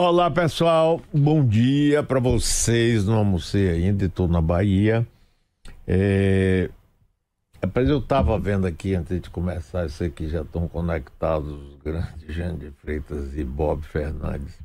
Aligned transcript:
Olá, 0.00 0.30
pessoal. 0.30 1.02
Bom 1.12 1.44
dia 1.44 2.04
para 2.04 2.20
vocês. 2.20 3.04
Não 3.04 3.14
almocei 3.14 3.68
ainda, 3.68 4.04
estou 4.04 4.28
na 4.28 4.40
Bahia. 4.40 5.04
É... 5.88 6.70
Rapaz, 7.60 7.88
eu 7.88 7.98
estava 7.98 8.38
vendo 8.38 8.64
aqui, 8.64 8.94
antes 8.94 9.20
de 9.20 9.28
começar, 9.28 9.86
isso 9.86 10.04
aqui 10.04 10.28
já 10.28 10.42
estão 10.42 10.68
conectados 10.68 11.50
os 11.50 11.82
grandes 11.82 12.14
Jean 12.32 12.56
de 12.56 12.70
Freitas 12.70 13.36
e 13.36 13.42
Bob 13.42 13.82
Fernandes. 13.82 14.56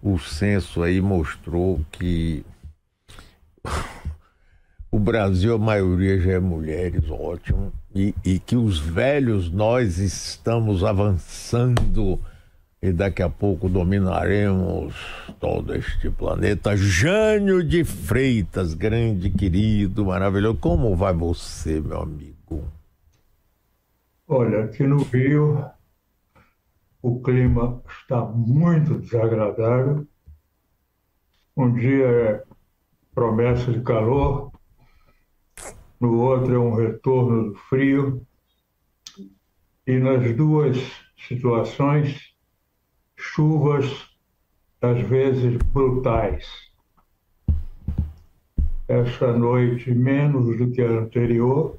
O 0.00 0.16
censo 0.16 0.80
aí 0.84 1.00
mostrou 1.00 1.80
que 1.90 2.46
o 4.92 4.98
Brasil, 5.00 5.56
a 5.56 5.58
maioria 5.58 6.20
já 6.20 6.34
é 6.34 6.38
mulheres, 6.38 7.10
ótimo, 7.10 7.72
e, 7.92 8.14
e 8.24 8.38
que 8.38 8.54
os 8.54 8.78
velhos, 8.78 9.50
nós 9.50 9.98
estamos 9.98 10.84
avançando 10.84 12.20
e 12.86 12.92
daqui 12.92 13.20
a 13.20 13.28
pouco 13.28 13.68
dominaremos 13.68 14.94
todo 15.40 15.74
este 15.74 16.08
planeta. 16.08 16.76
Jânio 16.76 17.64
de 17.64 17.82
Freitas, 17.84 18.74
grande, 18.74 19.28
querido, 19.28 20.06
maravilhoso. 20.06 20.58
Como 20.58 20.94
vai 20.94 21.12
você, 21.12 21.80
meu 21.80 22.02
amigo? 22.02 22.64
Olha, 24.28 24.64
aqui 24.64 24.84
no 24.84 25.02
Rio 25.02 25.64
o 27.02 27.20
clima 27.20 27.82
está 27.88 28.24
muito 28.24 28.98
desagradável. 29.00 30.06
Um 31.56 31.72
dia 31.72 32.06
é 32.06 32.42
promessa 33.14 33.72
de 33.72 33.80
calor, 33.80 34.52
no 35.98 36.20
outro 36.20 36.54
é 36.54 36.58
um 36.58 36.74
retorno 36.74 37.50
do 37.50 37.54
frio. 37.54 38.24
E 39.86 39.98
nas 39.98 40.36
duas 40.36 40.76
situações, 41.16 42.35
chuvas 43.36 43.84
às 44.80 44.98
vezes 45.02 45.58
brutais. 45.70 46.46
Esta 48.88 49.36
noite 49.36 49.90
menos 49.94 50.56
do 50.56 50.70
que 50.70 50.80
a 50.80 50.88
anterior, 50.88 51.76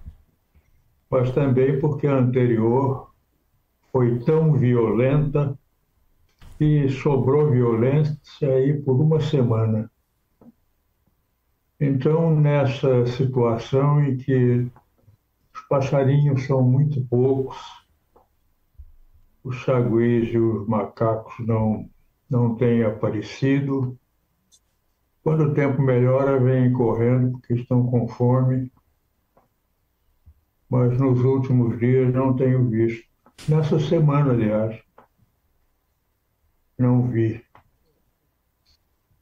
mas 1.10 1.32
também 1.32 1.80
porque 1.80 2.06
a 2.06 2.18
anterior 2.18 3.12
foi 3.92 4.20
tão 4.20 4.54
violenta 4.54 5.58
que 6.60 6.90
sobrou 6.90 7.50
violência 7.50 8.54
aí 8.54 8.80
por 8.80 9.02
uma 9.02 9.20
semana. 9.20 9.90
Então, 11.80 12.40
nessa 12.40 13.08
situação 13.08 14.04
em 14.04 14.16
que 14.16 14.68
os 15.56 15.62
passarinhos 15.68 16.44
são 16.46 16.62
muito 16.62 17.04
poucos, 17.06 17.58
os 19.48 19.64
saguis 19.64 20.30
e 20.30 20.38
os 20.38 20.68
macacos 20.68 21.34
não, 21.46 21.90
não 22.30 22.56
têm 22.56 22.84
aparecido. 22.84 23.98
Quando 25.24 25.46
o 25.46 25.54
tempo 25.54 25.82
melhora, 25.82 26.40
vêm 26.40 26.72
correndo 26.74 27.32
porque 27.32 27.54
estão 27.54 27.86
com 27.86 28.08
fome. 28.08 28.72
Mas 30.70 30.98
nos 31.00 31.22
últimos 31.22 31.80
dias 31.80 32.14
não 32.14 32.36
tenho 32.36 32.70
visto. 32.70 33.08
Nessa 33.48 33.80
semana, 33.80 34.32
aliás, 34.32 34.82
não 36.78 37.08
vi. 37.08 37.42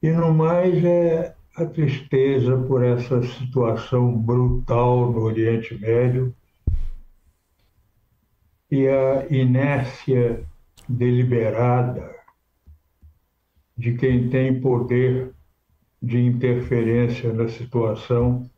E 0.02 0.12
no 0.12 0.34
mais 0.34 0.84
é 0.84 1.36
a 1.56 1.66
tristeza 1.66 2.58
por 2.58 2.84
essa 2.84 3.22
situação 3.24 4.18
brutal 4.18 5.12
no 5.12 5.22
Oriente 5.22 5.78
Médio 5.80 6.36
e 8.72 8.88
a 8.88 9.26
inércia 9.30 10.44
deliberada 10.88 12.16
de 13.78 13.94
quem 13.94 14.30
tem 14.30 14.60
poder 14.60 15.34
de 16.02 16.20
interferência 16.20 17.34
na 17.34 17.48
situação, 17.48 18.50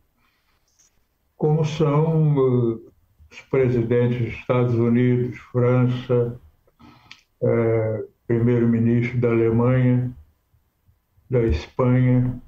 como 1.36 1.64
são 1.66 2.38
uh, 2.38 2.92
os 3.32 3.42
presidentes 3.50 4.20
dos 4.20 4.34
Estados 4.40 4.76
Unidos, 4.76 5.38
França, 5.52 6.40
uh, 7.42 8.08
primeiro-ministro 8.28 9.20
da 9.20 9.30
Alemanha, 9.30 10.12
da 11.30 11.44
Espanha. 11.44 12.42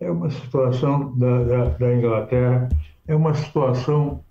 É 0.00 0.10
uma 0.10 0.30
situação 0.30 1.16
da, 1.16 1.44
da, 1.44 1.64
da 1.70 1.94
Inglaterra, 1.94 2.68
é 3.06 3.14
uma 3.14 3.34
situação 3.34 4.23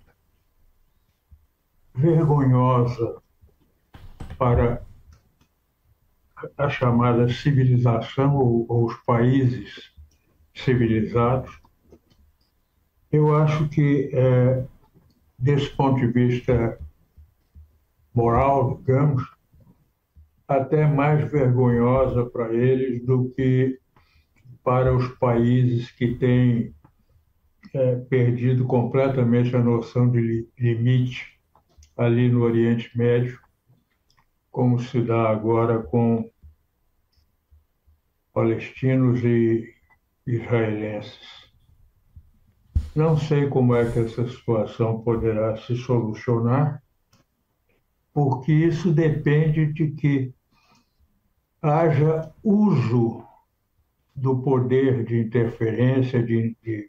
vergonhosa 1.94 3.22
para 4.36 4.82
a 6.58 6.68
chamada 6.68 7.28
civilização 7.28 8.36
ou, 8.36 8.66
ou 8.68 8.86
os 8.86 8.96
países 9.04 9.92
civilizados. 10.52 11.60
Eu 13.10 13.34
acho 13.36 13.68
que, 13.68 14.10
é, 14.12 14.64
desse 15.38 15.70
ponto 15.70 16.00
de 16.00 16.08
vista 16.08 16.78
moral, 18.12 18.76
digamos, 18.78 19.22
até 20.46 20.86
mais 20.86 21.30
vergonhosa 21.30 22.26
para 22.26 22.52
eles 22.52 23.04
do 23.06 23.30
que 23.30 23.78
para 24.62 24.94
os 24.94 25.08
países 25.18 25.90
que 25.92 26.14
têm 26.14 26.74
é, 27.72 27.96
perdido 27.96 28.64
completamente 28.66 29.54
a 29.54 29.62
noção 29.62 30.10
de 30.10 30.46
limite 30.58 31.33
ali 31.96 32.28
no 32.28 32.42
Oriente 32.42 32.96
Médio, 32.96 33.38
como 34.50 34.78
se 34.78 35.00
dá 35.00 35.30
agora 35.30 35.82
com 35.82 36.30
palestinos 38.32 39.22
e 39.24 39.72
israelenses. 40.26 41.44
Não 42.94 43.16
sei 43.16 43.48
como 43.48 43.74
é 43.74 43.90
que 43.90 43.98
essa 43.98 44.28
situação 44.28 45.00
poderá 45.02 45.56
se 45.56 45.76
solucionar, 45.76 46.82
porque 48.12 48.52
isso 48.52 48.92
depende 48.92 49.72
de 49.72 49.90
que 49.92 50.34
haja 51.60 52.32
uso 52.42 53.24
do 54.14 54.40
poder 54.42 55.04
de 55.04 55.18
interferência, 55.18 56.22
de, 56.22 56.56
de 56.62 56.88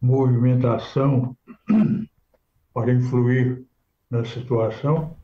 movimentação 0.00 1.36
para 2.72 2.92
influir 2.92 3.66
na 4.14 4.24
situação 4.24 5.16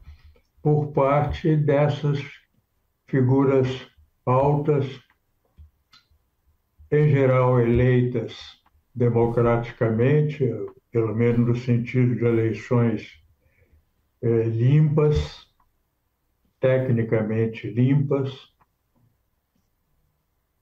por 0.60 0.88
parte 0.88 1.56
dessas 1.56 2.18
figuras 3.06 3.86
altas, 4.26 4.84
em 6.90 7.08
geral 7.08 7.60
eleitas 7.60 8.36
democraticamente, 8.92 10.44
pelo 10.90 11.14
menos 11.14 11.46
no 11.46 11.54
sentido 11.54 12.16
de 12.16 12.24
eleições 12.24 13.22
eh, 14.22 14.42
limpas, 14.42 15.48
tecnicamente 16.58 17.70
limpas, 17.70 18.52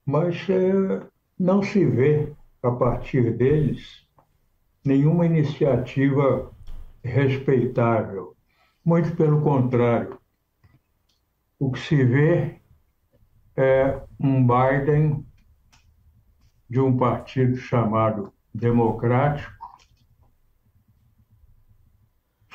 mas 0.04 0.36
eh, 0.50 1.02
não 1.38 1.62
se 1.62 1.82
vê 1.86 2.30
a 2.62 2.70
partir 2.72 3.34
deles 3.38 4.06
nenhuma 4.84 5.24
iniciativa 5.24 6.54
respeitável. 7.08 8.36
Muito 8.84 9.14
pelo 9.16 9.42
contrário. 9.42 10.18
O 11.58 11.72
que 11.72 11.80
se 11.80 12.04
vê 12.04 12.60
é 13.56 14.00
um 14.20 14.46
Biden 14.46 15.26
de 16.70 16.80
um 16.80 16.96
partido 16.96 17.56
chamado 17.56 18.32
Democrático 18.54 19.58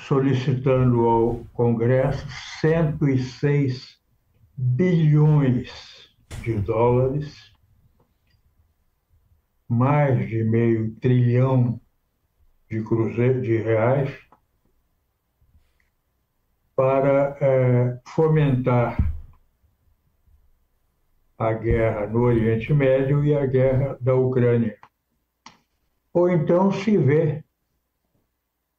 solicitando 0.07 1.05
ao 1.05 1.45
Congresso 1.53 2.27
106 2.59 3.99
bilhões 4.55 5.71
de 6.41 6.59
dólares, 6.59 7.53
mais 9.67 10.27
de 10.27 10.43
meio 10.43 10.93
trilhão 10.95 11.79
de 12.69 12.83
cruzeiro 12.83 13.41
de 13.41 13.57
reais 13.57 14.11
para 16.75 17.37
é, 17.39 18.01
fomentar 18.07 19.13
a 21.37 21.53
guerra 21.53 22.07
no 22.07 22.21
Oriente 22.21 22.73
Médio 22.73 23.23
e 23.23 23.35
a 23.35 23.45
guerra 23.45 23.97
da 23.99 24.15
Ucrânia. 24.15 24.79
Ou 26.13 26.29
então 26.29 26.71
se 26.71 26.97
vê 26.97 27.43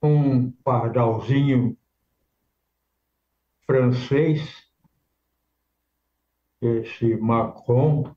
um 0.03 0.51
pardalzinho 0.51 1.77
francês, 3.67 4.65
esse 6.61 7.17
Macron, 7.17 8.15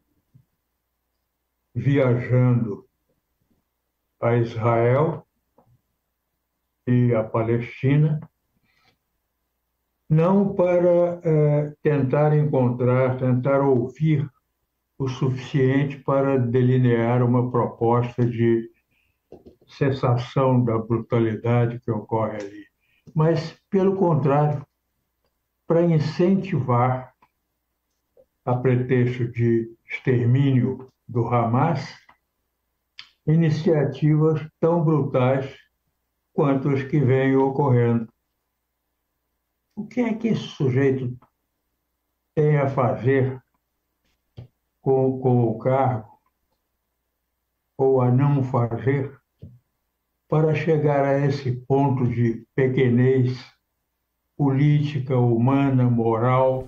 viajando 1.73 2.88
a 4.19 4.35
Israel 4.35 5.25
e 6.88 7.13
a 7.13 7.23
Palestina, 7.23 8.19
não 10.09 10.54
para 10.54 11.19
é, 11.24 11.74
tentar 11.81 12.36
encontrar, 12.36 13.18
tentar 13.18 13.62
ouvir 13.62 14.30
o 14.98 15.07
suficiente 15.07 15.98
para 15.98 16.38
delinear 16.38 17.24
uma 17.24 17.51
proposta 17.51 18.25
de 18.25 18.69
cessação 19.68 20.63
da 20.63 20.77
brutalidade 20.77 21.80
que 21.80 21.92
ocorre 21.92 22.38
ali, 22.38 22.65
mas, 23.13 23.59
pelo 23.69 23.95
contrário, 23.95 24.65
para 25.68 25.81
incentivar, 25.81 27.13
a 28.45 28.56
pretexto 28.56 29.27
de 29.27 29.69
extermínio 29.86 30.88
do 31.06 31.27
Hamas, 31.27 31.86
iniciativas 33.27 34.42
tão 34.57 34.81
brutais 34.81 35.54
quanto 36.33 36.69
as 36.69 36.81
que 36.83 36.98
vêm 36.98 37.36
ocorrendo. 37.36 38.07
O 39.77 39.85
que 39.85 40.01
é 40.01 40.12
que 40.12 40.29
esse 40.29 40.41
sujeito 40.41 41.15
tem 42.33 42.57
a 42.57 42.68
fazer 42.68 43.39
com, 44.81 45.19
com 45.19 45.44
o 45.44 45.59
cargo, 45.59 46.19
ou 47.77 48.01
a 48.01 48.09
não 48.09 48.44
fazer, 48.44 49.15
para 50.27 50.56
chegar 50.56 51.06
a 51.06 51.19
esse 51.19 51.51
ponto 51.51 52.07
de 52.07 52.44
pequenez 52.56 53.38
política, 54.35 55.15
humana, 55.15 55.88
moral. 55.88 56.68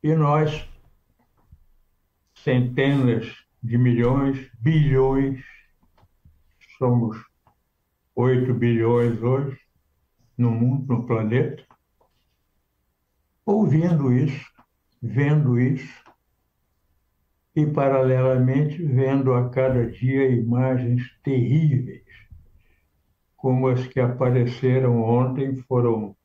E 0.00 0.14
nós, 0.14 0.64
centenas 2.36 3.26
de 3.60 3.76
milhões, 3.76 4.48
bilhões, 4.60 5.44
somos 6.78 7.18
8 8.14 8.54
bilhões 8.54 9.20
hoje, 9.20 9.69
no 10.40 10.50
mundo, 10.50 10.86
no 10.88 11.06
planeta, 11.06 11.62
ouvindo 13.44 14.10
isso, 14.10 14.50
vendo 15.02 15.60
isso, 15.60 16.02
e, 17.54 17.66
paralelamente, 17.66 18.82
vendo 18.82 19.34
a 19.34 19.50
cada 19.50 19.90
dia 19.90 20.30
imagens 20.30 21.02
terríveis, 21.22 22.04
como 23.36 23.68
as 23.68 23.86
que 23.86 24.00
apareceram 24.00 25.02
ontem, 25.02 25.56
foram 25.68 26.16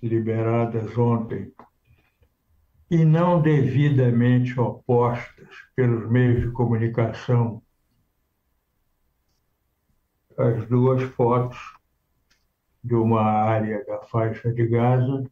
liberadas 0.00 0.96
ontem, 0.96 1.52
e 2.88 3.04
não 3.04 3.42
devidamente 3.42 4.58
opostas 4.60 5.48
pelos 5.74 6.08
meios 6.08 6.42
de 6.42 6.52
comunicação. 6.52 7.60
As 10.38 10.68
duas 10.68 11.02
fotos 11.14 11.75
de 12.86 12.94
uma 12.94 13.20
área 13.22 13.84
da 13.84 13.98
faixa 14.02 14.52
de 14.52 14.64
Gaza 14.68 15.24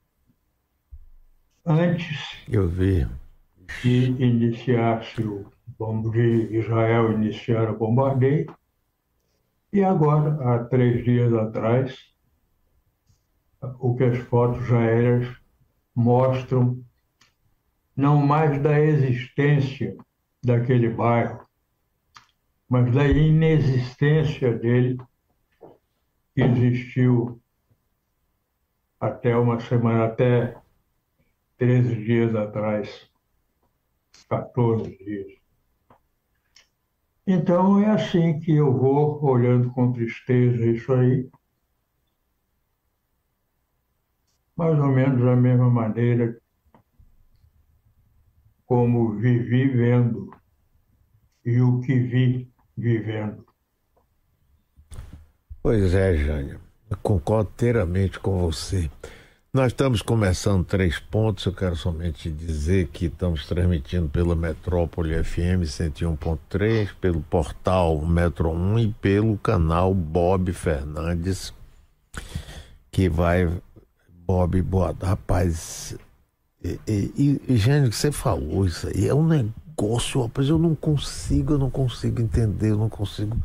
antes 1.64 2.44
eu 2.48 2.66
vi. 2.66 3.06
de 3.82 4.06
iniciar-se 4.22 5.22
o 5.22 5.46
de 6.10 6.56
Israel 6.56 7.12
iniciar 7.12 7.70
o 7.70 7.76
bombardeio. 7.76 8.54
E 9.72 9.82
agora 9.82 10.36
há 10.42 10.64
três 10.64 11.04
dias 11.04 11.32
atrás 11.32 11.96
o 13.78 13.94
que 13.94 14.04
as 14.04 14.18
fotos 14.18 14.70
aéreas 14.72 15.34
mostram 15.94 16.82
não 17.96 18.18
mais 18.18 18.60
da 18.60 18.80
existência 18.80 19.96
daquele 20.42 20.88
bairro, 20.88 21.46
mas 22.68 22.92
da 22.92 23.06
inexistência 23.06 24.56
dele 24.56 24.98
que 26.34 26.42
existiu 26.42 27.40
até 29.04 29.36
uma 29.36 29.60
semana, 29.60 30.06
até 30.06 30.56
13 31.58 32.04
dias 32.04 32.34
atrás, 32.34 33.10
14 34.28 34.96
dias. 34.96 35.32
Então 37.26 37.80
é 37.80 37.90
assim 37.90 38.38
que 38.40 38.52
eu 38.54 38.72
vou 38.72 39.22
olhando 39.24 39.70
com 39.72 39.92
tristeza 39.92 40.64
isso 40.66 40.92
aí, 40.92 41.30
mais 44.56 44.78
ou 44.78 44.88
menos 44.88 45.22
da 45.22 45.36
mesma 45.36 45.70
maneira 45.70 46.38
como 48.66 49.16
vivi 49.16 49.68
vendo 49.68 50.34
e 51.44 51.60
o 51.60 51.80
que 51.80 51.98
vi 51.98 52.50
vivendo. 52.76 53.46
Pois 55.62 55.94
é, 55.94 56.14
Jânio, 56.16 56.63
concordo 57.02 57.50
inteiramente 57.54 58.18
com 58.18 58.38
você. 58.38 58.90
Nós 59.54 59.68
estamos 59.68 60.02
começando 60.02 60.64
três 60.64 60.98
pontos. 60.98 61.46
Eu 61.46 61.52
quero 61.52 61.76
somente 61.76 62.28
dizer 62.28 62.88
que 62.88 63.06
estamos 63.06 63.46
transmitindo 63.46 64.08
pela 64.08 64.34
Metrópole 64.34 65.22
FM 65.22 65.62
101.3, 65.62 66.88
pelo 67.00 67.20
portal 67.20 68.04
Metro 68.04 68.50
1 68.50 68.78
e 68.80 68.88
pelo 69.00 69.38
canal 69.38 69.94
Bob 69.94 70.52
Fernandes, 70.52 71.54
que 72.90 73.08
vai. 73.08 73.48
Bob, 74.26 74.60
boa. 74.60 74.92
Rapaz, 75.00 75.96
e, 76.60 76.80
e, 76.88 77.42
e 77.46 77.56
Jânio, 77.56 77.90
que 77.90 77.96
você 77.96 78.10
falou 78.10 78.66
isso 78.66 78.88
aí, 78.88 79.06
é 79.06 79.14
um 79.14 79.24
negócio, 79.24 80.20
rapaz, 80.20 80.48
eu 80.48 80.58
não 80.58 80.74
consigo, 80.74 81.52
eu 81.52 81.58
não 81.58 81.70
consigo 81.70 82.20
entender, 82.20 82.70
eu 82.72 82.78
não 82.78 82.88
consigo. 82.88 83.36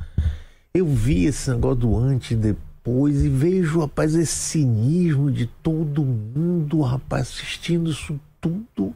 Eu 0.74 0.88
vi 0.88 1.26
esse 1.26 1.52
negócio 1.52 1.76
do 1.82 1.96
antes 1.96 2.32
e 2.32 2.36
depois 2.36 2.69
e 2.86 3.30
vejo, 3.30 3.82
rapaz, 3.82 4.16
esse 4.16 4.34
cinismo 4.34 5.32
de 5.32 5.46
todo 5.46 6.04
mundo, 6.04 6.82
rapaz, 6.82 7.24
assistindo 7.24 7.92
isso 7.92 8.20
tudo. 8.40 8.96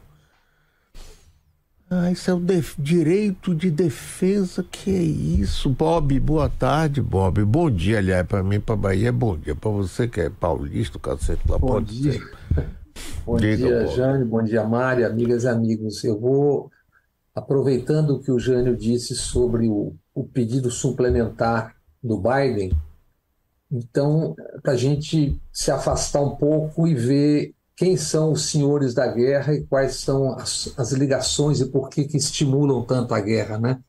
Ah, 1.90 2.10
isso 2.10 2.30
é 2.30 2.34
o 2.34 2.42
direito 2.78 3.54
de 3.54 3.70
defesa, 3.70 4.64
que 4.68 4.90
é 4.90 5.02
isso? 5.02 5.68
Bob, 5.70 6.18
boa 6.18 6.48
tarde, 6.48 7.00
Bob. 7.00 7.44
Bom 7.44 7.70
dia, 7.70 7.98
aliás, 7.98 8.26
para 8.26 8.42
mim, 8.42 8.58
para 8.58 8.74
Bahia, 8.74 9.10
é 9.10 9.12
bom 9.12 9.36
dia. 9.36 9.54
Para 9.54 9.70
você 9.70 10.08
que 10.08 10.20
é 10.20 10.30
paulista, 10.30 10.96
o 10.96 11.00
cacete 11.00 11.42
lá, 11.48 11.58
bom 11.58 11.68
pode 11.68 12.00
dia. 12.00 12.12
ser. 12.12 12.34
Bom 13.26 13.36
Diga, 13.36 13.56
dia, 13.56 13.86
Jânio. 13.88 14.26
Bom 14.26 14.42
dia, 14.42 14.62
Mari, 14.64 15.02
amigas 15.02 15.44
e 15.44 15.48
amigos. 15.48 16.04
Eu 16.04 16.20
vou, 16.20 16.70
aproveitando 17.34 18.10
o 18.10 18.20
que 18.20 18.30
o 18.30 18.38
Jânio 18.38 18.76
disse 18.76 19.14
sobre 19.14 19.68
o, 19.68 19.94
o 20.14 20.24
pedido 20.24 20.70
suplementar 20.70 21.74
do 22.02 22.20
Biden, 22.20 22.72
então, 23.76 24.36
para 24.62 24.74
a 24.74 24.76
gente 24.76 25.36
se 25.52 25.68
afastar 25.72 26.20
um 26.20 26.36
pouco 26.36 26.86
e 26.86 26.94
ver 26.94 27.54
quem 27.76 27.96
são 27.96 28.30
os 28.30 28.46
senhores 28.46 28.94
da 28.94 29.04
guerra 29.08 29.52
e 29.52 29.66
quais 29.66 29.96
são 29.96 30.32
as, 30.38 30.72
as 30.78 30.92
ligações 30.92 31.60
e 31.60 31.66
por 31.66 31.88
que, 31.88 32.04
que 32.04 32.16
estimulam 32.16 32.84
tanto 32.84 33.12
a 33.12 33.20
guerra, 33.20 33.58
né? 33.58 33.80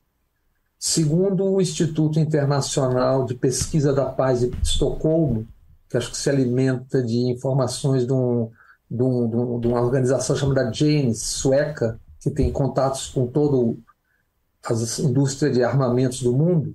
Segundo 0.76 1.44
o 1.44 1.60
Instituto 1.60 2.18
Internacional 2.18 3.24
de 3.24 3.34
Pesquisa 3.34 3.92
da 3.92 4.06
Paz 4.06 4.40
de 4.40 4.50
Estocolmo, 4.60 5.46
que 5.88 5.96
acho 5.96 6.10
que 6.10 6.16
se 6.16 6.28
alimenta 6.28 7.00
de 7.00 7.18
informações 7.30 8.04
de, 8.04 8.12
um, 8.12 8.50
de, 8.90 9.02
um, 9.04 9.60
de 9.60 9.68
uma 9.68 9.80
organização 9.80 10.34
chamada 10.34 10.68
Janes, 10.72 11.22
sueca, 11.22 12.00
que 12.20 12.28
tem 12.28 12.50
contatos 12.50 13.06
com 13.06 13.28
toda 13.28 13.72
a 14.64 14.72
indústria 15.00 15.52
de 15.52 15.62
armamentos 15.62 16.22
do 16.22 16.32
mundo, 16.32 16.74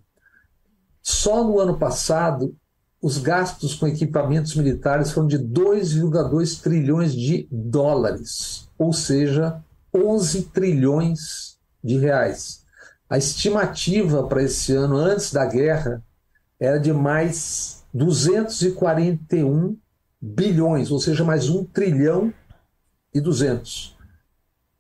só 1.04 1.44
no 1.44 1.60
ano 1.60 1.78
passado 1.78 2.56
os 3.02 3.18
gastos 3.18 3.74
com 3.74 3.88
equipamentos 3.88 4.56
militares 4.56 5.12
foram 5.12 5.28
de 5.28 5.40
2,2 5.40 6.62
trilhões 6.62 7.14
de 7.14 7.48
dólares, 7.52 8.70
ou 8.78 8.94
seja, 8.94 9.62
11 9.94 10.44
trilhões 10.44 11.58
de 11.84 11.98
reais. 11.98 12.64
A 13.10 13.18
estimativa 13.18 14.24
para 14.28 14.44
esse 14.44 14.74
ano, 14.74 14.96
antes 14.96 15.34
da 15.34 15.46
guerra, 15.46 16.04
era 16.60 16.78
de 16.78 16.94
mais 16.94 17.84
241 17.92 19.76
bilhões, 20.22 20.92
ou 20.92 21.00
seja, 21.00 21.24
mais 21.24 21.50
1 21.50 21.66
trilhão 21.66 22.32
e 23.14 23.20
200. 23.20 23.98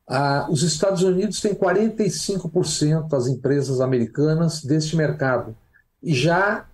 Ah, 0.07 0.47
os 0.49 0.61
Estados 0.61 1.01
Unidos 1.01 1.41
têm 1.41 1.55
45% 1.55 3.07
das 3.07 3.27
empresas 3.27 3.81
americanas 3.81 4.63
deste 4.63 4.95
mercado. 4.95 5.55
E 6.03 6.13
já 6.13 6.65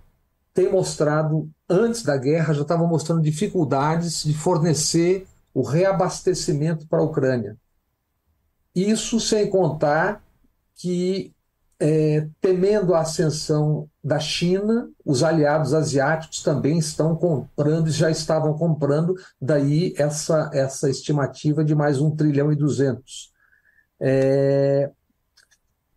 tem 0.58 0.72
mostrado, 0.72 1.48
antes 1.70 2.02
da 2.02 2.18
guerra, 2.18 2.52
já 2.52 2.64
estava 2.64 2.88
mostrando 2.88 3.22
dificuldades 3.22 4.24
de 4.24 4.34
fornecer 4.34 5.28
o 5.54 5.62
reabastecimento 5.62 6.88
para 6.88 6.98
a 6.98 7.04
Ucrânia. 7.04 7.56
Isso 8.74 9.20
sem 9.20 9.48
contar 9.52 10.20
que, 10.74 11.32
é, 11.80 12.28
temendo 12.42 12.96
a 12.96 13.02
ascensão 13.02 13.88
da 14.04 14.20
China, 14.20 14.90
os 15.06 15.22
aliados 15.22 15.76
asiáticos 15.76 16.42
também 16.42 16.80
estão 16.80 17.16
comprando 17.16 17.90
e 17.90 17.92
já 17.92 18.10
estavam 18.10 18.58
comprando, 18.58 19.14
daí 19.40 19.94
essa, 19.96 20.50
essa 20.52 20.90
estimativa 20.90 21.64
de 21.64 21.76
mais 21.76 22.02
um 22.02 22.16
trilhão 22.16 22.52
e 22.52 22.56
duzentos. 22.56 23.32
É, 24.00 24.90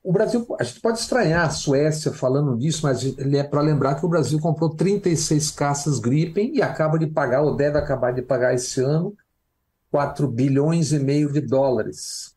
o 0.03 0.13
Brasil, 0.13 0.47
a 0.59 0.65
gente 0.65 0.81
pode 0.81 0.99
estranhar 0.99 1.47
a 1.47 1.51
Suécia 1.51 2.11
falando 2.13 2.57
disso, 2.57 2.81
mas 2.85 3.05
é 3.19 3.43
para 3.43 3.61
lembrar 3.61 3.97
que 3.97 4.07
o 4.07 4.09
Brasil 4.09 4.39
comprou 4.41 4.71
36 4.71 5.51
caças 5.51 5.99
Gripen 5.99 6.55
e 6.55 6.63
acaba 6.63 6.99
de 6.99 7.07
pagar, 7.07 7.43
ou 7.43 7.55
deve 7.55 7.77
acabar 7.77 8.13
de 8.13 8.23
pagar 8.23 8.55
esse 8.55 8.81
ano, 8.81 9.15
4 9.91 10.27
bilhões 10.27 10.93
e 10.93 10.99
meio 10.99 11.31
de 11.31 11.41
dólares. 11.43 12.35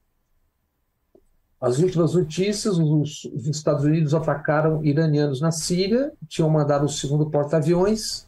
As 1.59 1.79
últimas 1.79 2.13
notícias: 2.13 2.77
os, 2.77 3.23
os 3.23 3.47
Estados 3.47 3.85
Unidos 3.85 4.13
atacaram 4.13 4.83
iranianos 4.83 5.39
na 5.39 5.51
Síria, 5.51 6.11
tinham 6.27 6.49
mandado 6.49 6.85
o 6.85 6.89
segundo 6.89 7.29
porta-aviões. 7.29 8.27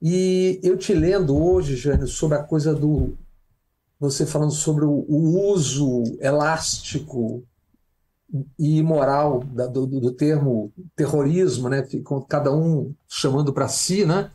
E 0.00 0.60
eu 0.62 0.76
te 0.76 0.94
lendo 0.94 1.36
hoje, 1.36 1.74
Jânio, 1.74 2.06
sobre 2.06 2.38
a 2.38 2.42
coisa 2.42 2.72
do. 2.72 3.16
Você 3.98 4.24
falando 4.24 4.52
sobre 4.52 4.84
o 4.84 5.04
uso 5.50 6.02
elástico 6.20 7.42
e 8.58 8.78
imoral 8.78 9.40
do, 9.40 9.86
do, 9.86 10.00
do, 10.00 10.12
termo 10.12 10.72
terrorismo, 10.96 11.68
né? 11.68 11.86
cada 12.28 12.52
um 12.52 12.94
chamando 13.08 13.52
para 13.52 13.68
si, 13.68 14.04
né? 14.04 14.30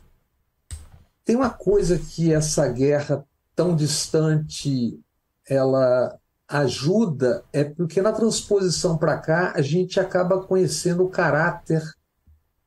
Tem 1.24 1.36
uma 1.36 1.50
coisa 1.50 1.98
que 1.98 2.32
essa 2.32 2.66
guerra 2.68 3.24
tão 3.54 3.76
distante 3.76 4.98
ela 5.46 6.18
ajuda 6.48 7.44
é 7.52 7.62
porque 7.62 8.02
na 8.02 8.12
transposição 8.12 8.96
para 8.96 9.18
cá 9.18 9.52
a 9.54 9.62
gente 9.62 10.00
acaba 10.00 10.42
conhecendo 10.42 11.04
o 11.04 11.10
caráter 11.10 11.82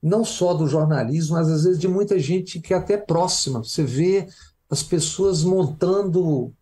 não 0.01 0.23
só 0.23 0.53
do 0.53 0.67
jornalismo, 0.67 1.35
mas 1.35 1.49
às 1.49 1.63
vezes 1.63 1.79
de 1.79 1.87
muita 1.87 2.19
gente 2.19 2.59
que 2.59 2.73
é 2.73 2.77
até 2.77 2.97
próxima. 2.97 3.63
Você 3.63 3.83
vê 3.83 4.27
as 4.69 4.83
pessoas 4.83 5.43
montando 5.43 6.53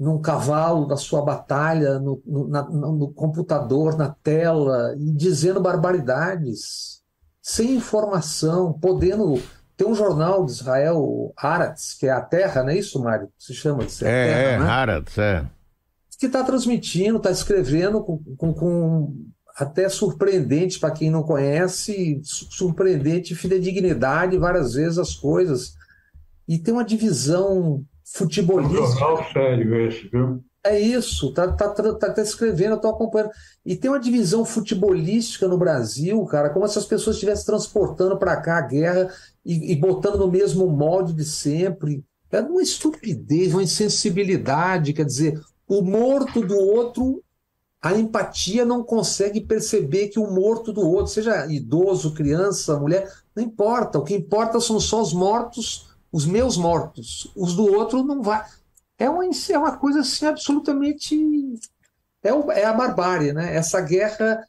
num 0.00 0.18
cavalo 0.18 0.86
da 0.86 0.96
sua 0.96 1.22
batalha, 1.22 1.98
no, 1.98 2.22
no, 2.26 2.48
na, 2.48 2.62
no 2.62 3.12
computador, 3.12 3.98
na 3.98 4.08
tela, 4.08 4.96
e 4.98 5.12
dizendo 5.12 5.60
barbaridades, 5.60 7.02
sem 7.42 7.74
informação, 7.74 8.72
podendo. 8.72 9.40
Tem 9.76 9.86
um 9.86 9.94
jornal 9.94 10.44
de 10.44 10.52
Israel, 10.52 11.32
Haaretz, 11.36 11.94
que 11.94 12.06
é 12.06 12.10
a 12.10 12.20
Terra, 12.20 12.62
não 12.62 12.70
é 12.70 12.78
isso, 12.78 13.02
Mário? 13.02 13.28
Se 13.38 13.54
chama 13.54 13.84
de 13.84 13.92
ser 13.92 14.06
é, 14.06 14.26
Terra, 14.26 14.40
é, 14.40 14.58
né? 14.58 14.66
Haaretz, 14.66 15.18
é 15.18 15.46
que 16.20 16.26
está 16.26 16.44
transmitindo, 16.44 17.16
está 17.16 17.30
escrevendo 17.30 18.02
com, 18.02 18.18
com, 18.36 18.52
com 18.52 19.16
até 19.56 19.88
surpreendente 19.88 20.78
para 20.78 20.90
quem 20.90 21.10
não 21.10 21.22
conhece, 21.22 22.20
surpreendente 22.22 23.34
fidedignidade 23.34 24.36
várias 24.36 24.74
vezes 24.74 24.98
as 24.98 25.14
coisas. 25.14 25.74
E 26.46 26.58
tem 26.58 26.74
uma 26.74 26.84
divisão 26.84 27.82
futebolística. 28.12 29.04
É 29.04 29.12
um 29.12 29.32
sério 29.32 29.74
esse, 29.86 30.08
viu? 30.08 30.42
É 30.62 30.78
isso, 30.78 31.32
tá, 31.32 31.50
tá, 31.50 31.70
tá, 31.70 32.12
tá 32.12 32.22
escrevendo, 32.22 32.72
eu 32.72 32.80
tô 32.80 32.88
acompanhando. 32.88 33.30
E 33.64 33.74
tem 33.74 33.90
uma 33.90 33.98
divisão 33.98 34.44
futebolística 34.44 35.48
no 35.48 35.56
Brasil, 35.56 36.22
cara, 36.26 36.50
como 36.50 36.68
se 36.68 36.78
as 36.78 36.84
pessoas 36.84 37.16
estivessem 37.16 37.46
transportando 37.46 38.18
para 38.18 38.36
cá 38.36 38.58
a 38.58 38.66
guerra 38.66 39.10
e, 39.44 39.72
e, 39.72 39.76
botando 39.76 40.18
no 40.18 40.30
mesmo 40.30 40.66
molde 40.68 41.14
de 41.14 41.24
sempre. 41.24 42.04
É 42.30 42.40
uma 42.40 42.62
estupidez, 42.62 43.54
uma 43.54 43.62
insensibilidade, 43.62 44.92
quer 44.92 45.06
dizer, 45.06 45.40
o 45.66 45.80
morto 45.80 46.42
do 46.42 46.58
outro, 46.58 47.24
a 47.80 47.94
empatia 47.94 48.64
não 48.64 48.84
consegue 48.84 49.40
perceber 49.40 50.08
que 50.08 50.18
o 50.18 50.30
morto 50.30 50.74
do 50.74 50.82
outro, 50.82 51.10
seja 51.10 51.46
idoso, 51.46 52.12
criança, 52.12 52.78
mulher, 52.78 53.10
não 53.34 53.42
importa. 53.42 53.98
O 53.98 54.04
que 54.04 54.14
importa 54.14 54.60
são 54.60 54.78
só 54.78 55.00
os 55.00 55.14
mortos, 55.14 55.89
os 56.12 56.26
meus 56.26 56.56
mortos. 56.56 57.30
Os 57.36 57.54
do 57.54 57.64
outro 57.72 58.02
não 58.02 58.22
vai. 58.22 58.44
É 58.98 59.08
uma, 59.08 59.24
é 59.24 59.58
uma 59.58 59.76
coisa 59.76 60.00
assim 60.00 60.26
absolutamente. 60.26 61.16
É, 62.22 62.32
o, 62.32 62.50
é 62.52 62.64
a 62.64 62.72
barbárie, 62.72 63.32
né? 63.32 63.54
Essa 63.54 63.80
guerra 63.80 64.46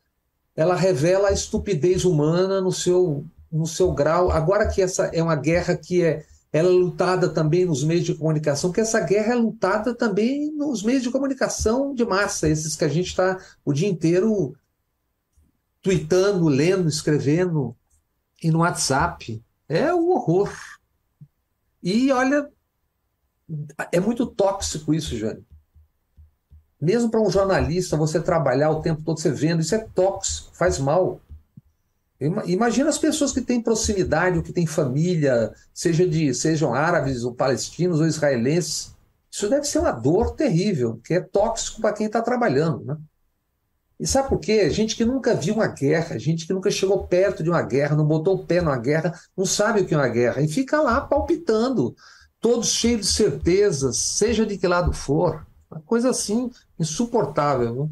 ela 0.55 0.75
revela 0.75 1.29
a 1.29 1.33
estupidez 1.33 2.03
humana 2.03 2.59
no 2.59 2.71
seu, 2.71 3.25
no 3.51 3.65
seu 3.65 3.93
grau. 3.93 4.31
Agora 4.31 4.67
que 4.67 4.81
essa 4.81 5.05
é 5.07 5.23
uma 5.23 5.35
guerra 5.35 5.75
que 5.75 6.03
é 6.03 6.25
ela 6.53 6.67
é 6.67 6.71
lutada 6.71 7.29
também 7.29 7.63
nos 7.63 7.81
meios 7.81 8.03
de 8.03 8.13
comunicação, 8.13 8.69
porque 8.69 8.81
essa 8.81 8.99
guerra 8.99 9.31
é 9.31 9.35
lutada 9.35 9.95
também 9.95 10.51
nos 10.51 10.83
meios 10.83 11.01
de 11.01 11.09
comunicação 11.09 11.95
de 11.95 12.03
massa, 12.03 12.49
esses 12.49 12.75
que 12.75 12.83
a 12.83 12.89
gente 12.89 13.07
está 13.07 13.39
o 13.63 13.71
dia 13.71 13.87
inteiro 13.87 14.53
tweetando, 15.81 16.49
lendo, 16.49 16.89
escrevendo, 16.89 17.73
e 18.43 18.51
no 18.51 18.59
WhatsApp. 18.59 19.41
É 19.69 19.93
o 19.93 20.09
horror. 20.09 20.51
E 21.83 22.11
olha, 22.11 22.49
é 23.91 23.99
muito 23.99 24.25
tóxico 24.25 24.93
isso, 24.93 25.17
Jânio. 25.17 25.45
Mesmo 26.79 27.11
para 27.11 27.21
um 27.21 27.29
jornalista, 27.29 27.95
você 27.95 28.19
trabalhar 28.19 28.71
o 28.71 28.81
tempo 28.81 29.03
todo 29.03 29.19
você 29.19 29.31
vendo, 29.31 29.61
isso 29.61 29.75
é 29.75 29.79
tóxico, 29.79 30.55
faz 30.55 30.79
mal. 30.79 31.21
Imagina 32.45 32.89
as 32.89 32.97
pessoas 32.97 33.31
que 33.31 33.41
têm 33.41 33.61
proximidade, 33.61 34.37
ou 34.37 34.43
que 34.43 34.53
têm 34.53 34.67
família, 34.67 35.53
seja 35.73 36.07
de, 36.07 36.33
sejam 36.33 36.73
árabes, 36.73 37.23
ou 37.23 37.33
palestinos, 37.33 37.99
ou 37.99 38.05
israelenses. 38.05 38.95
Isso 39.29 39.49
deve 39.49 39.65
ser 39.65 39.79
uma 39.79 39.91
dor 39.91 40.35
terrível, 40.35 40.99
que 41.03 41.15
é 41.15 41.21
tóxico 41.21 41.81
para 41.81 41.93
quem 41.93 42.05
está 42.05 42.21
trabalhando. 42.21 42.83
Né? 42.83 42.97
E 44.01 44.07
sabe 44.07 44.29
por 44.29 44.39
quê? 44.39 44.67
Gente 44.71 44.95
que 44.95 45.05
nunca 45.05 45.35
viu 45.35 45.53
uma 45.53 45.67
guerra, 45.67 46.17
gente 46.17 46.47
que 46.47 46.53
nunca 46.53 46.71
chegou 46.71 47.05
perto 47.05 47.43
de 47.43 47.51
uma 47.51 47.61
guerra, 47.61 47.95
não 47.95 48.03
botou 48.03 48.33
o 48.33 48.45
pé 48.47 48.59
numa 48.59 48.79
guerra, 48.79 49.13
não 49.37 49.45
sabe 49.45 49.81
o 49.81 49.85
que 49.85 49.93
é 49.93 49.97
uma 49.97 50.09
guerra, 50.09 50.41
e 50.41 50.47
fica 50.47 50.81
lá 50.81 50.99
palpitando, 51.01 51.95
todos 52.39 52.71
cheios 52.71 53.01
de 53.01 53.07
certezas, 53.13 53.97
seja 53.97 54.43
de 54.43 54.57
que 54.57 54.67
lado 54.67 54.91
for. 54.91 55.45
Uma 55.69 55.81
coisa 55.81 56.09
assim 56.09 56.49
insuportável. 56.79 57.75
Não? 57.75 57.91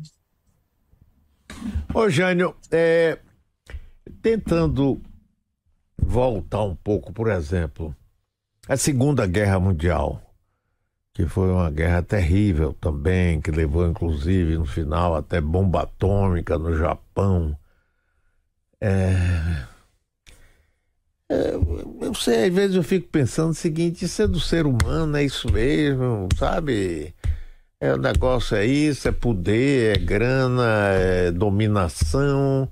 Ô, 1.94 2.10
Jânio, 2.10 2.56
é, 2.72 3.20
tentando 4.20 5.00
voltar 5.96 6.64
um 6.64 6.76
pouco, 6.76 7.14
por 7.14 7.30
exemplo, 7.30 7.96
a 8.68 8.76
Segunda 8.76 9.28
Guerra 9.28 9.60
Mundial, 9.60 10.29
que 11.20 11.26
foi 11.26 11.50
uma 11.50 11.70
guerra 11.70 12.02
terrível 12.02 12.74
também, 12.80 13.42
que 13.42 13.52
levou 13.52 13.86
inclusive 13.86 14.58
no 14.58 14.66
final 14.66 15.14
até 15.14 15.42
bomba 15.42 15.82
atômica 15.82 16.58
no 16.58 16.78
Japão. 16.78 17.58
É... 18.80 19.66
É, 21.30 21.56
eu 22.02 22.14
sei, 22.16 22.46
às 22.46 22.54
vezes 22.54 22.78
eu 22.78 22.84
fico 22.84 23.10
pensando 23.10 23.52
o 23.52 23.54
seguinte: 23.54 24.06
isso 24.06 24.22
é 24.22 24.28
do 24.28 24.40
ser 24.40 24.66
humano, 24.66 25.18
é 25.18 25.24
isso 25.26 25.52
mesmo, 25.52 26.30
sabe? 26.38 27.14
É, 27.82 27.94
o 27.94 27.98
negócio 27.98 28.56
é 28.56 28.66
isso, 28.66 29.06
é 29.10 29.12
poder, 29.12 29.98
é 29.98 30.00
grana, 30.00 30.64
é 30.94 31.32
dominação. 31.32 32.72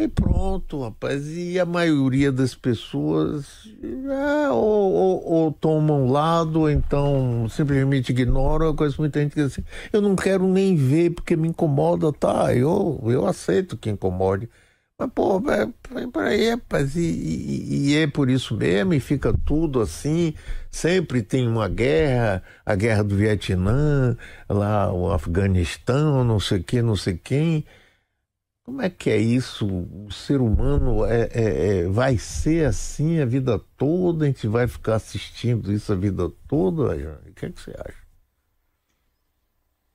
E 0.00 0.08
pronto, 0.08 0.82
rapaz. 0.82 1.26
E 1.28 1.60
a 1.60 1.66
maioria 1.66 2.32
das 2.32 2.54
pessoas 2.54 3.68
é, 3.82 4.48
ou, 4.48 4.92
ou, 4.92 5.24
ou, 5.24 5.52
tomam 5.52 6.06
um 6.06 6.10
lado, 6.10 6.60
ou 6.60 6.70
então 6.70 7.46
simplesmente 7.50 8.08
ignoram. 8.10 8.66
Eu 8.66 8.74
conheço 8.74 8.98
muita 9.00 9.20
gente 9.20 9.34
que 9.34 9.42
diz 9.42 9.52
assim: 9.52 9.64
eu 9.92 10.00
não 10.00 10.16
quero 10.16 10.46
nem 10.48 10.74
ver 10.74 11.10
porque 11.10 11.36
me 11.36 11.48
incomoda, 11.48 12.10
tá? 12.14 12.54
Eu, 12.54 12.98
eu 13.04 13.26
aceito 13.26 13.76
que 13.76 13.90
incomode. 13.90 14.48
Mas, 14.98 15.10
pô, 15.14 15.42
é, 15.50 16.06
peraí, 16.12 16.50
rapaz, 16.50 16.96
e, 16.96 17.00
e, 17.00 17.90
e, 17.90 17.96
é 17.96 18.06
por 18.06 18.28
isso 18.30 18.56
mesmo, 18.56 18.94
e 18.94 19.00
fica 19.00 19.34
tudo 19.44 19.80
assim. 19.80 20.34
Sempre 20.70 21.22
tem 21.22 21.46
uma 21.46 21.68
guerra, 21.68 22.42
a 22.64 22.74
guerra 22.74 23.04
do 23.04 23.16
Vietnã, 23.16 24.16
lá 24.48 24.92
o 24.92 25.12
Afeganistão, 25.12 26.24
não 26.24 26.40
sei 26.40 26.62
quem, 26.62 26.82
não 26.82 26.96
sei 26.96 27.18
quem. 27.22 27.66
Como 28.70 28.82
é 28.82 28.88
que 28.88 29.10
é 29.10 29.16
isso? 29.16 29.66
O 29.66 30.12
ser 30.12 30.40
humano 30.40 31.04
é, 31.04 31.22
é, 31.32 31.78
é, 31.78 31.88
vai 31.88 32.16
ser 32.16 32.66
assim 32.66 33.18
a 33.18 33.26
vida 33.26 33.58
toda? 33.76 34.24
A 34.24 34.28
gente 34.28 34.46
vai 34.46 34.68
ficar 34.68 34.94
assistindo 34.94 35.72
isso 35.72 35.92
a 35.92 35.96
vida 35.96 36.30
toda? 36.46 36.94
O 36.94 37.32
que, 37.34 37.46
é 37.46 37.50
que 37.50 37.60
você 37.60 37.72
acha? 37.72 37.98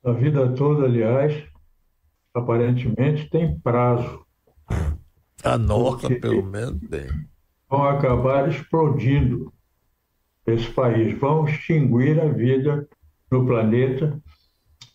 A 0.04 0.12
vida 0.12 0.52
toda, 0.56 0.84
aliás, 0.84 1.42
aparentemente 2.34 3.30
tem 3.30 3.58
prazo. 3.58 4.26
A 5.42 5.58
nossa, 5.58 6.10
pelo 6.10 6.44
menos, 6.44 6.78
tem. 6.90 7.08
Vão 7.70 7.86
acabar 7.86 8.50
explodindo 8.50 9.54
esse 10.46 10.70
país, 10.70 11.18
vão 11.18 11.48
extinguir 11.48 12.20
a 12.20 12.28
vida 12.28 12.86
no 13.32 13.46
planeta. 13.46 14.22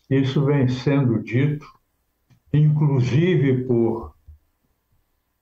Isso 0.07 0.45
vem 0.45 0.67
sendo 0.67 1.23
dito 1.23 1.65
inclusive 2.53 3.65
por 3.65 4.15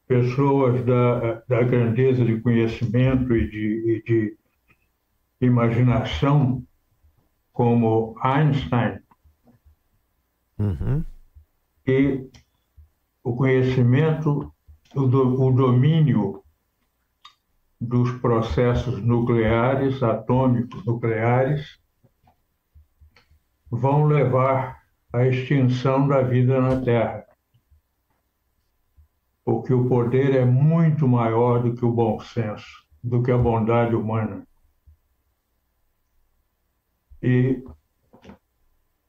pessoas 0.08 0.84
da, 0.86 1.44
da 1.48 1.63
grandeza 1.63 2.25
de 2.25 2.39
conhecimento 2.42 3.36
e 3.36 3.50
de, 3.50 3.58
e 3.88 4.04
de 4.04 4.38
imaginação, 5.42 6.63
como 7.54 8.16
Einstein, 8.22 9.00
uhum. 10.58 11.04
e 11.86 12.30
o 13.24 13.36
conhecimento, 13.36 14.51
o, 14.96 15.06
do, 15.06 15.42
o 15.42 15.51
domínio 15.51 16.44
dos 17.80 18.12
processos 18.20 19.01
nucleares, 19.04 20.01
atômicos 20.01 20.86
nucleares, 20.86 21.80
vão 23.70 24.06
levar 24.06 24.78
a 25.13 25.25
extinção 25.25 26.08
da 26.08 26.22
vida 26.22 26.60
na 26.62 26.82
Terra. 26.82 27.25
porque 29.50 29.74
o 29.74 29.89
poder 29.89 30.36
é 30.36 30.46
muito 30.46 31.08
maior 31.08 31.63
do 31.63 31.74
que 31.74 31.84
o 31.84 31.92
bom 31.92 32.20
senso, 32.20 32.86
do 33.04 33.24
que 33.24 33.32
a 33.32 33.38
bondade 33.38 33.96
humana. 33.96 34.48
E 37.20 37.63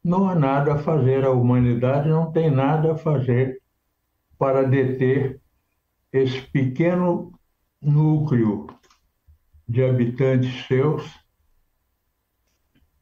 não 0.03 0.27
há 0.31 0.35
nada 0.35 0.75
a 0.75 0.79
fazer, 0.79 1.27
a 1.27 1.31
humanidade 1.31 2.09
não 2.09 2.33
tem 2.33 2.51
nada 2.51 2.93
a 2.93 2.97
fazer 2.97 3.61
para 4.39 4.63
deter 4.63 5.43
esse 6.11 6.41
pequeno 6.51 7.39
núcleo 7.79 8.67
de 9.69 9.85
habitantes 9.85 10.67
seus 10.67 11.05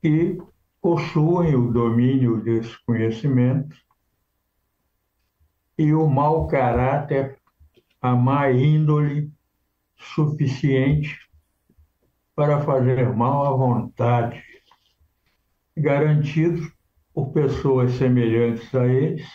que 0.02 0.38
possuem 0.80 1.54
o 1.54 1.72
domínio 1.72 2.42
desse 2.42 2.76
conhecimento 2.84 3.76
e 5.76 5.92
o 5.92 6.08
mau 6.08 6.46
caráter, 6.46 7.38
a 8.00 8.14
má 8.14 8.50
índole 8.50 9.32
suficiente 9.96 11.16
para 12.34 12.60
fazer 12.60 13.12
mal 13.14 13.46
à 13.46 13.56
vontade, 13.56 14.42
garantidos 15.76 16.72
por 17.12 17.32
pessoas 17.32 17.92
semelhantes 17.92 18.72
a 18.74 18.86
eles 18.86 19.28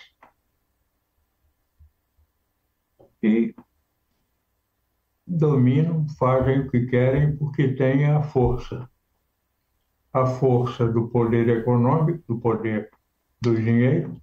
e 3.22 3.56
dominam, 5.26 6.08
fazem 6.18 6.60
o 6.60 6.70
que 6.70 6.86
querem 6.86 7.36
porque 7.38 7.74
têm 7.74 8.06
a 8.06 8.22
força. 8.22 8.90
A 10.14 10.26
força 10.26 10.88
do 10.88 11.08
poder 11.08 11.50
econômico, 11.50 12.24
do 12.28 12.40
poder 12.40 12.90
do 13.42 13.56
dinheiro 13.56 14.16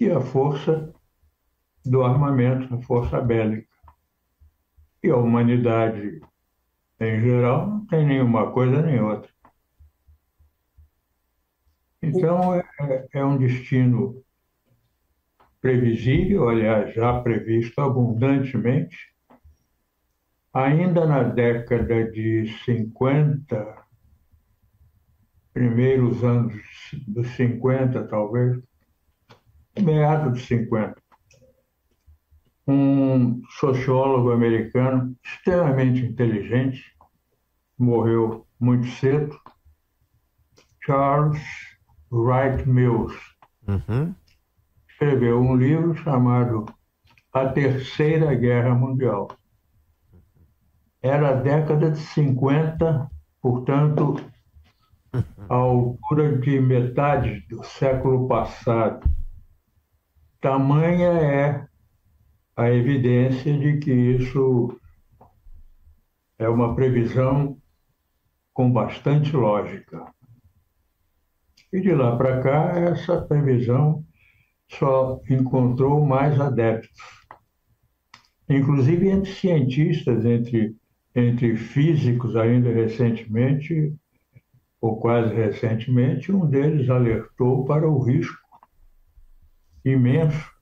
e 0.00 0.10
a 0.10 0.20
força 0.20 0.92
do 1.84 2.02
armamento, 2.02 2.74
a 2.74 2.80
força 2.80 3.20
bélica. 3.20 3.68
E 5.02 5.10
a 5.10 5.16
humanidade, 5.16 6.20
em 6.98 7.20
geral, 7.20 7.66
não 7.66 7.86
tem 7.86 8.06
nenhuma 8.06 8.50
coisa 8.52 8.80
nem 8.80 9.00
outra. 9.00 9.30
Então, 12.00 12.54
é, 12.54 13.08
é 13.12 13.24
um 13.24 13.36
destino 13.36 14.22
previsível, 15.60 16.48
aliás, 16.48 16.94
já 16.94 17.20
previsto 17.20 17.80
abundantemente. 17.80 19.14
Ainda 20.52 21.06
na 21.06 21.22
década 21.22 22.10
de 22.10 22.46
50, 22.64 23.83
primeiros 25.54 26.22
anos 26.24 26.52
dos 27.06 27.28
50, 27.28 28.08
talvez, 28.08 28.60
meados 29.80 30.34
de 30.38 30.46
50, 30.46 31.00
um 32.66 33.40
sociólogo 33.60 34.32
americano 34.32 35.16
extremamente 35.24 36.04
inteligente, 36.04 36.82
morreu 37.78 38.44
muito 38.58 38.86
cedo, 38.88 39.38
Charles 40.84 41.40
Wright 42.10 42.68
Mills. 42.68 43.16
Uhum. 43.66 44.14
Escreveu 44.88 45.40
um 45.40 45.56
livro 45.56 45.94
chamado 45.96 46.66
A 47.32 47.48
Terceira 47.48 48.34
Guerra 48.34 48.74
Mundial. 48.74 49.28
Era 51.00 51.30
a 51.30 51.34
década 51.34 51.90
de 51.90 51.98
50, 51.98 53.10
portanto, 53.40 54.16
a 55.48 55.54
altura 55.54 56.38
de 56.38 56.60
metade 56.60 57.40
do 57.48 57.62
século 57.64 58.26
passado. 58.26 59.06
Tamanha 60.40 61.08
é 61.08 61.66
a 62.56 62.70
evidência 62.70 63.56
de 63.58 63.78
que 63.78 63.92
isso 63.92 64.78
é 66.38 66.48
uma 66.48 66.74
previsão 66.74 67.58
com 68.52 68.70
bastante 68.70 69.34
lógica. 69.34 70.04
E 71.72 71.80
de 71.80 71.92
lá 71.92 72.16
para 72.16 72.40
cá, 72.40 72.78
essa 72.78 73.20
previsão 73.22 74.04
só 74.68 75.20
encontrou 75.28 76.04
mais 76.04 76.40
adeptos. 76.40 77.00
Inclusive 78.48 79.08
entre 79.08 79.32
cientistas, 79.32 80.24
entre, 80.24 80.76
entre 81.14 81.56
físicos, 81.56 82.36
ainda 82.36 82.72
recentemente, 82.72 83.94
ou 84.84 85.00
quase 85.00 85.34
recentemente, 85.34 86.30
um 86.30 86.44
deles 86.44 86.90
alertou 86.90 87.64
para 87.64 87.88
o 87.88 88.02
risco 88.02 88.38
imenso 89.82 90.52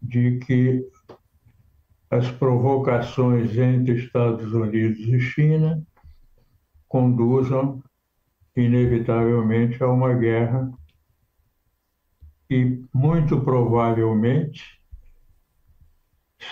de 0.00 0.38
que 0.38 0.88
as 2.08 2.30
provocações 2.30 3.58
entre 3.58 3.96
Estados 3.96 4.52
Unidos 4.52 5.00
e 5.00 5.18
China 5.18 5.84
conduzam 6.86 7.82
inevitavelmente 8.56 9.82
a 9.82 9.88
uma 9.88 10.14
guerra 10.14 10.70
e 12.48 12.80
muito 12.94 13.40
provavelmente 13.40 14.80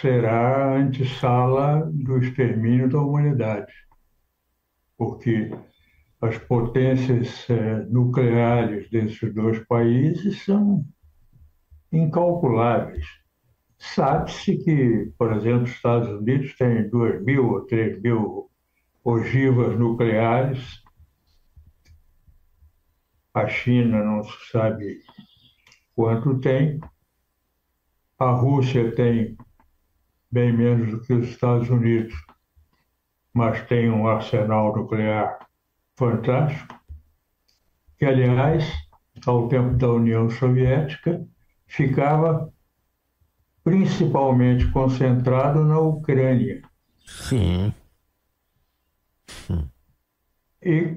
será 0.00 0.72
a 0.72 0.76
antessala 0.78 1.88
do 1.92 2.18
extermínio 2.18 2.88
da 2.90 2.98
humanidade, 2.98 3.72
porque 4.98 5.52
as 6.24 6.38
potências 6.38 7.48
eh, 7.50 7.84
nucleares 7.88 8.88
desses 8.90 9.32
dois 9.34 9.58
países 9.66 10.44
são 10.44 10.84
incalculáveis. 11.92 13.06
Sabe-se 13.78 14.56
que, 14.58 15.12
por 15.18 15.32
exemplo, 15.32 15.64
os 15.64 15.70
Estados 15.70 16.08
Unidos 16.08 16.56
têm 16.56 16.88
2 16.88 17.22
mil 17.24 17.50
ou 17.50 17.60
3 17.66 18.00
mil 18.00 18.50
ogivas 19.04 19.78
nucleares 19.78 20.84
a 23.34 23.48
China 23.48 24.04
não 24.04 24.22
se 24.22 24.50
sabe 24.52 25.00
quanto 25.96 26.38
tem. 26.38 26.80
A 28.16 28.30
Rússia 28.30 28.94
tem 28.94 29.36
bem 30.30 30.56
menos 30.56 30.92
do 30.92 31.00
que 31.00 31.12
os 31.12 31.28
Estados 31.28 31.68
Unidos, 31.68 32.14
mas 33.32 33.60
tem 33.66 33.90
um 33.90 34.06
arsenal 34.06 34.74
nuclear 34.76 35.36
fantástico, 35.96 36.78
que, 37.98 38.04
aliás, 38.04 38.64
ao 39.26 39.48
tempo 39.48 39.74
da 39.76 39.88
União 39.90 40.28
Soviética, 40.28 41.26
ficava 41.66 42.52
principalmente 43.62 44.70
concentrado 44.70 45.64
na 45.64 45.78
Ucrânia. 45.78 46.62
Sim. 47.06 47.72
Sim. 49.26 49.70
E 50.62 50.94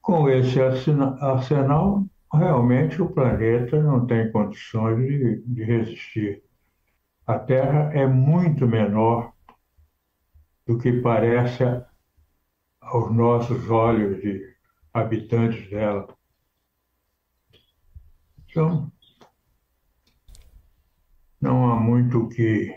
com 0.00 0.28
esse 0.28 0.60
arsenal, 0.60 2.04
realmente 2.32 3.00
o 3.00 3.08
planeta 3.08 3.82
não 3.82 4.06
tem 4.06 4.30
condições 4.30 4.98
de, 4.98 5.42
de 5.46 5.64
resistir. 5.64 6.42
A 7.26 7.38
Terra 7.38 7.90
é 7.92 8.06
muito 8.06 8.66
menor 8.66 9.32
do 10.66 10.78
que 10.78 10.92
parece 11.00 11.64
aos 12.86 13.12
nossos 13.12 13.68
olhos 13.68 14.20
de 14.22 14.54
habitantes 14.92 15.68
dela. 15.70 16.06
Então, 18.48 18.90
não 21.40 21.70
há 21.70 21.76
muito 21.76 22.20
o 22.20 22.28
que, 22.28 22.74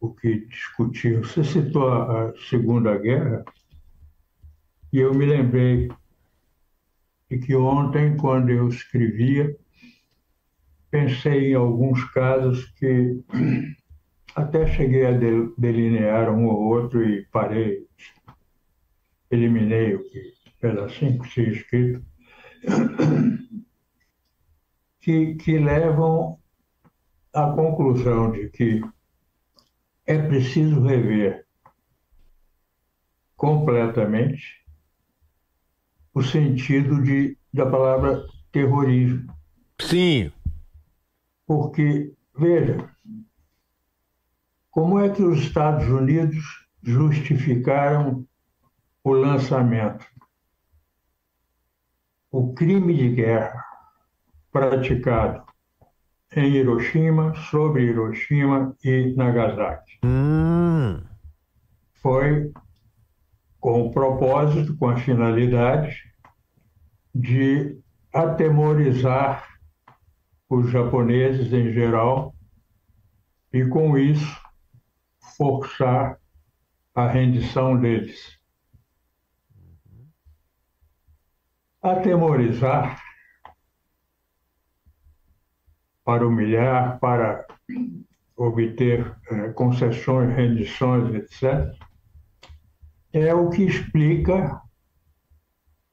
o 0.00 0.12
que 0.12 0.46
discutir. 0.46 1.20
Você 1.20 1.44
citou 1.44 1.88
a 1.88 2.34
Segunda 2.48 2.98
Guerra. 2.98 3.44
E 4.92 4.98
eu 4.98 5.14
me 5.14 5.24
lembrei 5.24 5.88
de 7.30 7.38
que 7.38 7.54
ontem, 7.54 8.16
quando 8.16 8.50
eu 8.50 8.68
escrevia, 8.68 9.56
pensei 10.90 11.52
em 11.52 11.54
alguns 11.54 12.04
casos 12.12 12.66
que 12.72 13.24
até 14.34 14.66
cheguei 14.66 15.06
a 15.06 15.12
delinear 15.58 16.30
um 16.30 16.46
ou 16.46 16.60
outro 16.60 17.02
e 17.02 17.24
parei, 17.26 17.86
eliminei 19.30 19.94
o 19.94 20.02
que 20.10 20.32
pedacinho 20.60 21.20
que 21.20 21.28
tinha 21.28 21.48
escrito, 21.48 22.04
que, 25.00 25.34
que 25.34 25.58
levam 25.58 26.38
à 27.32 27.50
conclusão 27.52 28.30
de 28.30 28.48
que 28.50 28.80
é 30.06 30.18
preciso 30.18 30.80
rever 30.82 31.44
completamente 33.36 34.62
o 36.14 36.22
sentido 36.22 37.02
de, 37.02 37.36
da 37.52 37.66
palavra 37.66 38.24
terrorismo. 38.52 39.34
Sim. 39.80 40.30
Porque, 41.46 42.12
veja, 42.38 42.88
como 44.72 44.98
é 44.98 45.10
que 45.10 45.22
os 45.22 45.38
Estados 45.38 45.86
Unidos 45.86 46.66
justificaram 46.82 48.26
o 49.04 49.12
lançamento? 49.12 50.06
O 52.30 52.54
crime 52.54 52.96
de 52.96 53.10
guerra 53.10 53.62
praticado 54.50 55.44
em 56.34 56.54
Hiroshima, 56.54 57.34
sobre 57.50 57.82
Hiroshima 57.84 58.74
e 58.82 59.12
Nagasaki. 59.14 59.98
Hum. 60.02 61.02
Foi 61.92 62.50
com 63.60 63.82
o 63.82 63.92
propósito, 63.92 64.74
com 64.78 64.88
a 64.88 64.96
finalidade 64.96 66.02
de 67.14 67.78
atemorizar 68.10 69.46
os 70.48 70.70
japoneses 70.70 71.52
em 71.52 71.70
geral 71.74 72.34
e, 73.52 73.66
com 73.66 73.98
isso, 73.98 74.41
forçar 75.36 76.18
a 76.94 77.08
rendição 77.08 77.80
deles. 77.80 78.38
Atemorizar 81.82 83.02
para 86.04 86.26
humilhar, 86.26 86.98
para 87.00 87.46
obter 88.36 89.16
eh, 89.30 89.48
concessões, 89.50 90.34
rendições, 90.34 91.14
etc., 91.14 91.72
é 93.12 93.34
o 93.34 93.50
que 93.50 93.62
explica 93.62 94.60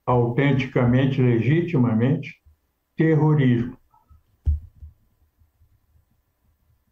autenticamente, 0.06 1.22
legitimamente, 1.22 2.42
terrorismo. 2.96 3.79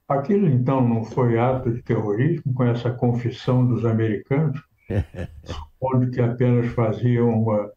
Aquilo 0.08 0.48
então 0.48 0.88
não 0.88 1.04
foi 1.04 1.38
ato 1.38 1.72
de 1.72 1.82
terrorismo, 1.84 2.54
com 2.54 2.63
essa 2.63 2.91
confissão 2.91 3.67
dos 3.67 3.86
americanos, 3.86 4.58
onde 5.82 6.12
que 6.12 6.22
apenas 6.22 6.67
faziam 6.74 7.30
uma 7.30 7.70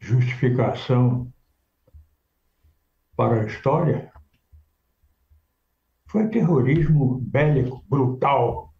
justificação 0.00 1.32
para 3.16 3.42
a 3.42 3.46
história? 3.46 4.12
Foi 6.08 6.28
terrorismo 6.28 7.20
bélico, 7.20 7.84
brutal, 7.88 8.74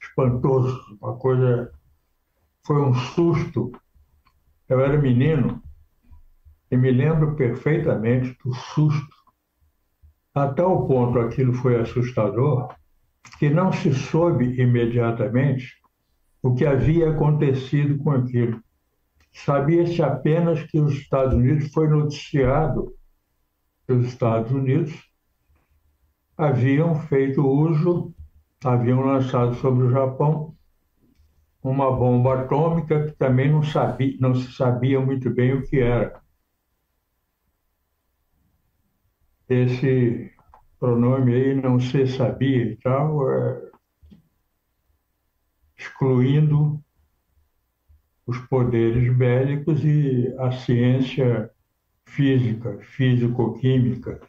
espantoso, 0.00 0.98
uma 1.00 1.16
coisa. 1.16 1.72
Foi 2.66 2.82
um 2.82 2.94
susto. 2.94 3.70
Eu 4.68 4.80
era 4.80 4.98
menino 4.98 5.62
e 6.70 6.76
me 6.76 6.90
lembro 6.90 7.36
perfeitamente 7.36 8.36
do 8.44 8.52
susto. 8.54 9.17
A 10.38 10.46
tal 10.54 10.86
ponto 10.86 11.18
aquilo 11.18 11.52
foi 11.52 11.80
assustador 11.80 12.72
que 13.40 13.50
não 13.50 13.72
se 13.72 13.92
soube 13.92 14.44
imediatamente 14.60 15.74
o 16.40 16.54
que 16.54 16.64
havia 16.64 17.10
acontecido 17.10 17.98
com 17.98 18.12
aquilo. 18.12 18.62
Sabia-se 19.32 20.00
apenas 20.00 20.62
que 20.62 20.78
os 20.78 20.92
Estados 20.92 21.34
Unidos 21.34 21.72
foi 21.72 21.88
noticiado 21.88 22.94
que 23.84 23.92
os 23.92 24.06
Estados 24.06 24.52
Unidos 24.52 24.92
haviam 26.36 26.94
feito 26.94 27.44
uso, 27.44 28.14
haviam 28.62 29.00
lançado 29.00 29.56
sobre 29.56 29.86
o 29.86 29.90
Japão 29.90 30.54
uma 31.64 31.90
bomba 31.90 32.42
atômica 32.42 33.06
que 33.06 33.12
também 33.16 33.50
não, 33.50 33.64
sabia, 33.64 34.16
não 34.20 34.36
se 34.36 34.52
sabia 34.52 35.00
muito 35.00 35.30
bem 35.30 35.54
o 35.54 35.62
que 35.66 35.80
era. 35.80 36.27
Esse 39.48 40.30
pronome 40.78 41.34
aí, 41.34 41.54
não 41.54 41.80
se 41.80 42.06
sabia 42.06 42.64
e 42.64 42.76
tal, 42.76 43.30
é, 43.30 43.70
excluindo 45.76 46.82
os 48.26 48.38
poderes 48.46 49.10
bélicos 49.16 49.82
e 49.84 50.34
a 50.38 50.52
ciência 50.52 51.50
física, 52.04 52.78
físico-química. 52.80 54.20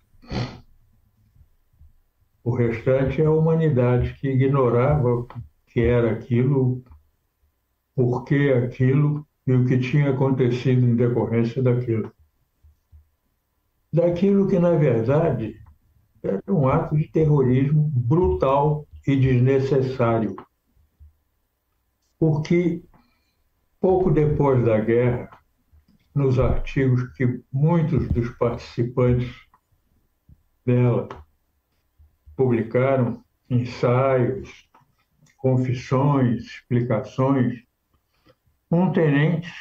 O 2.44 2.56
restante 2.56 3.22
é 3.22 3.26
a 3.26 3.32
humanidade 3.32 4.14
que 4.14 4.30
ignorava 4.30 5.16
o 5.16 5.28
que 5.68 5.82
era 5.82 6.12
aquilo, 6.12 6.82
por 7.94 8.24
que 8.24 8.52
aquilo 8.54 9.28
e 9.46 9.54
o 9.54 9.66
que 9.66 9.78
tinha 9.78 10.12
acontecido 10.12 10.86
em 10.86 10.96
decorrência 10.96 11.62
daquilo. 11.62 12.12
Daquilo 13.92 14.48
que, 14.48 14.60
na 14.60 14.72
verdade, 14.72 15.60
era 16.22 16.42
um 16.48 16.68
ato 16.68 16.96
de 16.96 17.08
terrorismo 17.08 17.90
brutal 17.96 18.88
e 19.08 19.16
desnecessário. 19.16 20.36
Porque, 22.20 22.84
pouco 23.80 24.12
depois 24.12 24.64
da 24.64 24.80
guerra, 24.80 25.30
nos 26.14 26.38
artigos 26.38 27.12
que 27.14 27.42
muitos 27.52 28.08
dos 28.10 28.30
participantes 28.38 29.34
dela 30.66 31.08
publicaram 32.36 33.24
ensaios, 33.50 34.70
confissões, 35.38 36.46
explicações. 36.46 37.64
Um 38.70 38.92
tenente 38.92 39.52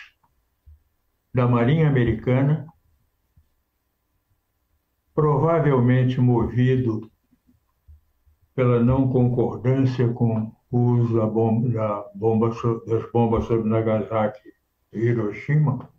da 1.33 1.47
Marinha 1.47 1.88
Americana, 1.88 2.67
provavelmente 5.18 6.20
movido 6.20 7.11
pela 8.54 8.78
não 8.78 9.09
concordância 9.09 10.07
com 10.12 10.52
o 10.70 10.78
uso 10.78 11.16
da 11.16 11.26
bomba, 11.26 11.68
da 11.70 12.04
bomba, 12.14 12.50
das 12.87 13.11
bombas 13.11 13.44
sobre 13.46 13.68
Nagasaki 13.68 14.48
e 14.92 15.00
Hiroshima, 15.00 15.90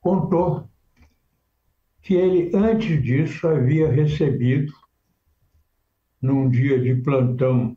contou 0.00 0.70
que 2.00 2.14
ele, 2.14 2.52
antes 2.54 3.02
disso, 3.02 3.48
havia 3.48 3.90
recebido 3.90 4.72
num 6.20 6.48
dia 6.48 6.78
de 6.78 6.94
plantão 7.02 7.76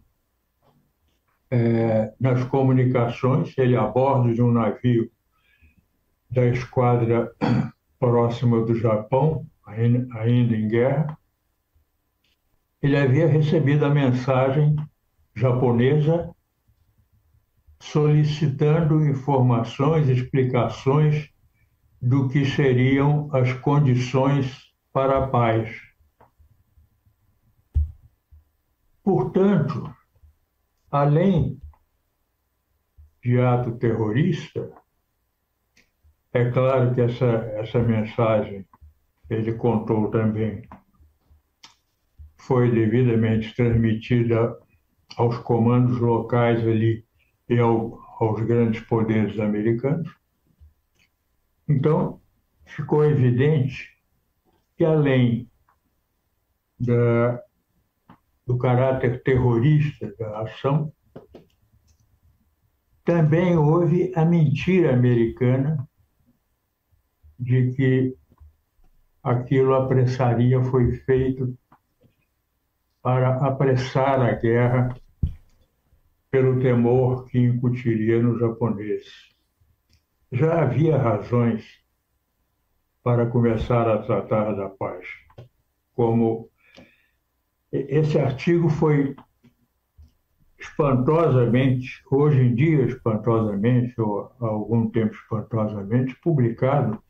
é, 1.50 2.14
nas 2.20 2.44
comunicações, 2.44 3.58
ele 3.58 3.76
a 3.76 3.88
bordo 3.88 4.32
de 4.32 4.44
um 4.44 4.52
navio 4.52 5.10
da 6.30 6.46
esquadra 6.46 7.34
próxima 7.98 8.64
do 8.64 8.76
Japão, 8.76 9.44
ainda 9.66 10.56
em 10.56 10.68
guerra, 10.68 11.18
ele 12.82 12.98
havia 12.98 13.28
recebido 13.28 13.86
a 13.86 13.90
mensagem 13.90 14.76
japonesa 15.36 16.34
solicitando 17.80 19.06
informações, 19.06 20.08
explicações 20.08 21.30
do 22.02 22.30
que 22.30 22.46
seriam 22.46 23.30
as 23.34 23.54
condições 23.54 24.74
para 24.94 25.24
a 25.24 25.28
paz. 25.28 25.76
Portanto, 29.04 29.94
além 30.90 31.60
de 33.24 33.40
ato 33.40 33.78
terrorista, 33.78 34.72
é 36.34 36.50
claro 36.52 36.94
que 36.94 37.02
essa, 37.02 37.26
essa 37.26 37.80
mensagem, 37.80 38.66
ele 39.30 39.54
contou 39.54 40.10
também, 40.10 40.68
foi 42.38 42.72
devidamente 42.72 43.56
transmitida 43.56 44.58
aos 45.18 45.38
comandos 45.40 46.00
locais 46.00 46.60
ali 46.68 47.06
e 47.50 47.60
ao, 47.60 48.00
aos 48.20 48.42
grandes 48.42 48.82
poderes 48.82 49.40
americanos. 49.40 50.10
Então, 51.68 52.22
ficou 52.66 53.04
evidente 53.04 53.90
que, 54.78 54.86
além 54.86 55.50
da 56.80 57.42
do 58.46 58.58
caráter 58.58 59.24
terrorista 59.24 60.14
da 60.20 60.42
ação, 60.42 60.94
também 63.04 63.58
houve 63.58 64.12
a 64.16 64.24
mentira 64.24 64.94
americana 64.94 65.88
de 67.40 67.72
que 67.74 68.16
aquilo 69.26 69.74
apressaria 69.74 70.64
foi 70.66 70.92
feito 70.98 71.58
para 73.02 73.36
apressar 73.38 74.22
a 74.22 74.34
guerra 74.34 74.96
pelo 76.30 76.60
temor 76.60 77.26
que 77.26 77.40
incutiria 77.40 78.22
nos 78.22 78.40
japoneses. 78.40 79.34
Já 80.32 80.62
havia 80.62 80.96
razões 80.96 81.66
para 83.04 83.26
começar 83.26 83.90
a 83.90 84.04
tratar 84.04 84.54
da 84.54 84.70
paz, 84.70 85.08
como 85.96 86.50
esse 87.72 88.20
artigo 88.20 88.70
foi 88.70 89.16
espantosamente, 90.60 92.04
hoje 92.12 92.42
em 92.42 92.54
dia 92.54 92.84
espantosamente, 92.86 94.00
ou 94.00 94.32
há 94.40 94.46
algum 94.46 94.90
tempo 94.90 95.16
espantosamente, 95.16 96.16
publicado 96.22 97.02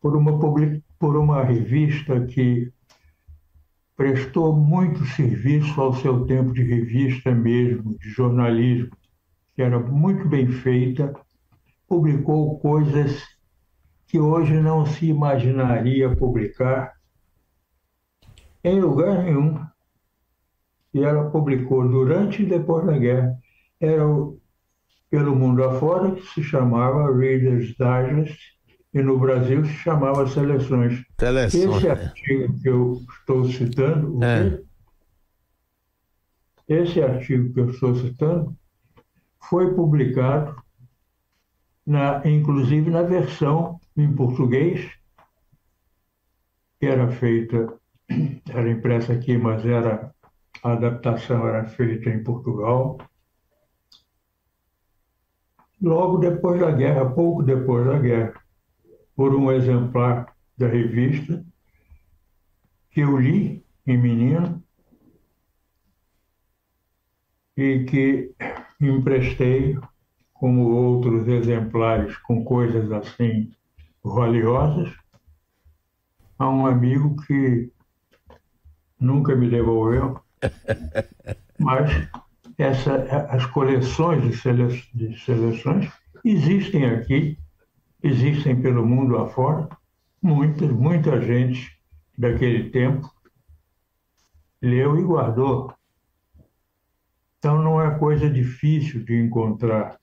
por 0.00 0.16
uma, 0.16 0.38
por 1.02 1.16
uma 1.16 1.42
revista 1.42 2.24
que 2.26 2.72
prestou 3.96 4.54
muito 4.54 5.04
serviço 5.04 5.80
ao 5.80 5.94
seu 5.94 6.24
tempo 6.26 6.52
de 6.52 6.62
revista 6.62 7.34
mesmo, 7.34 7.98
de 7.98 8.08
jornalismo, 8.08 8.96
que 9.52 9.62
era 9.62 9.80
muito 9.80 10.28
bem 10.28 10.46
feita, 10.46 11.12
publicou 11.88 12.56
coisas 12.60 13.20
que 14.06 14.20
hoje 14.20 14.54
não 14.60 14.86
se 14.86 15.06
imaginaria 15.06 16.14
publicar 16.14 16.92
em 18.62 18.78
lugar 18.78 19.24
nenhum. 19.24 19.58
E 20.94 21.02
ela 21.02 21.30
publicou 21.30 21.88
durante 21.88 22.44
e 22.44 22.46
depois 22.46 22.86
da 22.86 22.96
guerra. 22.96 23.36
Era 23.80 24.04
pelo 25.10 25.34
mundo 25.34 25.64
afora 25.64 26.12
que 26.12 26.22
se 26.28 26.44
chamava 26.44 27.12
Reader's 27.12 27.74
Digest 27.74 28.61
e 28.94 29.02
no 29.02 29.18
Brasil 29.18 29.64
se 29.64 29.72
chamava 29.72 30.26
Seleções. 30.26 31.02
Seleções. 31.18 31.76
Esse 31.76 31.88
artigo 31.88 32.60
que 32.60 32.68
eu 32.68 33.00
estou 33.18 33.44
citando, 33.46 34.24
é. 34.24 34.60
esse 36.68 37.02
artigo 37.02 37.52
que 37.54 37.60
eu 37.60 37.70
estou 37.70 37.94
citando, 37.94 38.56
foi 39.48 39.74
publicado, 39.74 40.54
na, 41.86 42.22
inclusive 42.28 42.90
na 42.90 43.02
versão 43.02 43.80
em 43.96 44.12
português, 44.14 44.90
que 46.78 46.86
era 46.86 47.10
feita, 47.10 47.74
era 48.50 48.70
impressa 48.70 49.12
aqui, 49.12 49.36
mas 49.36 49.64
era 49.64 50.12
a 50.62 50.72
adaptação 50.72 51.46
era 51.48 51.64
feita 51.64 52.08
em 52.10 52.22
Portugal. 52.22 52.98
Logo 55.80 56.18
depois 56.18 56.60
da 56.60 56.70
guerra, 56.70 57.10
pouco 57.10 57.42
depois 57.42 57.84
da 57.84 57.98
guerra, 57.98 58.41
por 59.14 59.34
um 59.34 59.50
exemplar 59.50 60.34
da 60.56 60.66
revista 60.66 61.44
que 62.90 63.00
eu 63.00 63.16
li 63.16 63.64
em 63.86 63.98
menino 63.98 64.62
e 67.56 67.84
que 67.84 68.34
emprestei 68.80 69.78
como 70.32 70.70
outros 70.70 71.28
exemplares 71.28 72.16
com 72.18 72.44
coisas 72.44 72.90
assim 72.90 73.52
valiosas 74.02 74.92
a 76.38 76.48
um 76.48 76.66
amigo 76.66 77.16
que 77.24 77.70
nunca 78.98 79.34
me 79.34 79.48
devolveu, 79.48 80.20
mas 81.58 82.08
essa, 82.58 82.94
as 83.30 83.46
coleções 83.46 84.22
de, 84.22 84.36
sele, 84.36 84.82
de 84.94 85.18
seleções 85.20 85.90
existem 86.24 86.86
aqui, 86.86 87.38
existem 88.02 88.60
pelo 88.60 88.84
mundo 88.84 89.16
afora, 89.16 89.68
muita, 90.20 90.66
muita 90.66 91.20
gente 91.20 91.78
daquele 92.16 92.70
tempo 92.70 93.10
leu 94.60 94.98
e 94.98 95.02
guardou. 95.02 95.74
Então 97.38 97.60
não 97.60 97.82
é 97.82 97.98
coisa 97.98 98.30
difícil 98.30 99.04
de 99.04 99.20
encontrar. 99.20 99.98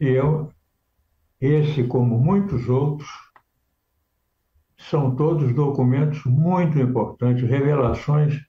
Eu, 0.00 0.52
esse, 1.40 1.84
como 1.84 2.18
muitos 2.18 2.68
outros, 2.68 3.08
são 4.76 5.14
todos 5.14 5.54
documentos 5.54 6.24
muito 6.24 6.78
importantes, 6.78 7.48
revelações 7.48 8.44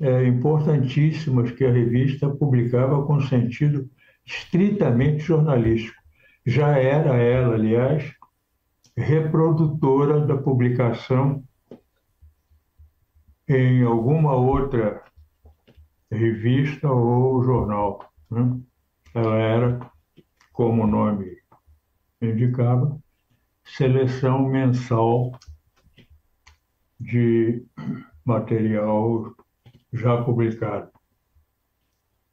é, 0.00 0.26
importantíssimas 0.26 1.50
que 1.52 1.64
a 1.64 1.70
revista 1.70 2.28
publicava 2.30 3.04
com 3.04 3.20
sentido 3.20 3.88
estritamente 4.24 5.18
jornalístico. 5.22 5.99
Já 6.46 6.78
era 6.78 7.16
ela, 7.16 7.54
aliás, 7.54 8.14
reprodutora 8.96 10.26
da 10.26 10.36
publicação 10.36 11.44
em 13.48 13.82
alguma 13.82 14.34
outra 14.34 15.02
revista 16.10 16.90
ou 16.90 17.42
jornal. 17.42 18.12
Né? 18.30 18.60
Ela 19.14 19.36
era, 19.36 19.90
como 20.52 20.84
o 20.84 20.86
nome 20.86 21.36
indicava, 22.20 22.98
seleção 23.64 24.48
mensal 24.48 25.32
de 26.98 27.64
material 28.24 29.34
já 29.92 30.22
publicado 30.22 30.90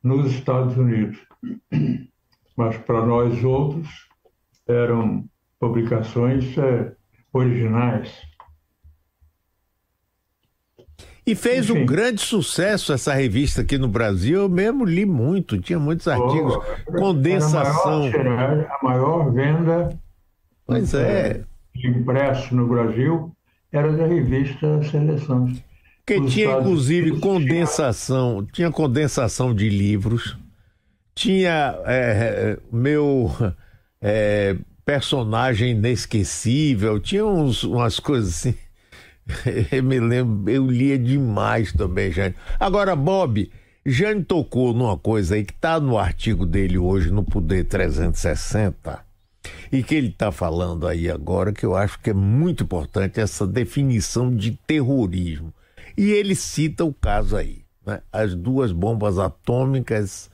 nos 0.03 0.31
Estados 0.31 0.77
Unidos. 0.77 1.17
Mas 2.57 2.75
para 2.77 3.05
nós 3.05 3.43
outros 3.43 3.87
eram 4.67 5.23
publicações 5.59 6.57
é, 6.57 6.91
originais. 7.31 8.11
E 11.25 11.35
fez 11.35 11.69
Enfim. 11.69 11.81
um 11.81 11.85
grande 11.85 12.21
sucesso 12.21 12.93
essa 12.93 13.13
revista 13.13 13.61
aqui 13.61 13.77
no 13.77 13.89
Brasil. 13.89 14.43
Eu 14.43 14.49
mesmo 14.49 14.85
li 14.85 15.05
muito, 15.05 15.59
tinha 15.59 15.77
muitos 15.77 16.07
artigos. 16.07 16.55
Oh, 16.87 16.91
condensação. 16.93 18.05
A 18.05 18.23
maior, 18.23 18.67
a 18.69 18.85
maior, 18.85 19.33
venda 19.33 19.99
pois 20.65 20.93
é. 20.93 21.43
é. 21.75 21.87
impresso 21.87 22.55
no 22.55 22.65
Brasil 22.67 23.35
era 23.71 23.91
da 23.91 24.05
revista 24.05 24.81
Seleções. 24.83 25.61
Que 26.05 26.21
tinha 26.21 26.57
inclusive 26.59 27.19
condensação, 27.19 28.45
tinha 28.53 28.71
condensação 28.71 29.53
de 29.53 29.67
livros, 29.67 30.37
tinha 31.17 31.75
é, 31.87 32.59
meu 32.71 33.33
é, 33.99 34.55
personagem 34.85 35.71
inesquecível, 35.71 36.99
tinha 36.99 37.25
uns, 37.25 37.63
umas 37.63 37.99
coisas 37.99 38.35
assim. 38.35 38.55
eu 39.75 39.83
me 39.83 39.99
lembro, 39.99 40.49
eu 40.49 40.69
lia 40.69 40.97
demais 40.97 41.73
também, 41.73 42.11
Jane. 42.11 42.35
Agora, 42.59 42.95
Bob, 42.95 43.51
Jane 43.83 44.23
tocou 44.23 44.75
numa 44.75 44.95
coisa 44.95 45.33
aí 45.33 45.43
que 45.43 45.53
está 45.53 45.79
no 45.79 45.97
artigo 45.97 46.45
dele 46.45 46.77
hoje 46.77 47.09
no 47.09 47.23
Poder 47.23 47.65
360 47.65 49.03
e 49.71 49.81
que 49.81 49.95
ele 49.95 50.09
está 50.09 50.31
falando 50.31 50.87
aí 50.87 51.09
agora, 51.09 51.51
que 51.51 51.65
eu 51.65 51.75
acho 51.75 51.99
que 51.99 52.11
é 52.11 52.13
muito 52.13 52.63
importante 52.63 53.19
essa 53.19 53.47
definição 53.47 54.33
de 54.33 54.51
terrorismo. 54.67 55.51
E 55.97 56.11
ele 56.11 56.35
cita 56.35 56.85
o 56.85 56.93
caso 56.93 57.35
aí, 57.35 57.63
né? 57.83 58.01
as 58.13 58.35
duas 58.35 58.71
bombas 58.71 59.17
atômicas 59.17 60.29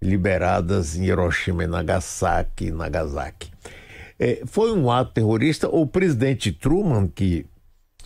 liberadas 0.00 0.96
em 0.96 1.04
Hiroshima 1.04 1.64
e 1.64 1.66
Nagasaki. 1.66 2.70
Nagasaki. 2.70 3.50
É, 4.18 4.42
foi 4.46 4.72
um 4.72 4.90
ato 4.90 5.12
terrorista. 5.12 5.68
O 5.68 5.86
presidente 5.86 6.52
Truman, 6.52 7.08
que 7.08 7.46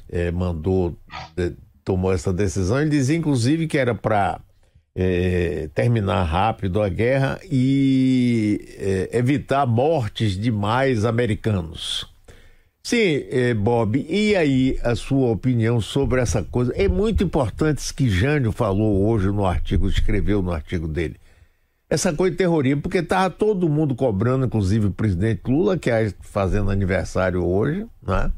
é, 0.09 0.31
mandou, 0.31 0.97
de, 1.37 1.53
tomou 1.85 2.13
essa 2.13 2.33
decisão, 2.33 2.81
ele 2.81 2.91
dizia 2.91 3.17
inclusive 3.17 3.67
que 3.67 3.79
era 3.79 3.95
para 3.95 4.41
é, 4.95 5.69
terminar 5.75 6.25
rápido 6.25 6.83
a 6.83 6.89
guerra 6.89 7.41
e 7.51 8.61
é, 8.79 9.19
evitar 9.19 9.67
mortes 9.67 10.37
de 10.37 10.51
mais 10.51 11.05
americanos. 11.05 12.09
Sim, 12.83 13.25
é, 13.31 13.53
Bob, 13.53 14.05
e 14.09 14.35
aí 14.35 14.79
a 14.83 14.97
sua 14.97 15.29
opinião 15.29 15.81
sobre 15.81 16.21
essa 16.21 16.43
coisa? 16.43 16.73
É 16.75 16.89
muito 16.89 17.23
importante 17.23 17.79
isso 17.79 17.95
que 17.95 18.09
Jânio 18.09 18.53
falou 18.53 19.07
hoje 19.07 19.29
no 19.29 19.45
artigo, 19.45 19.87
escreveu 19.87 20.43
no 20.43 20.51
artigo 20.51 20.89
dele. 20.89 21.17
Essa 21.91 22.13
coisa 22.13 22.31
de 22.31 22.37
terrorismo, 22.37 22.83
porque 22.83 22.99
estava 22.99 23.29
todo 23.29 23.69
mundo 23.69 23.97
cobrando, 23.97 24.47
inclusive 24.47 24.87
o 24.87 24.91
presidente 24.93 25.43
Lula, 25.47 25.77
que 25.77 25.91
está 25.91 26.17
fazendo 26.21 26.71
aniversário 26.71 27.45
hoje, 27.45 27.85
né? 28.01 28.31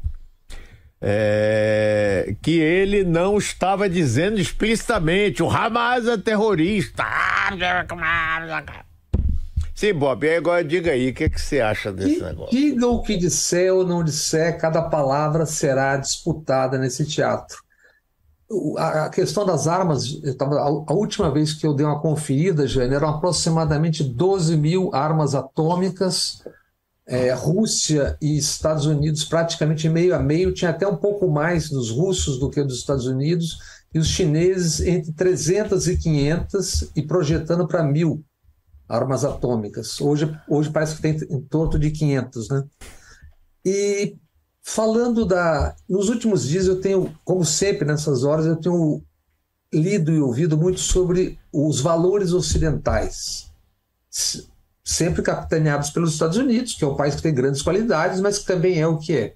é, 1.05 2.33
que 2.41 2.59
ele 2.59 3.03
não 3.03 3.37
estava 3.37 3.89
dizendo 3.89 4.39
explicitamente 4.39 5.43
o 5.43 5.49
Hamas 5.49 6.07
é 6.07 6.17
terrorista. 6.17 7.03
Sim, 9.75 9.93
Bob, 9.93 10.29
agora 10.33 10.63
diga 10.63 10.91
aí, 10.91 11.09
o 11.09 11.13
que, 11.13 11.25
é 11.25 11.29
que 11.29 11.41
você 11.41 11.59
acha 11.59 11.91
desse 11.91 12.19
e, 12.19 12.23
negócio? 12.23 12.57
Diga 12.57 12.87
o 12.87 13.01
que 13.01 13.17
disser 13.17 13.73
ou 13.73 13.85
não 13.85 14.01
disser, 14.01 14.57
cada 14.57 14.81
palavra 14.83 15.45
será 15.45 15.97
disputada 15.97 16.77
nesse 16.77 17.05
teatro. 17.05 17.62
A 18.77 19.09
questão 19.09 19.45
das 19.45 19.67
armas, 19.67 20.19
tava, 20.37 20.59
a 20.59 20.93
última 20.93 21.31
vez 21.31 21.53
que 21.53 21.65
eu 21.65 21.73
dei 21.73 21.85
uma 21.85 21.99
conferida, 21.99 22.67
Jane, 22.67 22.93
eram 22.93 23.09
aproximadamente 23.09 24.03
12 24.03 24.57
mil 24.57 24.93
armas 24.93 25.35
atômicas 25.35 26.43
é, 27.05 27.33
Rússia 27.33 28.17
e 28.21 28.37
Estados 28.37 28.85
Unidos 28.85 29.25
praticamente 29.25 29.89
meio 29.89 30.15
a 30.15 30.19
meio, 30.19 30.53
tinha 30.53 30.71
até 30.71 30.87
um 30.87 30.95
pouco 30.95 31.27
mais 31.27 31.69
dos 31.69 31.89
russos 31.89 32.39
do 32.39 32.49
que 32.49 32.63
dos 32.63 32.79
Estados 32.79 33.05
Unidos, 33.05 33.57
e 33.93 33.99
os 33.99 34.07
chineses 34.07 34.79
entre 34.81 35.11
300 35.11 35.87
e 35.87 35.97
500 35.97 36.91
e 36.95 37.01
projetando 37.01 37.67
para 37.67 37.83
mil 37.83 38.23
armas 38.89 39.23
atômicas. 39.23 39.99
Hoje, 40.01 40.33
hoje 40.47 40.69
parece 40.71 40.95
que 40.95 41.01
tem 41.01 41.17
em 41.29 41.41
torno 41.41 41.77
de 41.77 41.91
500, 41.91 42.49
né? 42.49 42.63
E 43.63 44.17
falando 44.63 45.25
da... 45.25 45.75
Nos 45.87 46.09
últimos 46.09 46.47
dias 46.47 46.65
eu 46.65 46.81
tenho, 46.81 47.13
como 47.23 47.45
sempre 47.45 47.85
nessas 47.85 48.23
horas, 48.23 48.45
eu 48.45 48.55
tenho 48.55 49.03
lido 49.71 50.11
e 50.11 50.19
ouvido 50.19 50.57
muito 50.57 50.79
sobre 50.79 51.37
os 51.51 51.79
valores 51.79 52.31
ocidentais 52.31 53.51
sempre 54.83 55.21
capitaneados 55.21 55.89
pelos 55.89 56.13
Estados 56.13 56.37
Unidos, 56.37 56.73
que 56.73 56.83
é 56.83 56.87
o 56.87 56.95
país 56.95 57.15
que 57.15 57.21
tem 57.21 57.33
grandes 57.33 57.61
qualidades, 57.61 58.19
mas 58.19 58.39
que 58.39 58.45
também 58.45 58.79
é 58.79 58.87
o 58.87 58.97
que 58.97 59.15
é. 59.15 59.33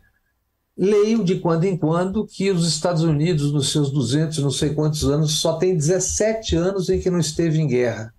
Leio 0.75 1.23
de 1.23 1.39
quando 1.39 1.63
em 1.63 1.75
quando 1.75 2.27
que 2.27 2.51
os 2.51 2.67
Estados 2.67 3.01
Unidos, 3.01 3.51
nos 3.51 3.71
seus 3.71 3.89
200 3.91 4.39
não 4.39 4.51
sei 4.51 4.75
quantos 4.75 5.05
anos, 5.05 5.39
só 5.39 5.53
tem 5.53 5.75
17 5.75 6.55
anos 6.55 6.89
em 6.89 6.99
que 6.99 7.09
não 7.09 7.19
esteve 7.19 7.59
em 7.59 7.67
guerra. 7.67 8.13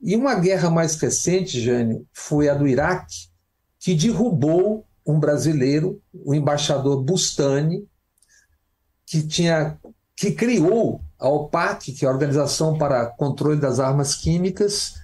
E 0.00 0.16
uma 0.16 0.34
guerra 0.34 0.70
mais 0.70 0.96
recente, 0.96 1.60
Jânio, 1.60 2.06
foi 2.12 2.48
a 2.48 2.54
do 2.54 2.66
Iraque, 2.66 3.28
que 3.78 3.94
derrubou 3.94 4.84
um 5.08 5.18
brasileiro, 5.18 6.00
o 6.12 6.34
embaixador 6.34 7.02
Bustani, 7.02 7.86
que 9.06 9.26
tinha 9.26 9.78
que 10.14 10.32
criou 10.32 11.00
a 11.18 11.28
OPAC, 11.28 11.92
que 11.92 12.04
é 12.04 12.08
a 12.08 12.10
Organização 12.10 12.76
para 12.76 13.06
Controle 13.06 13.60
das 13.60 13.78
Armas 13.78 14.16
Químicas, 14.16 14.94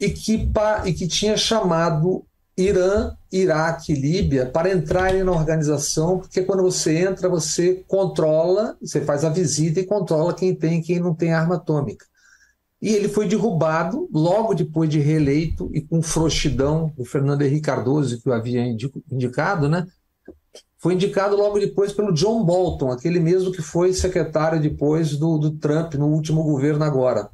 e 0.00 0.10
que, 0.10 0.50
e 0.84 0.92
que 0.92 1.06
tinha 1.06 1.36
chamado 1.36 2.24
Irã, 2.56 3.16
Iraque 3.30 3.92
e 3.92 3.96
Líbia 3.96 4.46
para 4.46 4.72
entrarem 4.72 5.22
na 5.22 5.30
organização, 5.30 6.18
porque 6.18 6.42
quando 6.42 6.62
você 6.62 6.98
entra, 6.98 7.28
você 7.28 7.84
controla, 7.86 8.76
você 8.80 9.00
faz 9.00 9.24
a 9.24 9.28
visita 9.28 9.80
e 9.80 9.86
controla 9.86 10.34
quem 10.34 10.54
tem 10.54 10.80
e 10.80 10.82
quem 10.82 10.98
não 10.98 11.14
tem 11.14 11.32
arma 11.32 11.54
atômica. 11.54 12.04
E 12.80 12.90
ele 12.90 13.08
foi 13.08 13.26
derrubado 13.26 14.08
logo 14.12 14.54
depois 14.54 14.88
de 14.88 15.00
reeleito 15.00 15.68
e 15.72 15.80
com 15.80 16.00
frouxidão 16.00 16.92
do 16.96 17.04
Fernando 17.04 17.42
Henrique 17.42 17.62
Cardoso, 17.62 18.20
que 18.20 18.28
o 18.28 18.32
havia 18.32 18.64
indicado, 19.10 19.68
né? 19.68 19.86
Foi 20.78 20.94
indicado 20.94 21.36
logo 21.36 21.58
depois 21.58 21.92
pelo 21.92 22.12
John 22.12 22.44
Bolton, 22.44 22.92
aquele 22.92 23.18
mesmo 23.18 23.50
que 23.50 23.60
foi 23.60 23.92
secretário 23.92 24.60
depois 24.60 25.16
do, 25.16 25.38
do 25.38 25.50
Trump 25.52 25.94
no 25.94 26.06
último 26.06 26.44
governo 26.44 26.84
agora. 26.84 27.28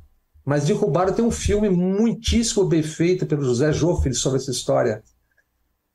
Mas 0.45 0.65
derrubaram, 0.65 1.13
tem 1.13 1.25
um 1.25 1.31
filme 1.31 1.69
muitíssimo 1.69 2.65
bem 2.65 2.83
feito 2.83 3.27
pelo 3.27 3.45
José 3.45 3.71
Joffre 3.73 4.15
sobre 4.15 4.39
essa 4.39 4.51
história 4.51 5.03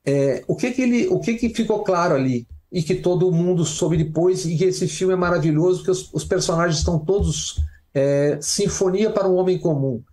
é, 0.06 0.44
o 0.48 0.56
que 0.56 0.72
que 0.72 0.82
ele, 0.82 1.08
o 1.08 1.20
que 1.20 1.36
que 1.36 1.50
ficou 1.50 1.84
claro 1.84 2.16
ali 2.16 2.48
e 2.72 2.82
que 2.82 2.96
todo 2.96 3.32
mundo 3.32 3.66
soube 3.66 3.98
depois 3.98 4.46
e 4.46 4.56
que 4.58 4.66
esse 4.66 4.88
filme 4.88 5.14
é 5.14 5.18
maravilhoso 5.18 5.80
porque 5.80 5.92
os, 5.92 6.14
os 6.14 6.24
personagens 6.24 6.80
estão 6.80 7.00
todos 7.00 7.62
é, 7.94 8.38
sinfonia 8.42 9.10
para 9.10 9.28
um 9.28 9.36
homem 9.36 9.58
comum. 9.58 10.04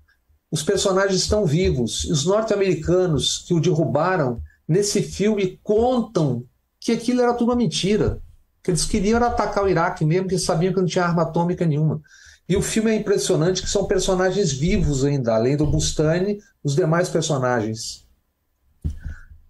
Os 0.51 0.63
personagens 0.63 1.21
estão 1.21 1.45
vivos. 1.45 2.05
Os 2.05 2.25
norte-americanos 2.25 3.45
que 3.47 3.55
o 3.55 3.61
derrubaram 3.61 4.41
nesse 4.67 5.03
filme 5.03 5.59
contam 5.63 6.45
que 6.81 6.93
aquilo 6.93 7.21
era 7.21 7.35
tudo 7.35 7.49
uma 7.51 7.57
mentira. 7.57 8.21
Que 8.63 8.71
eles 8.71 8.85
queriam 8.85 9.23
atacar 9.23 9.65
o 9.65 9.69
Iraque 9.69 10.05
mesmo, 10.05 10.29
que 10.29 10.39
sabiam 10.39 10.73
que 10.73 10.81
não 10.81 10.87
tinha 10.87 11.05
arma 11.05 11.23
atômica 11.23 11.67
nenhuma. 11.67 12.01
E 12.49 12.57
o 12.57 12.63
filme 12.63 12.91
é 12.91 12.95
impressionante, 12.95 13.63
que 13.63 13.69
são 13.69 13.87
personagens 13.87 14.53
vivos 14.53 15.05
ainda, 15.05 15.35
além 15.35 15.57
do 15.57 15.67
Bustani, 15.67 16.39
os 16.63 16.77
demais 16.77 17.09
personagens. 17.09 18.07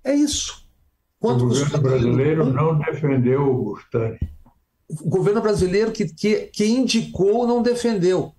É 0.03 0.15
isso. 0.15 0.67
Quanto 1.21 1.45
o 1.45 1.49
governo 1.49 1.79
brasileiro 1.79 2.45
não 2.53 2.79
defendeu 2.79 3.43
o 3.43 3.65
Bustani. 3.65 4.19
O 4.89 5.09
governo 5.09 5.41
brasileiro 5.41 5.93
que, 5.93 6.07
que, 6.07 6.51
que 6.53 6.67
indicou 6.67 7.47
não 7.47 7.63
defendeu. 7.63 8.33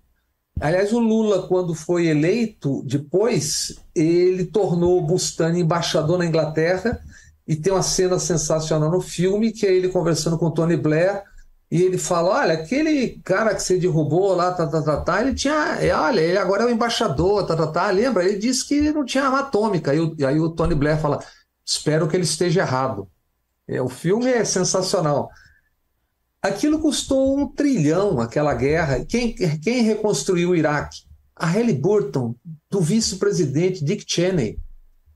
Aliás, 0.60 0.92
o 0.92 1.00
Lula, 1.00 1.48
quando 1.48 1.76
foi 1.76 2.08
eleito, 2.08 2.82
depois, 2.86 3.76
ele 3.94 4.46
tornou 4.46 4.98
o 4.98 5.06
Bustani 5.06 5.62
embaixador 5.62 6.18
na 6.18 6.26
Inglaterra 6.26 7.00
e 7.48 7.56
tem 7.56 7.72
uma 7.72 7.84
cena 7.84 8.18
sensacional 8.18 8.90
no 8.90 9.02
filme, 9.02 9.52
que 9.52 9.66
é 9.66 9.74
ele 9.74 9.90
conversando 9.90 10.38
com 10.38 10.50
Tony 10.50 10.76
Blair, 10.76 11.24
e 11.70 11.84
ele 11.84 11.98
fala, 11.98 12.42
olha, 12.42 12.54
aquele 12.54 13.22
cara 13.24 13.54
que 13.54 13.62
você 13.62 13.78
derrubou 13.78 14.34
lá, 14.34 14.52
tá, 14.52 14.66
tá, 14.66 14.82
tá, 14.82 14.98
tá 15.02 15.22
ele 15.22 15.36
tinha, 15.36 15.78
é, 15.80 15.94
olha, 15.94 16.22
ele 16.22 16.38
agora 16.38 16.64
é 16.64 16.66
o 16.66 16.72
embaixador, 16.72 17.46
tá, 17.46 17.56
tá, 17.56 17.68
tá, 17.68 17.92
lembra? 17.92 18.24
Ele 18.26 18.38
disse 18.38 18.68
que 18.68 18.92
não 18.92 19.06
tinha 19.06 19.26
arma 19.26 19.42
atômica, 19.42 19.94
e, 19.94 20.16
e 20.18 20.26
aí 20.26 20.40
o 20.40 20.50
Tony 20.50 20.74
Blair 20.74 21.00
fala, 21.00 21.20
Espero 21.68 22.08
que 22.08 22.16
ele 22.16 22.24
esteja 22.24 22.62
errado. 22.62 23.10
É, 23.68 23.82
o 23.82 23.90
filme 23.90 24.32
é 24.32 24.46
sensacional. 24.46 25.30
Aquilo 26.42 26.80
custou 26.80 27.38
um 27.38 27.48
trilhão, 27.48 28.20
aquela 28.20 28.54
guerra. 28.54 29.04
Quem, 29.06 29.34
quem 29.34 29.82
reconstruiu 29.82 30.52
o 30.52 30.56
Iraque? 30.56 31.02
A 31.36 31.46
Halliburton, 31.46 32.36
do 32.70 32.82
vice-presidente 32.82 33.84
Dick 33.84 34.04
Cheney. 34.08 34.58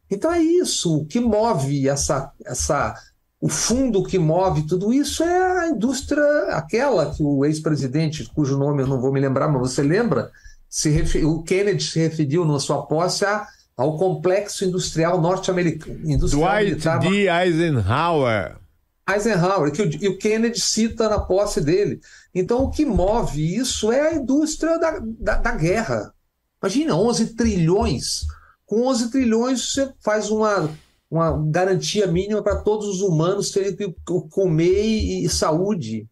Então 0.10 0.31
é 0.31 0.41
isso. 0.41 0.97
O 0.97 1.05
que 1.05 1.19
move 1.19 1.88
essa, 1.88 2.31
essa, 2.45 2.95
o 3.39 3.47
fundo 3.47 4.03
que 4.03 4.19
move 4.19 4.63
tudo 4.63 4.93
isso 4.93 5.23
é 5.23 5.60
a 5.60 5.69
indústria, 5.69 6.23
aquela 6.51 7.13
que 7.13 7.23
o 7.23 7.45
ex-presidente, 7.45 8.29
cujo 8.34 8.57
nome 8.57 8.84
eu 8.84 8.88
não 8.88 8.99
vou 8.99 9.12
me 9.12 9.19
lembrar, 9.19 9.47
mas 9.47 9.62
você 9.62 9.81
lembra? 9.81 10.29
Se 10.69 10.89
o 11.23 11.41
Kennedy 11.43 11.84
se 11.84 11.99
referiu 11.99 12.45
na 12.45 12.60
sua 12.60 12.84
posse 12.86 13.25
a 13.25 13.47
ao 13.75 13.97
complexo 13.97 14.63
industrial 14.63 15.19
norte-americano. 15.19 15.97
Dwight 16.03 16.65
militar, 16.65 16.99
D. 16.99 17.27
Eisenhower. 17.27 18.61
Eisenhower, 19.09 19.71
que 19.71 19.81
o, 19.81 20.03
e 20.03 20.07
o 20.07 20.17
Kennedy 20.17 20.59
cita 20.59 21.09
na 21.09 21.19
posse 21.19 21.61
dele. 21.61 21.99
Então, 22.33 22.63
o 22.63 22.69
que 22.69 22.85
move 22.85 23.55
isso 23.55 23.91
é 23.91 24.09
a 24.09 24.15
indústria 24.15 24.77
da, 24.77 24.99
da, 25.01 25.37
da 25.37 25.51
guerra. 25.51 26.13
Imagina, 26.61 26.95
11 26.95 27.35
trilhões. 27.35 28.25
Com 28.65 28.87
11 28.87 29.11
trilhões, 29.11 29.73
você 29.73 29.91
faz 29.99 30.29
uma, 30.29 30.69
uma 31.09 31.43
garantia 31.49 32.07
mínima 32.07 32.41
para 32.41 32.61
todos 32.61 32.87
os 32.87 33.01
humanos 33.01 33.51
terem 33.51 33.75
que 33.75 33.93
comer 34.29 34.85
e, 34.85 35.25
e 35.25 35.29
saúde. 35.29 36.07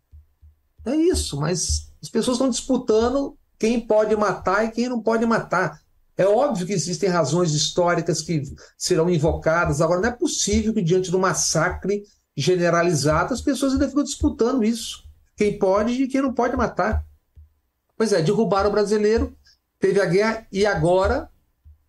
É 0.86 0.96
isso, 0.96 1.40
mas 1.40 1.92
as 2.02 2.10
pessoas 2.10 2.36
estão 2.36 2.50
disputando 2.50 3.38
quem 3.58 3.80
pode 3.80 4.16
matar 4.16 4.66
e 4.66 4.72
quem 4.72 4.90
não 4.90 5.02
pode 5.02 5.26
matar. 5.26 5.80
É 6.18 6.26
óbvio 6.26 6.66
que 6.66 6.74
existem 6.74 7.08
razões 7.08 7.54
históricas 7.54 8.22
que 8.22 8.42
serão 8.78 9.10
invocadas. 9.10 9.80
Agora, 9.80 10.02
não 10.02 10.10
é 10.10 10.12
possível 10.12 10.74
que, 10.74 10.82
diante 10.82 11.10
do 11.10 11.18
massacre 11.18 12.04
generalizado, 12.40 13.34
as 13.34 13.42
pessoas 13.42 13.74
ainda 13.74 13.88
ficam 13.88 14.04
disputando 14.04 14.64
isso. 14.64 15.04
Quem 15.36 15.58
pode 15.58 16.04
e 16.04 16.08
quem 16.08 16.22
não 16.22 16.34
pode 16.34 16.56
matar. 16.56 17.06
Pois 17.98 18.14
é, 18.14 18.22
derrubaram 18.22 18.70
o 18.70 18.72
brasileiro, 18.72 19.36
teve 19.80 20.00
a 20.00 20.06
guerra, 20.06 20.48
e 20.52 20.66
agora, 20.66 21.30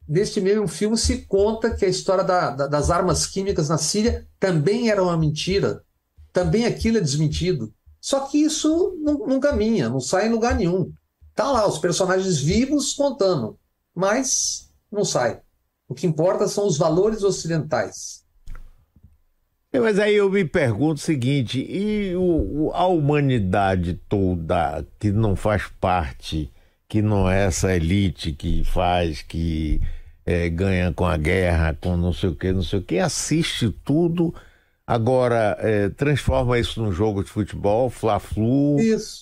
neste 0.08 0.40
mesmo 0.40 0.66
filme, 0.66 0.96
se 0.96 1.18
conta 1.26 1.74
que 1.74 1.84
a 1.84 1.88
história 1.88 2.24
da, 2.24 2.50
da, 2.50 2.66
das 2.66 2.90
armas 2.90 3.26
químicas 3.26 3.68
na 3.68 3.78
Síria 3.78 4.26
também 4.38 4.90
era 4.90 5.02
uma 5.02 5.16
mentira. 5.16 5.84
Também 6.32 6.64
aquilo 6.64 6.98
é 6.98 7.00
desmentido. 7.00 7.72
Só 8.00 8.20
que 8.20 8.38
isso 8.38 8.96
não, 9.00 9.26
não 9.26 9.40
caminha, 9.40 9.88
não 9.88 10.00
sai 10.00 10.26
em 10.26 10.30
lugar 10.30 10.54
nenhum. 10.54 10.92
Tá 11.34 11.50
lá, 11.50 11.66
os 11.68 11.78
personagens 11.78 12.38
vivos 12.38 12.92
contando 12.92 13.58
mas 13.94 14.70
não 14.90 15.04
sai. 15.04 15.40
O 15.88 15.94
que 15.94 16.06
importa 16.06 16.48
são 16.48 16.66
os 16.66 16.78
valores 16.78 17.22
ocidentais. 17.22 18.24
Mas 19.72 19.98
aí 19.98 20.16
eu 20.16 20.28
me 20.28 20.44
pergunto 20.44 20.96
o 20.96 21.04
seguinte: 21.04 21.60
e 21.60 22.14
o, 22.16 22.70
a 22.74 22.86
humanidade 22.86 23.94
toda 24.08 24.84
que 24.98 25.12
não 25.12 25.36
faz 25.36 25.68
parte, 25.80 26.50
que 26.88 27.00
não 27.00 27.30
é 27.30 27.46
essa 27.46 27.74
elite 27.74 28.32
que 28.32 28.64
faz, 28.64 29.22
que 29.22 29.80
é, 30.26 30.48
ganha 30.48 30.92
com 30.92 31.06
a 31.06 31.16
guerra, 31.16 31.76
com 31.80 31.96
não 31.96 32.12
sei 32.12 32.30
o 32.30 32.34
que, 32.34 32.52
não 32.52 32.62
sei 32.62 32.80
o 32.80 32.82
que, 32.82 32.98
assiste 32.98 33.70
tudo, 33.84 34.34
agora 34.86 35.56
é, 35.60 35.88
transforma 35.88 36.58
isso 36.58 36.82
num 36.82 36.92
jogo 36.92 37.22
de 37.22 37.30
futebol, 37.30 37.88
Fla-Flu, 37.88 38.76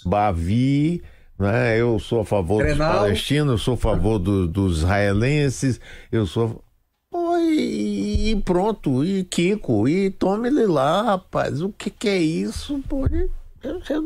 Bavi 0.07 1.03
né? 1.39 1.81
Eu 1.81 1.99
sou 1.99 2.21
a 2.21 2.25
favor 2.25 2.65
Grenal. 2.65 2.91
dos 2.91 2.99
palestinos, 2.99 3.53
eu 3.53 3.59
sou 3.59 3.75
a 3.75 3.77
favor 3.77 4.19
do, 4.19 4.49
dos 4.49 4.79
israelenses, 4.79 5.81
eu 6.11 6.27
sou. 6.27 6.63
E, 7.13 8.31
e, 8.31 8.43
pronto, 8.43 9.05
e 9.05 9.25
Kiko, 9.25 9.89
e 9.89 10.11
tome 10.11 10.49
ele 10.49 10.67
lá, 10.67 11.03
rapaz. 11.03 11.63
O 11.63 11.73
que, 11.73 11.91
que 11.91 12.09
é 12.09 12.19
isso? 12.19 12.83
Pô, 12.89 13.07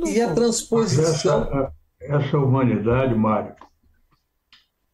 e 0.06 0.20
a 0.20 0.34
transposição. 0.34 1.42
Essa, 1.42 1.72
essa 2.00 2.38
humanidade, 2.38 3.14
Mário, 3.14 3.54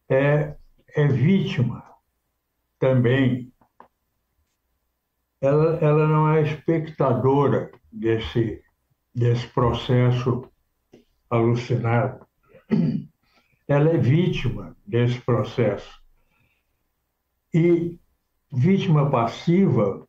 é, 0.09 0.55
é 0.95 1.07
vítima 1.07 1.83
também. 2.79 3.51
Ela, 5.41 5.77
ela 5.81 6.07
não 6.07 6.33
é 6.33 6.41
espectadora 6.41 7.71
desse, 7.91 8.61
desse 9.15 9.47
processo 9.47 10.49
alucinado 11.29 12.27
ela 13.69 13.91
é 13.91 13.97
vítima 13.97 14.75
desse 14.85 15.21
processo. 15.21 16.01
E 17.53 17.98
vítima 18.51 19.09
passiva 19.09 20.07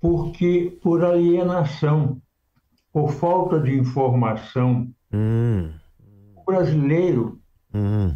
porque 0.00 0.78
por 0.82 1.04
alienação, 1.04 2.20
por 2.92 3.10
falta 3.12 3.60
de 3.60 3.76
informação. 3.76 4.88
Hum. 5.12 5.72
O 6.36 6.44
brasileiro 6.44 7.40
hum. 7.74 8.14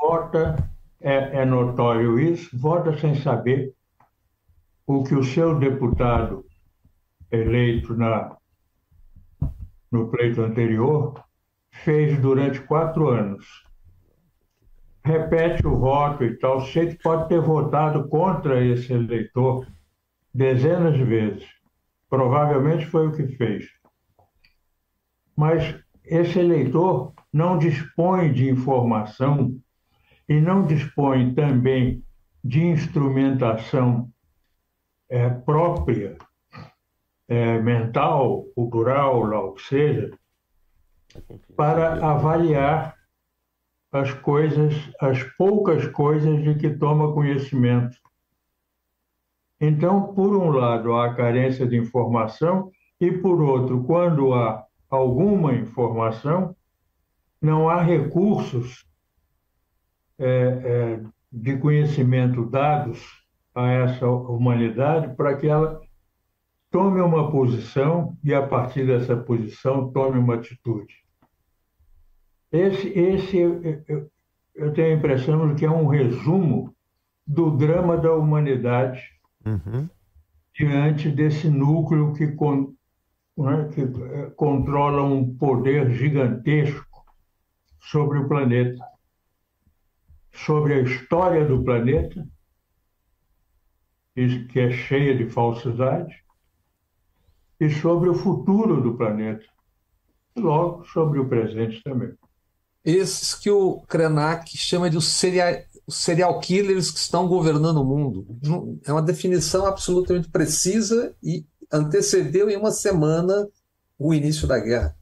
vota, 0.00 0.70
é, 1.00 1.40
é 1.40 1.44
notório 1.44 2.18
isso, 2.18 2.56
vota 2.58 2.96
sem 2.98 3.14
saber 3.16 3.74
o 4.86 5.02
que 5.02 5.14
o 5.14 5.24
seu 5.24 5.58
deputado 5.58 6.44
eleito 7.30 7.94
na, 7.94 8.36
no 9.90 10.08
pleito 10.08 10.40
anterior 10.40 11.22
fez 11.70 12.18
durante 12.20 12.60
quatro 12.60 13.08
anos. 13.08 13.67
Repete 15.08 15.66
o 15.66 15.78
voto 15.78 16.22
e 16.22 16.36
tal. 16.36 16.60
Você 16.60 16.94
pode 17.02 17.30
ter 17.30 17.40
votado 17.40 18.06
contra 18.10 18.62
esse 18.62 18.92
eleitor 18.92 19.66
dezenas 20.34 20.98
de 20.98 21.02
vezes. 21.02 21.48
Provavelmente 22.10 22.84
foi 22.84 23.08
o 23.08 23.12
que 23.12 23.26
fez. 23.28 23.64
Mas 25.34 25.74
esse 26.04 26.38
eleitor 26.38 27.14
não 27.32 27.56
dispõe 27.56 28.30
de 28.34 28.50
informação 28.50 29.58
e 30.28 30.38
não 30.38 30.66
dispõe 30.66 31.32
também 31.32 32.04
de 32.44 32.66
instrumentação 32.66 34.10
é, 35.08 35.30
própria, 35.30 36.18
é, 37.26 37.58
mental, 37.62 38.44
cultural, 38.54 39.24
lá 39.24 39.40
o 39.40 39.54
que 39.54 39.62
seja, 39.62 40.10
para 41.56 41.94
avaliar 42.06 42.97
as 43.90 44.12
coisas, 44.12 44.74
as 45.00 45.22
poucas 45.36 45.86
coisas 45.88 46.42
de 46.42 46.54
que 46.54 46.70
toma 46.70 47.12
conhecimento. 47.12 47.96
Então, 49.60 50.14
por 50.14 50.36
um 50.36 50.50
lado, 50.50 50.92
há 50.92 51.06
a 51.06 51.14
carência 51.14 51.66
de 51.66 51.76
informação, 51.76 52.70
e 53.00 53.10
por 53.10 53.40
outro, 53.40 53.82
quando 53.84 54.34
há 54.34 54.64
alguma 54.88 55.54
informação, 55.54 56.54
não 57.40 57.68
há 57.68 57.82
recursos 57.82 58.86
é, 60.18 60.26
é, 60.26 61.00
de 61.30 61.56
conhecimento 61.56 62.44
dados 62.44 63.00
a 63.54 63.70
essa 63.70 64.06
humanidade 64.06 65.14
para 65.16 65.36
que 65.36 65.46
ela 65.46 65.80
tome 66.70 67.00
uma 67.00 67.30
posição 67.30 68.16
e, 68.22 68.34
a 68.34 68.46
partir 68.46 68.86
dessa 68.86 69.16
posição, 69.16 69.90
tome 69.90 70.18
uma 70.18 70.34
atitude. 70.34 71.07
Esse, 72.50 72.88
esse 72.88 73.36
eu, 73.36 73.60
eu 74.54 74.72
tenho 74.72 74.94
a 74.94 74.98
impressão 74.98 75.48
de 75.48 75.54
que 75.54 75.64
é 75.64 75.70
um 75.70 75.86
resumo 75.86 76.74
do 77.26 77.50
drama 77.56 77.96
da 77.96 78.14
humanidade 78.14 79.02
uhum. 79.44 79.88
diante 80.54 81.10
desse 81.10 81.48
núcleo 81.48 82.14
que, 82.14 82.28
con, 82.28 82.74
né, 83.36 83.68
que 83.74 83.82
eh, 83.82 84.30
controla 84.34 85.02
um 85.02 85.36
poder 85.36 85.90
gigantesco 85.92 87.04
sobre 87.80 88.18
o 88.18 88.28
planeta, 88.28 88.82
sobre 90.32 90.74
a 90.74 90.80
história 90.80 91.44
do 91.44 91.62
planeta, 91.62 92.26
que 94.50 94.58
é 94.58 94.70
cheia 94.70 95.16
de 95.16 95.30
falsidade, 95.30 96.24
e 97.60 97.70
sobre 97.70 98.08
o 98.08 98.14
futuro 98.14 98.80
do 98.80 98.96
planeta, 98.96 99.44
e 100.34 100.40
logo 100.40 100.84
sobre 100.86 101.20
o 101.20 101.28
presente 101.28 101.82
também. 101.82 102.17
Esses 102.88 103.34
que 103.34 103.50
o 103.50 103.82
Krenak 103.82 104.56
chama 104.56 104.88
de 104.88 104.96
os 104.96 105.08
serial, 105.08 105.60
serial 105.90 106.40
killers 106.40 106.90
que 106.90 106.98
estão 106.98 107.28
governando 107.28 107.82
o 107.82 107.84
mundo. 107.84 108.26
É 108.82 108.90
uma 108.90 109.02
definição 109.02 109.66
absolutamente 109.66 110.30
precisa 110.30 111.14
e 111.22 111.44
antecedeu 111.70 112.48
em 112.48 112.56
uma 112.56 112.70
semana 112.70 113.46
o 113.98 114.14
início 114.14 114.48
da 114.48 114.58
guerra. 114.58 114.96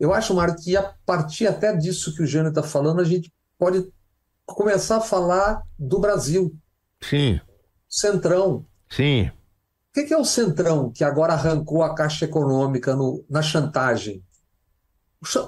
Eu 0.00 0.12
acho, 0.12 0.34
Mário, 0.34 0.56
que 0.56 0.76
a 0.76 0.82
partir 1.06 1.46
até 1.46 1.76
disso 1.76 2.12
que 2.12 2.24
o 2.24 2.26
Jânio 2.26 2.48
está 2.48 2.62
falando, 2.62 3.00
a 3.00 3.04
gente 3.04 3.32
pode 3.56 3.88
começar 4.44 4.96
a 4.96 5.00
falar 5.00 5.62
do 5.78 6.00
Brasil. 6.00 6.52
Sim. 7.00 7.40
Centrão. 7.88 8.66
Sim. 8.90 9.30
O 9.96 10.04
que 10.04 10.12
é 10.12 10.18
o 10.18 10.24
Centrão 10.24 10.90
que 10.90 11.04
agora 11.04 11.34
arrancou 11.34 11.84
a 11.84 11.94
Caixa 11.94 12.24
Econômica 12.24 12.96
no, 12.96 13.24
na 13.30 13.42
chantagem? 13.42 14.24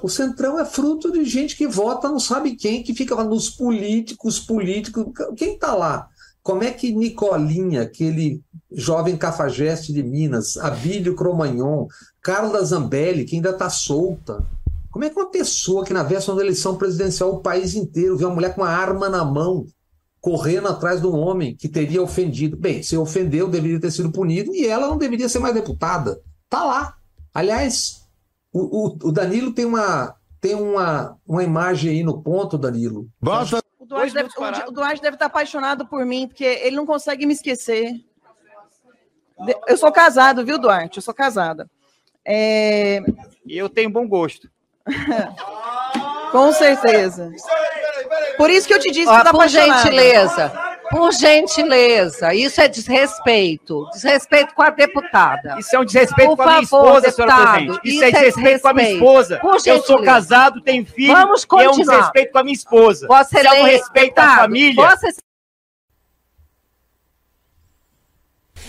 O 0.01 0.09
Centrão 0.09 0.59
é 0.59 0.65
fruto 0.65 1.11
de 1.11 1.23
gente 1.25 1.55
que 1.55 1.67
vota 1.67 2.09
não 2.09 2.19
sabe 2.19 2.55
quem, 2.55 2.83
que 2.83 2.93
fica 2.93 3.15
nos 3.23 3.49
políticos, 3.49 4.39
políticos. 4.39 5.05
Quem 5.37 5.53
está 5.53 5.73
lá? 5.73 6.07
Como 6.41 6.63
é 6.63 6.71
que 6.71 6.91
Nicolinha, 6.91 7.83
aquele 7.83 8.41
jovem 8.71 9.17
cafajeste 9.17 9.93
de 9.93 10.01
Minas, 10.01 10.57
Abílio 10.57 11.15
Cromagnon, 11.15 11.87
Carla 12.21 12.63
Zambelli, 12.63 13.25
que 13.25 13.35
ainda 13.35 13.51
está 13.51 13.69
solta, 13.69 14.45
como 14.91 15.05
é 15.05 15.09
que 15.09 15.19
uma 15.19 15.29
pessoa 15.29 15.85
que 15.85 15.93
na 15.93 16.03
véspera 16.03 16.37
da 16.37 16.43
eleição 16.43 16.75
presidencial 16.75 17.31
o 17.33 17.41
país 17.41 17.75
inteiro 17.75 18.17
vê 18.17 18.25
uma 18.25 18.33
mulher 18.33 18.55
com 18.55 18.61
uma 18.61 18.69
arma 18.69 19.07
na 19.07 19.23
mão 19.23 19.65
correndo 20.19 20.67
atrás 20.67 20.99
de 20.99 21.07
um 21.07 21.15
homem 21.15 21.55
que 21.55 21.69
teria 21.69 22.01
ofendido? 22.01 22.57
Bem, 22.57 22.81
se 22.81 22.97
ofendeu, 22.97 23.47
deveria 23.47 23.79
ter 23.79 23.91
sido 23.91 24.11
punido 24.11 24.53
e 24.53 24.65
ela 24.65 24.87
não 24.87 24.97
deveria 24.97 25.29
ser 25.29 25.39
mais 25.39 25.53
deputada. 25.53 26.19
Tá 26.49 26.63
lá. 26.63 26.95
Aliás, 27.33 27.98
o, 28.51 28.87
o, 28.87 29.09
o 29.09 29.11
Danilo 29.11 29.53
tem 29.53 29.65
uma 29.65 30.15
tem 30.41 30.55
uma, 30.55 31.17
uma 31.27 31.43
imagem 31.43 31.91
aí 31.91 32.03
no 32.03 32.21
ponto, 32.21 32.57
Danilo. 32.57 33.09
Bota. 33.21 33.61
O 33.77 33.85
Duarte, 33.85 34.13
deve, 34.13 34.29
o 34.67 34.71
Duarte 34.71 35.01
deve 35.01 35.15
estar 35.15 35.25
apaixonado 35.25 35.85
por 35.87 36.05
mim, 36.05 36.27
porque 36.27 36.43
ele 36.43 36.75
não 36.75 36.85
consegue 36.85 37.25
me 37.25 37.33
esquecer. 37.33 37.93
Eu 39.67 39.77
sou 39.77 39.91
casado, 39.91 40.45
viu, 40.45 40.59
Duarte? 40.59 40.97
Eu 40.97 41.01
sou 41.01 41.13
casada. 41.13 41.69
É... 42.25 43.01
E 43.45 43.57
eu 43.57 43.67
tenho 43.67 43.89
bom 43.89 44.07
gosto. 44.07 44.49
Com 46.31 46.51
certeza. 46.53 47.31
Por 48.37 48.49
isso 48.49 48.67
que 48.67 48.73
eu 48.73 48.79
te 48.79 48.91
disse 48.91 49.11
que 49.11 49.23
tá 49.23 49.31
Por 49.31 49.47
gentileza, 49.47 50.51
por 50.89 51.11
gentileza, 51.11 52.33
isso 52.33 52.59
é 52.61 52.67
desrespeito. 52.67 53.87
Desrespeito 53.91 54.53
com 54.53 54.61
a 54.61 54.69
deputada. 54.69 55.57
Isso 55.59 55.75
é 55.75 55.79
um 55.79 55.85
desrespeito 55.85 56.35
por 56.35 56.37
com 56.37 56.43
a 56.43 56.47
minha 56.47 56.61
esposa, 56.61 57.01
deputado, 57.01 57.15
senhora 57.15 57.41
presidente. 57.51 57.87
Isso, 57.87 57.95
isso 57.95 58.03
é, 58.03 58.07
é 58.07 58.11
desrespeito, 58.11 58.61
com 58.61 58.67
a 58.67 58.73
minha 58.73 58.91
esposa. 58.91 59.41
eu 59.65 59.81
sou 59.83 60.03
casado, 60.03 60.61
tenho 60.61 60.85
filho. 60.85 61.13
Vamos 61.13 61.45
continuar. 61.45 61.63
E 61.63 61.65
é 61.65 61.75
um 61.75 61.85
desrespeito 61.85 62.31
com 62.31 62.39
a 62.39 62.43
minha 62.43 62.55
esposa. 62.55 63.07
Você 63.07 63.39
é 63.39 63.61
um 63.61 63.65
respeito 63.65 64.19
à 64.19 64.35
família. 64.37 64.97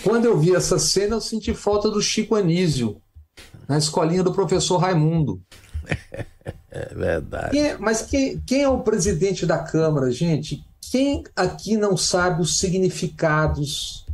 Quando 0.03 0.25
eu 0.25 0.37
vi 0.37 0.55
essa 0.55 0.79
cena, 0.79 1.15
eu 1.15 1.21
senti 1.21 1.53
falta 1.53 1.89
do 1.89 2.01
Chico 2.01 2.35
Anísio, 2.35 2.99
na 3.67 3.77
escolinha 3.77 4.23
do 4.23 4.33
professor 4.33 4.77
Raimundo. 4.77 5.41
É 6.73 6.95
verdade. 6.95 7.51
Quem 7.51 7.67
é, 7.67 7.77
mas 7.77 8.01
quem, 8.01 8.39
quem 8.47 8.63
é 8.63 8.69
o 8.69 8.79
presidente 8.79 9.45
da 9.45 9.59
Câmara, 9.59 10.09
gente? 10.09 10.65
Quem 10.89 11.23
aqui 11.35 11.77
não 11.77 11.95
sabe 11.95 12.41
os 12.41 12.57
significados, 12.57 14.05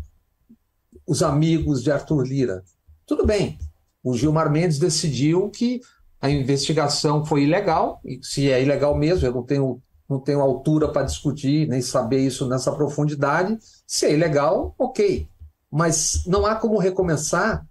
os 1.07 1.23
amigos 1.23 1.81
de 1.81 1.91
Arthur 1.91 2.23
Lira? 2.23 2.63
Tudo 3.05 3.25
bem, 3.25 3.57
o 4.03 4.15
Gilmar 4.15 4.51
Mendes 4.51 4.77
decidiu 4.77 5.49
que 5.49 5.81
a 6.21 6.29
investigação 6.29 7.25
foi 7.25 7.43
ilegal, 7.43 8.01
e 8.03 8.19
se 8.21 8.51
é 8.51 8.61
ilegal 8.61 8.97
mesmo, 8.97 9.25
eu 9.25 9.33
não 9.33 9.43
tenho, 9.43 9.81
não 10.09 10.19
tenho 10.19 10.41
altura 10.41 10.89
para 10.89 11.05
discutir, 11.05 11.67
nem 11.67 11.81
saber 11.81 12.19
isso 12.19 12.47
nessa 12.47 12.71
profundidade. 12.71 13.57
Se 13.85 14.05
é 14.05 14.13
ilegal, 14.13 14.73
ok. 14.77 15.27
Mas 15.71 16.23
não 16.25 16.45
há 16.45 16.55
como 16.55 16.77
recomeçar. 16.77 17.65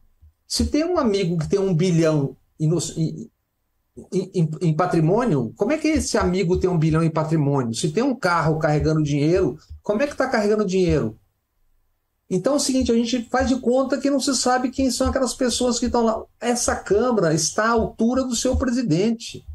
Se 0.47 0.66
tem 0.66 0.84
um 0.84 0.99
amigo 0.99 1.38
que 1.38 1.49
tem 1.49 1.59
um 1.59 1.74
bilhão 1.74 2.36
e, 2.59 2.66
nos, 2.66 2.94
em, 4.12 4.51
em, 4.61 4.74
patrimônio, 4.74 5.53
como 5.57 5.72
é 5.72 5.78
que 5.78 5.88
esse 5.88 6.18
amigo 6.18 6.59
tem 6.59 6.68
um 6.68 6.78
bilhão 6.78 7.03
em 7.03 7.11
patrimônio? 7.11 7.74
Se 7.74 7.90
tem 7.90 8.03
um 8.03 8.14
carro 8.14 8.59
carregando 8.59 9.03
dinheiro, 9.03 9.59
como 9.82 10.03
é 10.03 10.07
que 10.07 10.12
está 10.12 10.28
carregando 10.28 10.66
dinheiro? 10.66 11.18
Então 12.28 12.55
é 12.55 12.57
o 12.57 12.61
seguinte, 12.61 12.92
a 12.92 12.94
gente 12.94 13.22
faz 13.30 13.49
de 13.49 13.59
conta 13.59 13.99
que 13.99 14.11
não 14.11 14.20
se 14.20 14.34
sabe 14.34 14.70
quem 14.70 14.90
são 14.90 15.09
aquelas 15.09 15.32
pessoas 15.32 15.78
que 15.78 15.86
estão 15.86 16.05
lá. 16.05 16.22
Essa 16.40 16.74
Câmara 16.74 17.32
está 17.32 17.66
à 17.66 17.70
altura 17.70 18.24
do 18.24 18.34
seu 18.34 18.57
presidente. 18.57 19.47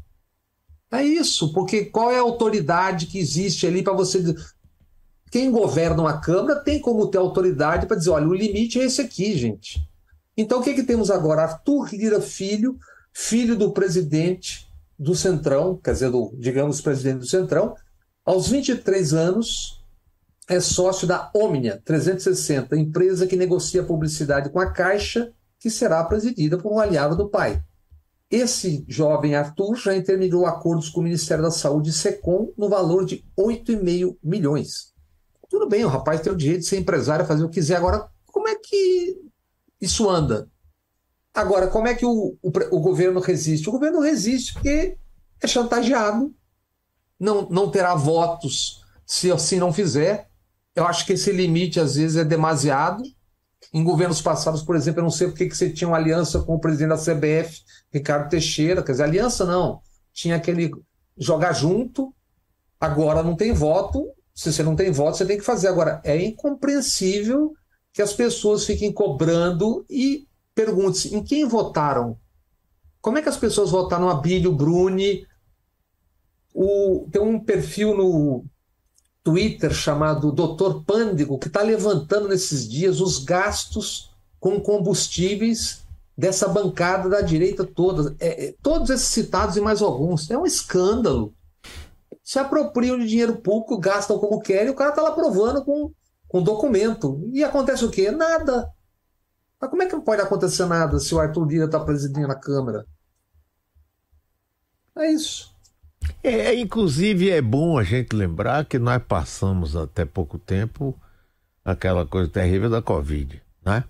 É 0.90 1.02
isso, 1.04 1.52
porque 1.52 1.84
qual 1.84 2.10
é 2.10 2.18
a 2.18 2.22
autoridade 2.22 3.06
que 3.06 3.18
existe 3.18 3.66
ali 3.66 3.82
para 3.82 3.92
você. 3.92 4.22
Quem 5.30 5.50
governa 5.50 6.02
uma 6.02 6.20
Câmara 6.20 6.60
tem 6.60 6.80
como 6.80 7.06
ter 7.08 7.18
autoridade 7.18 7.86
para 7.86 7.96
dizer: 7.96 8.10
olha, 8.10 8.26
o 8.26 8.34
limite 8.34 8.80
é 8.80 8.84
esse 8.84 9.00
aqui, 9.00 9.36
gente. 9.36 9.80
Então 10.36 10.60
o 10.60 10.62
que, 10.62 10.74
que 10.74 10.82
temos 10.82 11.10
agora? 11.10 11.42
Arthur 11.42 11.94
Lira 11.94 12.20
Filho 12.20 12.78
filho 13.12 13.56
do 13.56 13.72
presidente 13.72 14.68
do 14.98 15.14
Centrão, 15.14 15.76
quer 15.76 15.92
dizer, 15.92 16.10
do, 16.10 16.32
digamos, 16.38 16.80
presidente 16.80 17.18
do 17.18 17.26
Centrão, 17.26 17.74
aos 18.24 18.48
23 18.48 19.12
anos 19.14 19.82
é 20.48 20.60
sócio 20.60 21.06
da 21.06 21.30
Omnia 21.34 21.80
360, 21.84 22.76
empresa 22.76 23.26
que 23.26 23.36
negocia 23.36 23.82
publicidade 23.82 24.50
com 24.50 24.60
a 24.60 24.70
Caixa, 24.70 25.32
que 25.58 25.70
será 25.70 26.02
presidida 26.04 26.58
por 26.58 26.72
um 26.72 26.78
aliado 26.78 27.16
do 27.16 27.28
pai. 27.28 27.62
Esse 28.30 28.84
jovem 28.88 29.34
Arthur 29.34 29.76
já 29.76 29.94
intermediou 29.94 30.46
acordos 30.46 30.88
com 30.88 31.00
o 31.00 31.02
Ministério 31.02 31.44
da 31.44 31.50
Saúde 31.50 31.90
e 31.90 31.92
SECOM 31.92 32.52
no 32.56 32.68
valor 32.68 33.04
de 33.04 33.24
8,5 33.38 34.16
milhões. 34.22 34.92
Tudo 35.50 35.68
bem, 35.68 35.84
o 35.84 35.88
rapaz 35.88 36.20
tem 36.20 36.32
o 36.32 36.36
direito 36.36 36.60
de 36.60 36.66
ser 36.66 36.78
empresário, 36.78 37.26
fazer 37.26 37.44
o 37.44 37.48
que 37.48 37.54
quiser. 37.54 37.76
Agora, 37.76 38.08
como 38.26 38.48
é 38.48 38.54
que 38.54 39.20
isso 39.80 40.08
anda? 40.08 40.48
Agora, 41.34 41.66
como 41.66 41.88
é 41.88 41.94
que 41.94 42.04
o, 42.04 42.36
o, 42.42 42.48
o 42.70 42.80
governo 42.80 43.20
resiste? 43.20 43.68
O 43.68 43.72
governo 43.72 44.00
resiste 44.00 44.52
porque 44.52 44.98
é 45.42 45.46
chantageado, 45.46 46.34
não, 47.18 47.48
não 47.48 47.70
terá 47.70 47.94
votos 47.94 48.82
se 49.06 49.30
assim 49.30 49.58
não 49.58 49.72
fizer. 49.72 50.28
Eu 50.74 50.86
acho 50.86 51.06
que 51.06 51.14
esse 51.14 51.32
limite, 51.32 51.80
às 51.80 51.96
vezes, 51.96 52.16
é 52.16 52.24
demasiado. 52.24 53.02
Em 53.72 53.82
governos 53.82 54.20
passados, 54.20 54.62
por 54.62 54.76
exemplo, 54.76 55.00
eu 55.00 55.04
não 55.04 55.10
sei 55.10 55.28
porque 55.28 55.46
que 55.46 55.56
você 55.56 55.70
tinha 55.70 55.88
uma 55.88 55.96
aliança 55.96 56.40
com 56.40 56.54
o 56.54 56.60
presidente 56.60 56.90
da 56.90 56.96
CBF, 56.96 57.62
Ricardo 57.90 58.28
Teixeira. 58.28 58.82
Quer 58.82 58.92
dizer, 58.92 59.04
aliança 59.04 59.44
não. 59.46 59.80
Tinha 60.12 60.36
aquele 60.36 60.70
jogar 61.16 61.52
junto. 61.52 62.14
Agora 62.78 63.22
não 63.22 63.36
tem 63.36 63.52
voto. 63.52 64.06
Se 64.34 64.52
você 64.52 64.62
não 64.62 64.76
tem 64.76 64.90
voto, 64.90 65.16
você 65.16 65.24
tem 65.24 65.38
que 65.38 65.44
fazer. 65.44 65.68
Agora, 65.68 66.00
é 66.04 66.20
incompreensível 66.22 67.52
que 67.92 68.02
as 68.02 68.12
pessoas 68.12 68.64
fiquem 68.64 68.92
cobrando 68.92 69.84
e 69.88 70.26
Pergunte-se 70.54 71.14
em 71.14 71.22
quem 71.22 71.46
votaram. 71.46 72.16
Como 73.00 73.18
é 73.18 73.22
que 73.22 73.28
as 73.28 73.36
pessoas 73.36 73.70
votaram 73.70 74.08
a 74.08 74.14
Bílio 74.14 74.52
Bruni? 74.52 75.26
O, 76.54 77.08
tem 77.10 77.20
um 77.20 77.40
perfil 77.40 77.96
no 77.96 78.44
Twitter 79.24 79.72
chamado 79.72 80.32
Dr. 80.32 80.84
Pândigo 80.84 81.38
que 81.38 81.48
está 81.48 81.62
levantando 81.62 82.28
nesses 82.28 82.68
dias 82.68 83.00
os 83.00 83.18
gastos 83.24 84.10
com 84.38 84.60
combustíveis 84.60 85.82
dessa 86.16 86.48
bancada 86.48 87.08
da 87.08 87.20
direita 87.20 87.64
toda. 87.64 88.14
É, 88.20 88.46
é, 88.46 88.54
todos 88.62 88.90
esses 88.90 89.08
citados 89.08 89.56
e 89.56 89.60
mais 89.60 89.80
alguns. 89.80 90.30
É 90.30 90.36
um 90.36 90.46
escândalo. 90.46 91.34
Se 92.22 92.38
apropriam 92.38 92.98
de 92.98 93.06
dinheiro 93.06 93.36
público, 93.36 93.78
gastam 93.78 94.18
como 94.18 94.40
querem, 94.40 94.70
o 94.70 94.74
cara 94.74 94.90
está 94.90 95.02
lá 95.02 95.12
provando 95.12 95.64
com, 95.64 95.90
com 96.28 96.42
documento. 96.42 97.20
E 97.32 97.42
acontece 97.42 97.84
o 97.84 97.90
quê? 97.90 98.10
Nada. 98.10 98.70
Mas 99.62 99.70
como 99.70 99.80
é 99.80 99.86
que 99.86 99.92
não 99.92 100.00
pode 100.00 100.20
acontecer 100.20 100.66
nada 100.66 100.98
se 100.98 101.14
o 101.14 101.20
Arthur 101.20 101.46
Lira 101.46 101.66
está 101.66 101.78
presidindo 101.78 102.32
a 102.32 102.34
Câmara? 102.34 102.84
É 104.98 105.08
isso. 105.12 105.54
É, 106.20 106.52
inclusive 106.52 107.30
é 107.30 107.40
bom 107.40 107.78
a 107.78 107.84
gente 107.84 108.16
lembrar 108.16 108.64
que 108.64 108.76
nós 108.76 109.00
passamos 109.06 109.76
até 109.76 110.04
pouco 110.04 110.36
tempo 110.36 111.00
aquela 111.64 112.04
coisa 112.04 112.28
terrível 112.28 112.68
da 112.68 112.82
Covid, 112.82 113.40
né? 113.64 113.84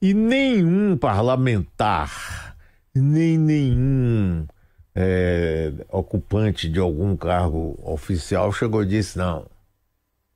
E 0.00 0.14
nenhum 0.14 0.96
parlamentar, 0.96 2.56
nem 2.94 3.36
nenhum 3.36 4.46
é, 4.94 5.74
ocupante 5.90 6.70
de 6.70 6.80
algum 6.80 7.14
cargo 7.14 7.78
oficial 7.82 8.50
chegou 8.50 8.82
e 8.82 8.86
disse: 8.86 9.18
não, 9.18 9.46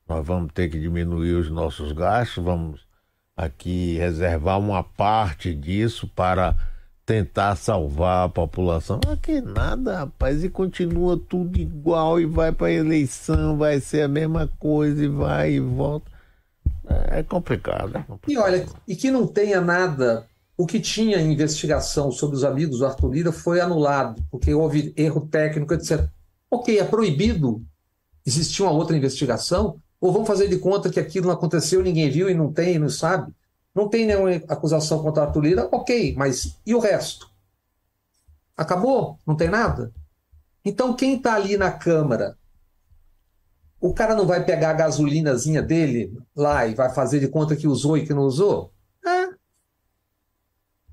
nós 0.07 0.25
vamos 0.25 0.53
ter 0.53 0.69
que 0.69 0.79
diminuir 0.79 1.33
os 1.33 1.51
nossos 1.51 1.93
gastos, 1.93 2.45
vamos 2.45 2.86
aqui 3.37 3.99
reservar 3.99 4.59
uma 4.59 4.83
parte 4.83 5.55
disso 5.55 6.09
para 6.09 6.57
tentar 7.05 7.55
salvar 7.55 8.27
a 8.27 8.29
população. 8.29 9.01
Aqui 9.07 9.41
nada, 9.41 9.99
rapaz, 9.99 10.43
e 10.43 10.49
continua 10.49 11.17
tudo 11.17 11.59
igual 11.59 12.21
e 12.21 12.27
vai 12.27 12.51
para 12.51 12.73
eleição, 12.73 13.57
vai 13.57 13.79
ser 13.79 14.03
a 14.03 14.09
mesma 14.09 14.51
coisa 14.59 15.05
e 15.05 15.09
vai 15.09 15.53
e 15.53 15.61
volta. 15.61 16.11
É 16.89 17.23
complicado, 17.23 17.97
é 17.97 18.03
complicado. 18.03 18.31
E 18.31 18.37
olha, 18.37 18.67
e 18.89 18.97
que 18.97 19.11
não 19.11 19.27
tenha 19.27 19.61
nada. 19.61 20.27
O 20.59 20.67
que 20.67 20.81
tinha 20.81 21.21
investigação 21.21 22.11
sobre 22.11 22.35
os 22.35 22.43
amigos 22.43 22.79
do 22.79 22.87
Arthur 22.87 23.13
Lira 23.13 23.31
foi 23.31 23.61
anulado, 23.61 24.25
porque 24.31 24.55
houve 24.55 24.93
erro 24.97 25.29
técnico, 25.29 25.75
etc. 25.75 26.09
Ok, 26.51 26.79
é 26.79 26.85
proibido. 26.85 27.63
Existia 28.25 28.65
uma 28.65 28.73
outra 28.73 28.97
investigação? 28.97 29.79
Ou 30.01 30.13
vamos 30.13 30.29
fazer 30.29 30.49
de 30.49 30.59
conta 30.59 30.91
que 30.91 31.01
aquilo 31.01 31.27
não 31.27 31.35
aconteceu, 31.35 31.83
ninguém 31.83 32.11
viu 32.11 32.29
e 32.29 32.35
não 32.35 32.53
tem, 32.53 32.79
não 32.79 32.89
sabe? 32.89 33.33
Não 33.75 33.89
tem 33.89 34.07
nenhuma 34.07 34.31
acusação 34.49 35.03
contra 35.03 35.25
Arthur 35.25 35.43
Lira? 35.43 35.69
Ok, 35.73 36.15
mas 36.17 36.59
e 36.65 36.75
o 36.75 36.79
resto? 36.79 37.31
Acabou? 38.57 39.19
Não 39.27 39.37
tem 39.37 39.49
nada? 39.49 39.93
Então, 40.65 40.95
quem 40.95 41.17
está 41.17 41.35
ali 41.35 41.57
na 41.57 41.71
Câmara 41.71 42.37
o 43.81 43.93
cara 43.93 44.15
não 44.15 44.27
vai 44.27 44.45
pegar 44.45 44.71
a 44.71 44.75
gasolinazinha 44.75 45.63
dele 45.63 46.17
lá 46.35 46.67
e 46.67 46.75
vai 46.75 46.93
fazer 46.93 47.21
de 47.21 47.29
conta 47.29 47.57
que 47.57 47.69
usou 47.69 47.97
e 47.97 48.07
que 48.07 48.15
não 48.15 48.23
usou? 48.23 48.73
É. 49.05 49.29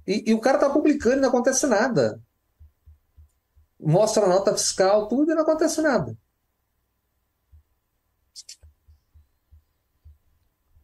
E, 0.06 0.32
e 0.32 0.34
o 0.34 0.40
cara 0.40 0.58
está 0.58 0.70
publicando 0.70 1.18
e 1.18 1.22
não 1.22 1.30
acontece 1.30 1.66
nada. 1.66 2.22
Mostra 3.80 4.26
a 4.26 4.30
nota 4.30 4.54
fiscal, 4.54 5.08
tudo 5.08 5.32
e 5.32 5.36
não 5.36 5.44
acontece 5.44 5.82
nada. 5.82 6.16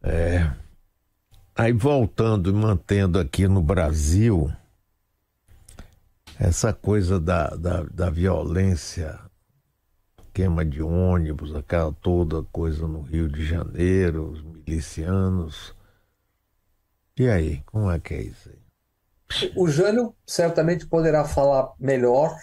É. 0.09 0.51
Aí 1.55 1.71
voltando 1.71 2.49
e 2.49 2.53
mantendo 2.53 3.19
aqui 3.19 3.47
no 3.47 3.61
Brasil, 3.61 4.51
essa 6.39 6.73
coisa 6.73 7.19
da, 7.19 7.49
da, 7.49 7.83
da 7.83 8.09
violência 8.09 9.19
esquema 10.39 10.63
de 10.63 10.81
ônibus, 10.81 11.53
aquela 11.53 11.91
toda 11.91 12.41
coisa 12.43 12.87
no 12.87 13.01
Rio 13.01 13.27
de 13.27 13.45
Janeiro, 13.45 14.31
os 14.31 14.41
milicianos. 14.41 15.75
E 17.17 17.27
aí, 17.27 17.61
como 17.65 17.91
é 17.91 17.99
que 17.99 18.13
é 18.13 18.21
isso 18.21 18.49
aí? 18.49 19.51
O 19.53 19.67
Jânio 19.67 20.15
certamente 20.25 20.87
poderá 20.87 21.25
falar 21.25 21.73
melhor 21.77 22.33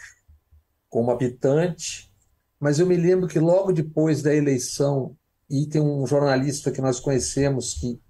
como 0.91 1.11
habitante, 1.11 2.13
mas 2.61 2.79
eu 2.79 2.87
me 2.87 2.97
lembro 2.97 3.27
que 3.27 3.41
logo 3.41 3.73
depois 3.73 4.23
da 4.23 4.35
eleição, 4.35 5.17
e 5.49 5.67
tem 5.67 5.81
um 5.81 6.07
jornalista 6.07 6.71
que 6.71 6.81
nós 6.81 6.99
conhecemos 7.01 7.75
que 7.75 8.01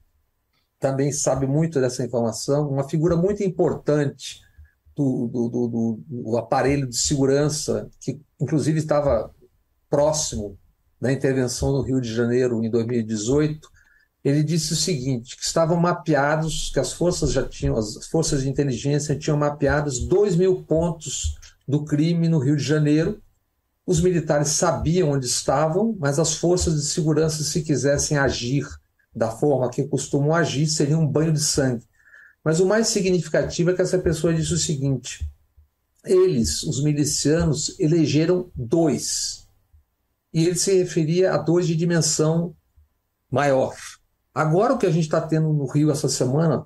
também 0.79 1.11
sabe 1.11 1.47
muito 1.47 1.81
dessa 1.81 2.05
informação, 2.05 2.69
uma 2.69 2.89
figura 2.89 3.17
muito 3.17 3.43
importante 3.43 4.41
do, 4.95 5.27
do, 5.29 5.49
do, 5.49 6.01
do 6.09 6.39
aparelho 6.39 6.87
de 6.87 6.97
segurança, 6.97 7.89
que 8.01 8.21
inclusive 8.41 8.79
estava 8.79 9.31
próximo 9.89 10.59
da 11.01 11.13
intervenção 11.13 11.73
no 11.73 11.83
Rio 11.83 12.01
de 12.01 12.13
Janeiro 12.13 12.65
em 12.65 12.71
2018, 12.71 13.69
ele 14.25 14.43
disse 14.43 14.73
o 14.73 14.77
seguinte, 14.77 15.37
que 15.37 15.45
estavam 15.45 15.79
mapeados, 15.79 16.71
que 16.73 16.81
as 16.81 16.93
forças 16.93 17.31
já 17.31 17.47
tinham, 17.47 17.77
as 17.77 18.09
forças 18.09 18.43
de 18.43 18.49
inteligência 18.49 19.17
tinham 19.17 19.37
mapeados 19.37 20.01
2 20.01 20.35
mil 20.35 20.65
pontos 20.65 21.37
do 21.69 21.85
crime 21.85 22.29
no 22.29 22.41
Rio 22.41 22.57
de 22.57 22.65
Janeiro. 22.65 23.23
Os 23.87 24.01
militares 24.01 24.49
sabiam 24.49 25.11
onde 25.11 25.27
estavam, 25.27 25.97
mas 25.99 26.19
as 26.19 26.35
forças 26.35 26.75
de 26.75 26.83
segurança, 26.83 27.45
se 27.45 27.63
quisessem 27.63 28.19
agir 28.19 28.67
da 29.15 29.31
forma 29.31 29.71
que 29.71 29.85
costumam 29.85 30.35
agir, 30.35 30.67
seria 30.67 30.99
um 30.99 31.07
banho 31.07 31.33
de 31.33 31.41
sangue. 31.41 31.87
Mas 32.45 32.61
o 32.61 32.67
mais 32.67 32.89
significativo 32.89 33.71
é 33.71 33.75
que 33.75 33.83
essa 33.83 33.99
pessoa 33.99 34.35
disse 34.35 34.53
o 34.53 34.59
seguinte: 34.59 35.29
eles, 36.05 36.63
os 36.65 36.83
milicianos, 36.83 37.79
elegeram 37.79 38.51
dois 38.55 39.47
e 40.37 40.45
ele 40.47 40.57
se 40.57 40.77
referia 40.77 41.33
a 41.33 41.39
dois 41.39 41.67
de 41.67 41.75
dimensão 41.75 42.55
maior. 43.31 43.75
Agora, 44.35 44.75
o 44.75 44.79
que 44.79 44.85
a 44.85 44.91
gente 44.91 45.05
está 45.05 45.19
tendo 45.19 45.51
no 45.51 45.65
Rio 45.65 45.91
essa 45.91 46.11
semana, 46.11 46.63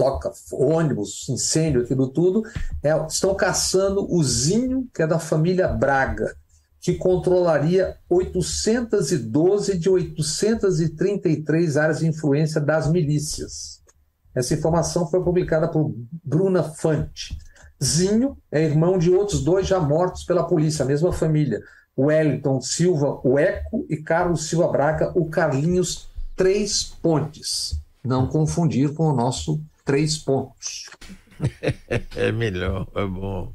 toca 0.00 0.32
ônibus, 0.50 1.28
incêndio, 1.28 1.82
aquilo 1.82 2.08
tudo, 2.08 2.42
é, 2.82 2.88
estão 3.06 3.34
caçando 3.34 4.10
o 4.10 4.24
Zinho, 4.24 4.88
que 4.94 5.02
é 5.02 5.06
da 5.06 5.18
família 5.18 5.68
Braga, 5.68 6.34
que 6.80 6.94
controlaria 6.94 7.98
812 8.08 9.76
de 9.76 9.90
833 9.90 11.76
áreas 11.76 11.98
de 11.98 12.06
influência 12.06 12.58
das 12.58 12.90
milícias. 12.90 13.82
Essa 14.34 14.54
informação 14.54 15.06
foi 15.06 15.22
publicada 15.22 15.68
por 15.68 15.94
Bruna 16.24 16.62
Fante. 16.62 17.36
Zinho 17.82 18.38
é 18.50 18.64
irmão 18.64 18.96
de 18.96 19.10
outros 19.10 19.44
dois 19.44 19.66
já 19.66 19.78
mortos 19.78 20.24
pela 20.24 20.46
polícia, 20.46 20.82
a 20.82 20.88
mesma 20.88 21.12
família. 21.12 21.60
Wellington 21.98 22.62
Silva, 22.62 23.20
o 23.22 23.38
Eco, 23.38 23.84
e 23.90 23.98
Carlos 23.98 24.48
Silva 24.48 24.68
Braga, 24.68 25.12
o 25.14 25.28
Carlinhos 25.28 26.08
Três 26.34 26.84
Pontes. 27.02 27.78
Não 28.02 28.26
confundir 28.26 28.94
com 28.94 29.04
o 29.04 29.14
nosso 29.14 29.60
Três 29.90 30.16
Pontos. 30.16 30.88
é 32.16 32.30
melhor, 32.30 32.86
é 32.94 33.04
bom. 33.04 33.52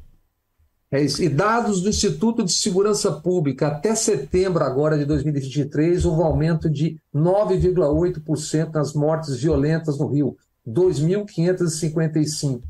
É 0.91 1.01
isso. 1.01 1.23
E 1.23 1.29
dados 1.29 1.81
do 1.81 1.87
Instituto 1.87 2.43
de 2.43 2.51
Segurança 2.51 3.09
Pública, 3.09 3.67
até 3.67 3.95
setembro 3.95 4.61
agora 4.61 4.97
de 4.97 5.05
2023, 5.05 6.03
houve 6.03 6.19
um 6.19 6.25
aumento 6.25 6.69
de 6.69 6.99
9,8% 7.15 8.73
nas 8.73 8.93
mortes 8.93 9.37
violentas 9.37 9.97
no 9.97 10.07
Rio, 10.07 10.35
2.555. 10.67 12.61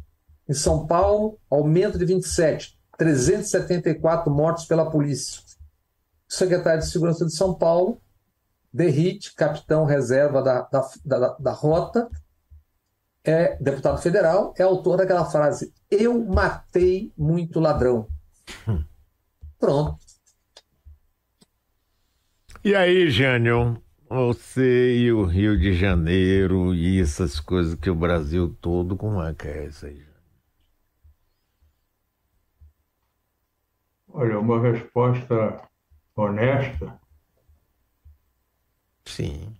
Em 0.47 0.53
São 0.53 0.85
Paulo, 0.85 1.39
aumento 1.49 1.97
de 1.97 2.05
27, 2.05 2.77
374 2.99 4.31
mortes 4.31 4.65
pela 4.65 4.91
polícia 4.91 5.41
secretário 6.27 6.81
de 6.81 6.91
Segurança 6.91 7.25
de 7.25 7.33
São 7.33 7.55
Paulo, 7.55 7.99
Derrite, 8.71 9.33
capitão 9.33 9.85
reserva 9.85 10.43
da, 10.43 10.61
da, 10.61 10.87
da, 11.03 11.37
da 11.39 11.51
rota, 11.51 12.07
é 13.25 13.57
deputado 13.59 14.01
federal, 14.01 14.53
é 14.57 14.63
autor 14.63 14.97
daquela 14.97 15.25
frase: 15.25 15.73
Eu 15.89 16.23
matei 16.25 17.11
muito 17.17 17.59
ladrão. 17.59 18.07
Hum. 18.67 18.83
Pronto. 19.59 19.97
E 22.63 22.75
aí, 22.75 23.09
Jânio, 23.09 23.81
você 24.09 24.97
e 24.97 25.11
o 25.11 25.23
Rio 25.23 25.57
de 25.59 25.73
Janeiro 25.73 26.73
e 26.73 26.99
essas 26.99 27.39
coisas 27.39 27.75
que 27.75 27.89
o 27.89 27.95
Brasil 27.95 28.55
todo, 28.61 28.95
como 28.95 29.21
é 29.21 29.33
que 29.33 29.47
é 29.47 29.65
isso 29.65 29.85
aí? 29.85 30.03
Olha, 34.07 34.39
uma 34.39 34.61
resposta 34.61 35.61
honesta. 36.15 36.99
Sim, 39.05 39.55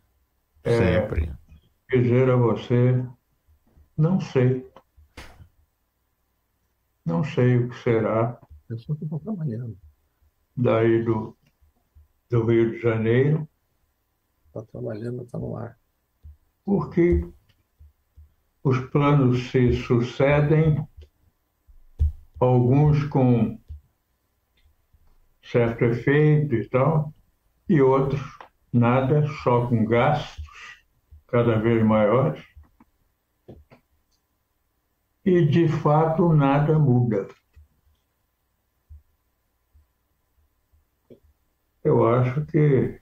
é 0.63 0.77
sempre. 0.77 1.31
Dizer 1.89 2.29
a 2.29 2.35
você, 2.35 3.05
não 3.97 4.19
sei. 4.19 4.69
Não 7.05 7.23
sei 7.23 7.57
o 7.57 7.69
que 7.69 7.75
será. 7.77 8.39
Eu 8.69 8.77
só 8.77 8.93
estou 8.93 9.19
trabalhando. 9.19 9.77
Daí 10.55 11.03
do, 11.03 11.37
do 12.29 12.45
Rio 12.45 12.71
de 12.71 12.79
Janeiro. 12.79 13.47
Está 14.47 14.63
trabalhando, 14.63 15.23
está 15.23 15.37
no 15.37 15.55
ar. 15.55 15.77
Porque 16.63 17.27
os 18.63 18.79
planos 18.89 19.51
se 19.51 19.73
sucedem, 19.73 20.87
alguns 22.39 23.03
com 23.05 23.59
certo 25.43 25.85
efeito 25.85 26.55
e 26.55 26.67
tal, 26.69 27.13
e 27.69 27.79
outros 27.81 28.21
nada, 28.73 29.27
só 29.43 29.67
com 29.67 29.85
gastos 29.85 30.83
cada 31.27 31.59
vez 31.59 31.85
maiores. 31.85 32.43
E, 35.25 35.43
de 35.43 35.67
fato, 35.67 36.31
nada 36.31 36.77
muda. 36.77 37.27
Eu 41.83 42.07
acho 42.07 42.45
que 42.45 42.99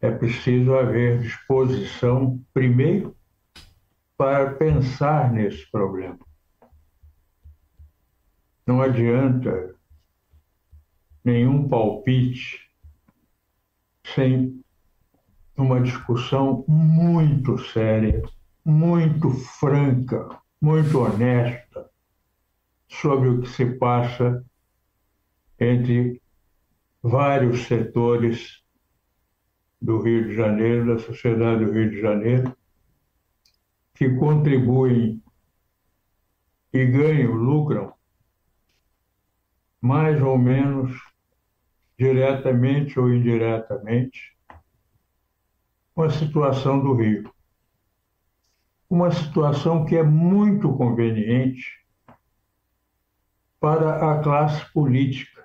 é 0.00 0.10
preciso 0.10 0.74
haver 0.74 1.22
disposição, 1.22 2.40
primeiro, 2.52 3.16
para 4.16 4.54
pensar 4.54 5.32
nesse 5.32 5.68
problema. 5.70 6.18
Não 8.66 8.80
adianta 8.80 9.74
nenhum 11.24 11.68
palpite 11.68 12.70
sem 14.14 14.62
uma 15.56 15.80
discussão 15.80 16.64
muito 16.68 17.58
séria, 17.58 18.22
muito 18.64 19.30
franca, 19.30 20.40
muito 20.60 20.98
honesta 20.98 21.90
sobre 22.88 23.28
o 23.28 23.42
que 23.42 23.48
se 23.48 23.66
passa 23.76 24.44
entre 25.60 26.22
vários 27.02 27.66
setores 27.66 28.62
do 29.80 30.00
Rio 30.00 30.28
de 30.28 30.34
Janeiro, 30.34 30.94
da 30.94 30.98
sociedade 30.98 31.64
do 31.64 31.72
Rio 31.72 31.90
de 31.90 32.00
Janeiro, 32.00 32.56
que 33.94 34.08
contribuem 34.16 35.22
e 36.72 36.86
ganham, 36.86 37.32
lucram, 37.32 37.92
mais 39.80 40.20
ou 40.22 40.38
menos 40.38 40.98
diretamente 41.98 42.98
ou 42.98 43.12
indiretamente, 43.12 44.34
com 45.94 46.02
a 46.02 46.10
situação 46.10 46.82
do 46.82 46.94
Rio. 46.94 47.33
Uma 48.88 49.10
situação 49.10 49.84
que 49.84 49.96
é 49.96 50.02
muito 50.02 50.72
conveniente 50.74 51.84
para 53.58 54.12
a 54.12 54.22
classe 54.22 54.70
política 54.72 55.44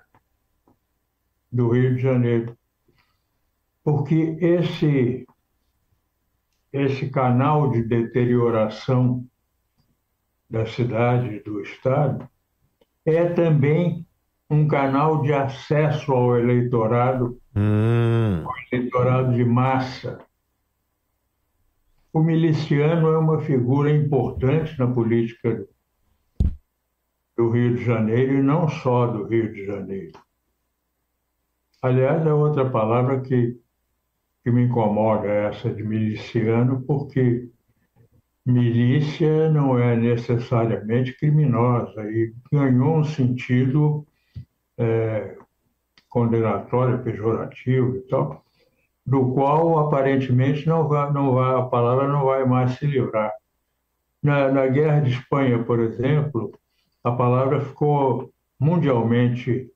do 1.50 1.70
Rio 1.70 1.96
de 1.96 2.02
Janeiro, 2.02 2.56
porque 3.82 4.36
esse 4.40 5.26
esse 6.72 7.10
canal 7.10 7.70
de 7.70 7.82
deterioração 7.82 9.26
da 10.48 10.66
cidade, 10.66 11.40
do 11.40 11.60
Estado, 11.60 12.28
é 13.04 13.28
também 13.30 14.06
um 14.48 14.66
canal 14.66 15.22
de 15.22 15.32
acesso 15.32 16.12
ao 16.12 16.36
eleitorado, 16.36 17.40
hum. 17.54 18.44
ao 18.44 18.52
eleitorado 18.72 19.34
de 19.34 19.44
massa. 19.44 20.18
O 22.12 22.20
miliciano 22.20 23.08
é 23.08 23.18
uma 23.18 23.40
figura 23.40 23.90
importante 23.90 24.78
na 24.78 24.86
política 24.86 25.66
do 27.36 27.50
Rio 27.50 27.76
de 27.76 27.84
Janeiro 27.84 28.34
e 28.34 28.42
não 28.42 28.68
só 28.68 29.06
do 29.06 29.24
Rio 29.24 29.52
de 29.52 29.64
Janeiro. 29.64 30.18
Aliás, 31.82 32.26
é 32.26 32.32
outra 32.32 32.68
palavra 32.68 33.20
que 33.20 33.58
que 34.42 34.50
me 34.50 34.64
incomoda 34.64 35.28
essa 35.28 35.72
de 35.72 35.82
miliciano, 35.82 36.82
porque 36.86 37.48
milícia 38.44 39.50
não 39.50 39.78
é 39.78 39.96
necessariamente 39.96 41.16
criminosa 41.18 42.02
e 42.10 42.32
ganhou 42.50 42.98
um 42.98 43.04
sentido 43.04 44.06
é, 44.78 45.36
condenatório, 46.08 47.02
pejorativo 47.02 47.96
e 47.96 48.00
tal, 48.02 48.44
do 49.10 49.32
qual 49.32 49.76
aparentemente 49.80 50.68
não 50.68 50.86
vai, 50.86 51.12
não 51.12 51.34
vai, 51.34 51.58
a 51.58 51.62
palavra 51.62 52.06
não 52.06 52.26
vai 52.26 52.46
mais 52.46 52.78
se 52.78 52.86
livrar. 52.86 53.32
Na, 54.22 54.52
na 54.52 54.68
Guerra 54.68 55.00
de 55.00 55.10
Espanha, 55.10 55.64
por 55.64 55.80
exemplo, 55.80 56.52
a 57.02 57.10
palavra 57.10 57.60
ficou 57.60 58.30
mundialmente 58.58 59.68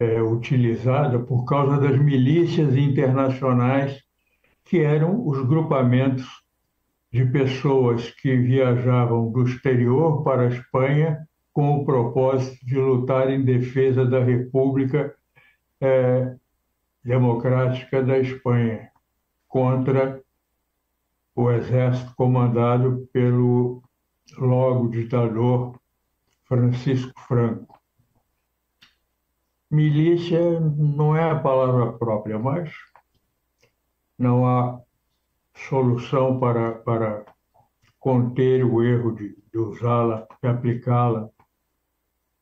é, 0.00 0.20
utilizada 0.20 1.20
por 1.20 1.44
causa 1.44 1.78
das 1.78 1.96
milícias 1.96 2.76
internacionais, 2.76 4.02
que 4.64 4.80
eram 4.80 5.28
os 5.28 5.46
grupamentos 5.46 6.26
de 7.12 7.24
pessoas 7.26 8.10
que 8.10 8.36
viajavam 8.36 9.30
do 9.30 9.44
exterior 9.44 10.24
para 10.24 10.42
a 10.42 10.48
Espanha 10.48 11.24
com 11.52 11.76
o 11.76 11.84
propósito 11.84 12.66
de 12.66 12.74
lutar 12.74 13.30
em 13.30 13.44
defesa 13.44 14.04
da 14.04 14.24
República 14.24 15.14
é, 15.80 16.34
Democrática 17.04 18.02
da 18.02 18.18
Espanha 18.18 18.90
contra 19.48 20.22
o 21.34 21.50
exército 21.50 22.14
comandado 22.16 23.08
pelo 23.12 23.82
logo 24.38 24.88
ditador 24.88 25.78
Francisco 26.44 27.18
Franco. 27.20 27.78
Milícia 29.70 30.60
não 30.60 31.16
é 31.16 31.30
a 31.30 31.38
palavra 31.38 31.92
própria, 31.94 32.38
mas 32.38 32.70
não 34.18 34.46
há 34.46 34.78
solução 35.54 36.38
para, 36.38 36.72
para 36.72 37.24
conter 37.98 38.64
o 38.64 38.82
erro 38.82 39.12
de, 39.12 39.36
de 39.50 39.58
usá-la, 39.58 40.26
de 40.42 40.48
aplicá-la 40.48 41.30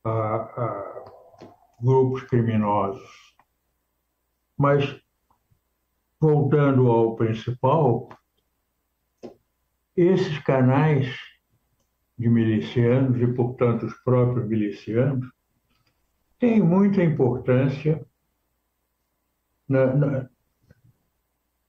a, 0.04 0.10
a 0.10 1.04
grupos 1.80 2.22
criminosos. 2.24 3.29
Mas, 4.60 4.94
voltando 6.20 6.90
ao 6.90 7.16
principal, 7.16 8.10
esses 9.96 10.36
canais 10.40 11.16
de 12.18 12.28
milicianos 12.28 13.18
e, 13.22 13.26
portanto, 13.28 13.86
os 13.86 13.94
próprios 14.04 14.46
milicianos 14.46 15.26
tem 16.38 16.62
muita 16.62 17.02
importância 17.02 18.06
na, 19.66 19.94
na, 19.96 20.30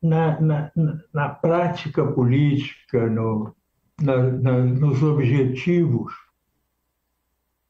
na, 0.02 0.42
na, 0.42 0.72
na 1.14 1.30
prática 1.30 2.06
política, 2.12 3.10
no, 3.10 3.56
nos 4.02 5.02
objetivos 5.02 6.14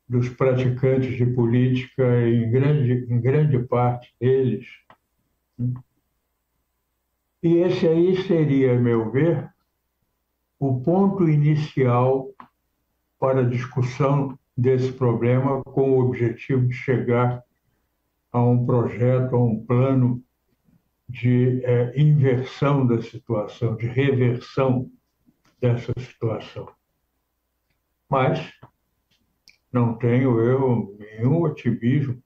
dos 0.09 0.29
praticantes 0.29 1.15
de 1.15 1.27
política, 1.27 2.03
em 2.27 2.49
grande, 2.49 3.05
em 3.07 3.21
grande 3.21 3.59
parte 3.59 4.11
deles. 4.19 4.65
E 7.43 7.55
esse 7.55 7.87
aí 7.87 8.21
seria, 8.23 8.75
a 8.75 8.79
meu 8.79 9.11
ver, 9.11 9.51
o 10.59 10.79
ponto 10.81 11.27
inicial 11.27 12.29
para 13.19 13.41
a 13.41 13.49
discussão 13.49 14.37
desse 14.55 14.91
problema 14.91 15.63
com 15.63 15.91
o 15.91 16.05
objetivo 16.05 16.67
de 16.67 16.73
chegar 16.73 17.43
a 18.31 18.41
um 18.43 18.65
projeto, 18.65 19.35
a 19.35 19.43
um 19.43 19.63
plano 19.65 20.23
de 21.09 21.63
é, 21.65 21.99
inversão 21.99 22.85
da 22.85 23.01
situação, 23.01 23.75
de 23.75 23.87
reversão 23.87 24.89
dessa 25.59 25.91
situação. 25.99 26.71
Mas 28.09 28.53
não 29.71 29.97
tenho 29.97 30.39
eu 30.39 30.97
nenhum 30.99 31.41
otimismo 31.41 32.21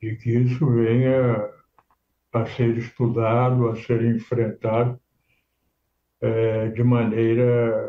de 0.00 0.16
que 0.16 0.30
isso 0.30 0.66
venha 0.66 1.48
a 2.32 2.46
ser 2.46 2.76
estudado, 2.78 3.68
a 3.68 3.76
ser 3.76 4.04
enfrentado 4.04 5.00
é, 6.20 6.68
de 6.68 6.82
maneira 6.82 7.88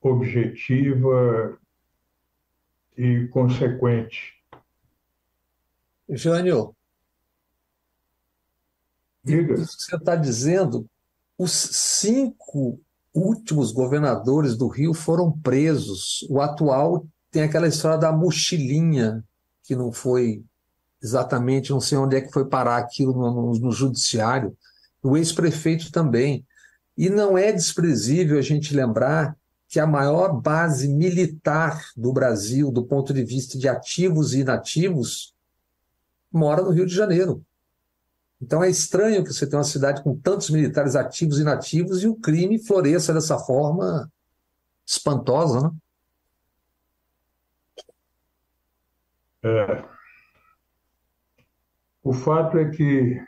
objetiva 0.00 1.58
e 2.96 3.26
consequente. 3.28 4.34
Jânio, 6.10 6.74
Diga. 9.22 9.54
isso 9.54 9.76
que 9.76 9.84
você 9.84 9.96
está 9.96 10.16
dizendo, 10.16 10.88
os 11.36 11.52
cinco 11.52 12.80
últimos 13.14 13.72
governadores 13.72 14.56
do 14.56 14.68
Rio 14.68 14.94
foram 14.94 15.30
presos. 15.30 16.26
O 16.30 16.40
atual 16.40 17.06
tem 17.30 17.42
aquela 17.42 17.68
história 17.68 17.98
da 17.98 18.12
mochilinha, 18.12 19.24
que 19.62 19.76
não 19.76 19.92
foi 19.92 20.44
exatamente, 21.02 21.70
não 21.70 21.80
sei 21.80 21.98
onde 21.98 22.16
é 22.16 22.20
que 22.20 22.32
foi 22.32 22.44
parar 22.44 22.76
aquilo 22.78 23.12
no, 23.12 23.30
no, 23.30 23.58
no 23.58 23.72
judiciário. 23.72 24.56
O 25.02 25.16
ex-prefeito 25.16 25.92
também. 25.92 26.44
E 26.96 27.08
não 27.08 27.38
é 27.38 27.52
desprezível 27.52 28.38
a 28.38 28.42
gente 28.42 28.74
lembrar 28.74 29.36
que 29.68 29.78
a 29.78 29.86
maior 29.86 30.32
base 30.40 30.88
militar 30.88 31.80
do 31.96 32.12
Brasil, 32.12 32.70
do 32.72 32.84
ponto 32.84 33.12
de 33.12 33.22
vista 33.22 33.58
de 33.58 33.68
ativos 33.68 34.34
e 34.34 34.40
inativos, 34.40 35.34
mora 36.32 36.62
no 36.62 36.70
Rio 36.70 36.86
de 36.86 36.94
Janeiro. 36.94 37.44
Então 38.40 38.62
é 38.62 38.70
estranho 38.70 39.22
que 39.22 39.32
você 39.32 39.46
tenha 39.46 39.58
uma 39.58 39.64
cidade 39.64 40.02
com 40.02 40.16
tantos 40.16 40.48
militares 40.50 40.96
ativos 40.96 41.38
e 41.38 41.42
inativos 41.42 42.02
e 42.02 42.08
o 42.08 42.16
crime 42.16 42.58
floresça 42.58 43.12
dessa 43.12 43.38
forma 43.38 44.10
espantosa, 44.86 45.60
né? 45.60 45.70
É. 49.42 49.97
O 52.08 52.12
fato 52.14 52.56
é 52.56 52.70
que 52.70 53.22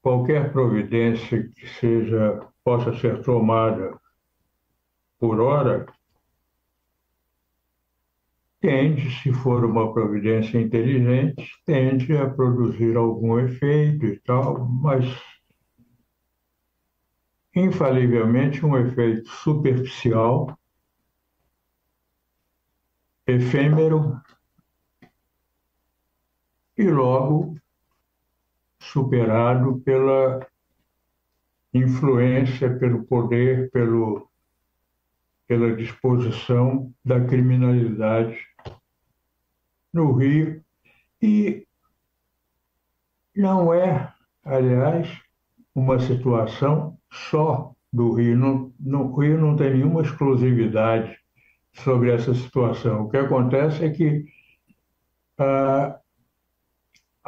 qualquer 0.00 0.52
providência 0.52 1.50
que 1.50 1.66
seja 1.66 2.48
possa 2.62 2.96
ser 2.96 3.20
tomada 3.24 3.98
por 5.18 5.40
hora, 5.40 5.86
tende, 8.60 9.10
se 9.10 9.32
for 9.32 9.64
uma 9.64 9.92
providência 9.92 10.60
inteligente, 10.60 11.50
tende 11.66 12.16
a 12.16 12.30
produzir 12.30 12.96
algum 12.96 13.40
efeito 13.40 14.06
e 14.06 14.20
tal, 14.20 14.64
mas 14.68 15.04
infalivelmente 17.56 18.64
um 18.64 18.78
efeito 18.78 19.28
superficial, 19.28 20.56
efêmero 23.26 24.16
e 26.78 26.88
logo 26.88 27.58
superado 28.78 29.80
pela 29.80 30.46
influência, 31.74 32.78
pelo 32.78 33.04
poder, 33.04 33.68
pelo, 33.72 34.30
pela 35.46 35.74
disposição 35.74 36.94
da 37.04 37.20
criminalidade 37.24 38.38
no 39.92 40.12
Rio. 40.12 40.64
E 41.20 41.66
não 43.34 43.74
é, 43.74 44.14
aliás, 44.44 45.08
uma 45.74 45.98
situação 45.98 46.96
só 47.10 47.74
do 47.92 48.12
Rio. 48.12 48.72
No 48.78 49.14
Rio 49.16 49.40
não 49.40 49.56
tem 49.56 49.74
nenhuma 49.74 50.02
exclusividade 50.02 51.18
sobre 51.72 52.12
essa 52.12 52.32
situação. 52.34 53.02
O 53.02 53.10
que 53.10 53.16
acontece 53.16 53.84
é 53.84 53.90
que 53.90 54.26
ah, 55.38 55.98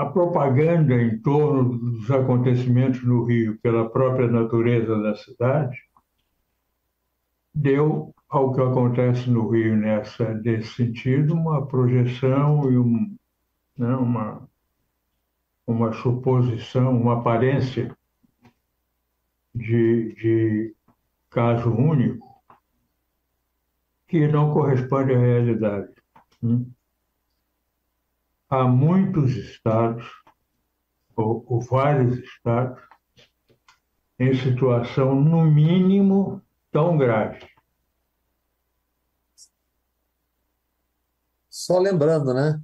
a 0.01 0.07
propaganda 0.07 0.95
em 0.95 1.19
torno 1.19 1.77
dos 1.79 2.11
acontecimentos 2.11 3.03
no 3.03 3.25
Rio, 3.25 3.59
pela 3.59 3.91
própria 3.91 4.27
natureza 4.29 4.99
da 4.99 5.15
cidade, 5.15 5.77
deu 7.55 8.15
ao 8.27 8.55
que 8.55 8.63
acontece 8.63 9.29
no 9.29 9.51
Rio 9.51 9.77
nessa 9.77 10.33
nesse 10.33 10.75
sentido 10.75 11.35
uma 11.35 11.67
projeção 11.67 12.73
e 12.73 12.79
um, 12.79 13.15
né, 13.77 13.95
uma 13.95 14.49
uma 15.67 15.93
suposição, 15.93 16.97
uma 16.97 17.19
aparência 17.19 17.95
de, 19.55 20.15
de 20.15 20.75
caso 21.29 21.71
único 21.71 22.27
que 24.09 24.27
não 24.27 24.53
corresponde 24.53 25.13
à 25.15 25.19
realidade. 25.19 25.93
Hum? 26.43 26.73
Há 28.51 28.65
muitos 28.65 29.31
estados, 29.31 30.05
ou, 31.15 31.45
ou 31.47 31.61
vários 31.61 32.19
estados, 32.19 32.83
em 34.19 34.35
situação, 34.35 35.15
no 35.15 35.45
mínimo, 35.45 36.43
tão 36.73 36.99
grave. 36.99 37.49
Só 41.49 41.79
lembrando, 41.79 42.35
né? 42.35 42.61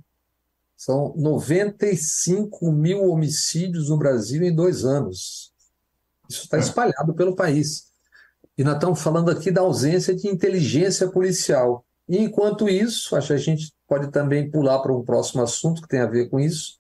São 0.77 1.15
95 1.17 2.73
mil 2.73 3.05
homicídios 3.05 3.89
no 3.89 3.97
Brasil 3.97 4.43
em 4.43 4.55
dois 4.55 4.85
anos. 4.85 5.55
Isso 6.29 6.43
está 6.43 6.59
espalhado 6.59 7.15
pelo 7.15 7.37
país. 7.37 7.93
E 8.59 8.65
nós 8.65 8.75
estamos 8.75 9.01
falando 9.01 9.31
aqui 9.31 9.51
da 9.51 9.61
ausência 9.61 10.15
de 10.15 10.29
inteligência 10.29 11.09
policial. 11.09 11.87
E 12.09 12.19
enquanto 12.19 12.69
isso, 12.69 13.15
acho 13.15 13.29
que 13.29 13.33
a 13.35 13.39
gente 13.39 13.73
pode 13.87 14.11
também 14.11 14.51
pular 14.51 14.81
para 14.81 14.93
um 14.93 15.05
próximo 15.05 15.43
assunto 15.43 15.83
que 15.83 15.89
tem 15.89 16.01
a 16.01 16.07
ver 16.07 16.29
com 16.29 16.41
isso. 16.41 16.79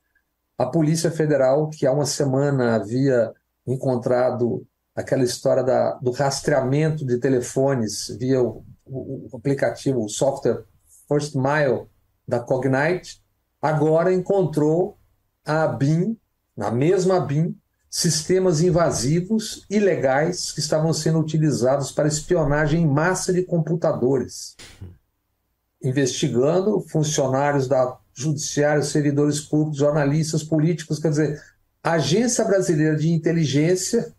A 0.58 0.66
Polícia 0.66 1.10
Federal, 1.10 1.68
que 1.70 1.86
há 1.86 1.92
uma 1.92 2.06
semana 2.06 2.74
havia 2.74 3.32
encontrado 3.66 4.66
aquela 4.94 5.22
história 5.22 5.62
da, 5.62 5.94
do 5.94 6.10
rastreamento 6.10 7.04
de 7.04 7.18
telefones 7.18 8.08
via 8.18 8.42
o, 8.42 8.64
o, 8.86 9.28
aplicativo, 9.34 10.02
o 10.02 10.08
software 10.08 10.64
First 11.06 11.34
Mile 11.34 11.86
da 12.26 12.40
Cognite, 12.40 13.22
agora 13.60 14.12
encontrou 14.12 14.96
a 15.44 15.66
BIM, 15.66 16.16
na 16.56 16.70
mesma 16.70 17.20
BIM, 17.20 17.54
sistemas 17.90 18.60
invasivos 18.60 19.64
ilegais 19.70 20.52
que 20.52 20.60
estavam 20.60 20.92
sendo 20.92 21.18
utilizados 21.18 21.92
para 21.92 22.08
espionagem 22.08 22.82
em 22.82 22.86
massa 22.86 23.32
de 23.32 23.42
computadores, 23.42 24.56
investigando 25.86 26.80
funcionários 26.80 27.68
da 27.68 27.98
judiciário, 28.14 28.82
servidores 28.82 29.40
públicos, 29.40 29.78
jornalistas, 29.78 30.42
políticos, 30.42 30.98
quer 30.98 31.10
dizer, 31.10 31.42
a 31.82 31.92
Agência 31.92 32.44
Brasileira 32.44 32.96
de 32.96 33.10
Inteligência, 33.10 34.14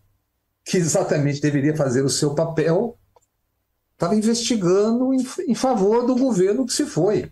que 0.63 0.77
exatamente 0.77 1.41
deveria 1.41 1.75
fazer 1.75 2.03
o 2.03 2.09
seu 2.09 2.35
papel, 2.35 2.97
estava 3.93 4.15
investigando 4.15 5.13
em, 5.13 5.25
em 5.47 5.55
favor 5.55 6.05
do 6.05 6.15
governo 6.15 6.65
que 6.65 6.73
se 6.73 6.85
foi. 6.85 7.31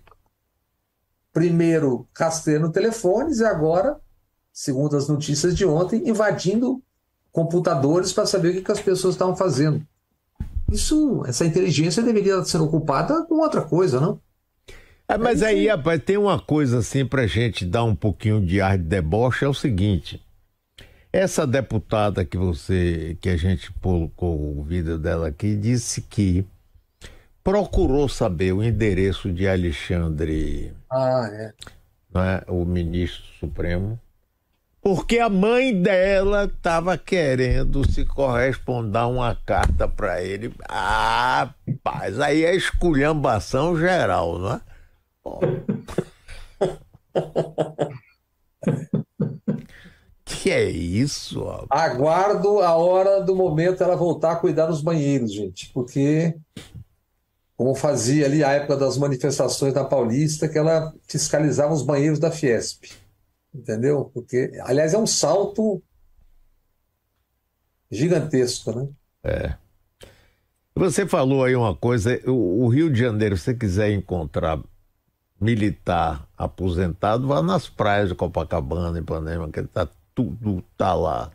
Primeiro 1.32 2.08
rastreando 2.18 2.72
telefones 2.72 3.40
e 3.40 3.46
agora 3.46 4.00
segundo 4.56 4.96
as 4.96 5.10
notícias 5.10 5.54
de 5.54 5.66
ontem, 5.66 6.08
invadindo 6.08 6.82
computadores 7.30 8.14
para 8.14 8.26
saber 8.26 8.50
o 8.50 8.54
que, 8.54 8.62
que 8.62 8.72
as 8.72 8.80
pessoas 8.80 9.16
estavam 9.16 9.36
fazendo. 9.36 9.86
Isso, 10.72 11.24
essa 11.28 11.46
inteligência 11.46 12.02
deveria 12.02 12.42
ser 12.46 12.62
ocupada 12.62 13.26
com 13.26 13.36
outra 13.36 13.62
coisa, 13.62 14.00
não? 14.00 14.18
É, 15.08 15.18
mas 15.18 15.42
é 15.44 15.48
aí, 15.48 15.68
rapaz, 15.68 16.02
tem 16.04 16.18
uma 16.18 16.40
coisa 16.40 16.80
assim 16.80 17.06
para 17.06 17.28
gente 17.28 17.64
dar 17.64 17.84
um 17.84 17.96
pouquinho 17.96 18.44
de 18.44 18.60
ar 18.60 18.78
de 18.78 18.84
deboche, 18.86 19.46
é 19.46 19.48
o 19.48 19.54
seguinte. 19.54 20.22
Essa 21.14 21.46
deputada 21.46 22.26
que 22.26 22.38
você, 22.38 23.16
que 23.22 23.30
a 23.30 23.38
gente 23.38 23.72
colocou 23.74 24.58
o 24.58 24.64
vídeo 24.64 24.98
dela 24.98 25.28
aqui, 25.28 25.56
disse 25.56 26.02
que 26.02 26.46
procurou 27.44 28.10
saber 28.10 28.52
o 28.52 28.64
endereço 28.64 29.32
de 29.32 29.48
Alexandre, 29.48 30.74
ah, 30.92 31.30
é. 31.32 31.54
Né, 32.14 32.42
o 32.48 32.66
ministro 32.66 33.24
supremo, 33.40 34.00
porque 34.82 35.20
a 35.20 35.30
mãe 35.30 35.80
dela 35.80 36.46
estava 36.46 36.98
querendo 36.98 37.90
se 37.90 38.04
corresponder 38.06 39.06
uma 39.06 39.36
carta 39.46 39.88
para 39.88 40.22
ele. 40.24 40.54
Ah, 40.68 41.50
paz, 41.84 42.20
aí 42.20 42.44
é 42.44 42.56
esculhambação 42.56 43.78
geral, 43.78 44.40
não 44.40 44.54
é? 44.54 44.62
que 50.26 50.52
é 50.52 50.70
isso? 50.70 51.42
Ó? 51.42 51.66
Aguardo 51.70 52.62
a 52.62 52.76
hora 52.76 53.22
do 53.22 53.36
momento 53.36 53.84
ela 53.84 53.96
voltar 53.96 54.34
a 54.34 54.38
cuidar 54.38 54.68
dos 54.68 54.82
banheiros, 54.82 55.34
gente, 55.34 55.72
porque 55.74 56.36
como 57.58 57.74
fazia 57.74 58.26
ali 58.26 58.44
a 58.44 58.52
época 58.52 58.78
das 58.78 58.98
manifestações 58.98 59.74
da 59.74 59.84
Paulista, 59.84 60.48
que 60.48 60.58
ela 60.58 60.94
fiscalizava 61.08 61.74
os 61.74 61.82
banheiros 61.82 62.20
da 62.20 62.30
Fiesp 62.30 62.86
entendeu? 63.56 64.12
Porque, 64.14 64.52
aliás, 64.62 64.94
é 64.94 64.98
um 64.98 65.08
salto 65.08 65.82
gigantesco, 67.90 68.72
né? 68.72 68.90
É. 69.24 69.56
Você 70.76 71.08
falou 71.08 71.46
aí 71.46 71.56
uma 71.56 71.74
coisa, 71.74 72.20
o, 72.30 72.68
Rio 72.68 72.92
de 72.92 73.00
Janeiro, 73.00 73.38
se 73.38 73.44
você 73.44 73.54
quiser 73.54 73.92
encontrar 73.92 74.62
militar 75.46 76.28
aposentado, 76.36 77.28
vá 77.28 77.42
nas 77.42 77.70
praias 77.70 78.10
de 78.10 78.16
Copacabana, 78.16 78.98
Ipanema, 79.00 79.48
que 79.50 79.62
tá 79.64 79.88
tudo 80.16 80.64
tá 80.76 80.94
lá. 80.94 81.32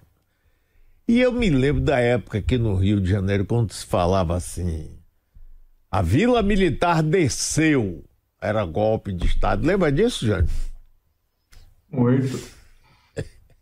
E 1.06 1.20
eu 1.20 1.32
me 1.32 1.48
lembro 1.48 1.82
da 1.82 1.98
época 1.98 2.38
aqui 2.38 2.58
no 2.58 2.74
Rio 2.74 3.00
de 3.00 3.08
Janeiro, 3.08 3.44
quando 3.46 3.72
se 3.72 3.86
falava 3.86 4.36
assim, 4.36 4.90
a 5.90 6.02
Vila 6.02 6.42
Militar 6.42 7.02
desceu, 7.02 8.04
era 8.40 8.64
golpe 8.64 9.12
de 9.12 9.26
Estado. 9.26 9.66
Lembra 9.66 9.90
disso, 9.92 10.26
Jânio? 10.26 10.50
Muito. 11.90 12.38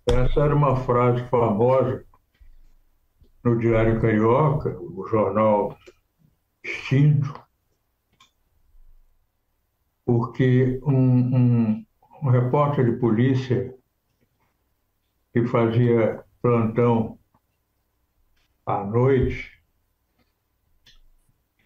Essa 0.06 0.40
era 0.40 0.54
uma 0.54 0.76
frase 0.84 1.22
famosa 1.28 2.04
no 3.44 3.58
Diário 3.58 4.00
Carioca, 4.00 4.70
o 4.80 5.06
jornal 5.08 5.78
extinto, 6.64 7.32
porque 10.08 10.80
um, 10.84 10.96
um, 10.96 11.86
um 12.22 12.30
repórter 12.30 12.82
de 12.82 12.98
polícia 12.98 13.74
que 15.34 15.46
fazia 15.46 16.24
plantão 16.40 17.18
à 18.64 18.82
noite 18.84 19.62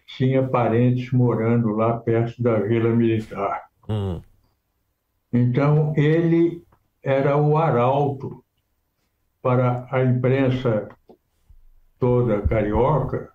tinha 0.05 0.45
parentes 0.45 1.09
morando 1.13 1.69
lá 1.69 1.97
perto 1.97 2.43
da 2.43 2.59
Vila 2.59 2.89
Militar. 2.89 3.69
Hum. 3.87 4.21
Então, 5.31 5.93
ele 5.95 6.67
era 7.01 7.37
o 7.37 7.57
arauto 7.57 8.43
para 9.41 9.87
a 9.89 10.03
imprensa 10.03 10.89
toda 11.97 12.45
carioca 12.45 13.31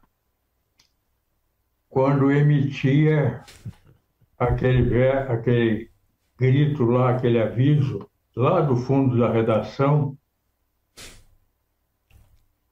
quando 1.88 2.30
emitia 2.30 3.42
aquele, 4.38 5.08
aquele 5.08 5.90
grito 6.38 6.84
lá, 6.84 7.10
aquele 7.10 7.40
aviso, 7.40 8.08
lá 8.36 8.60
do 8.60 8.76
fundo 8.76 9.18
da 9.18 9.30
redação. 9.30 10.16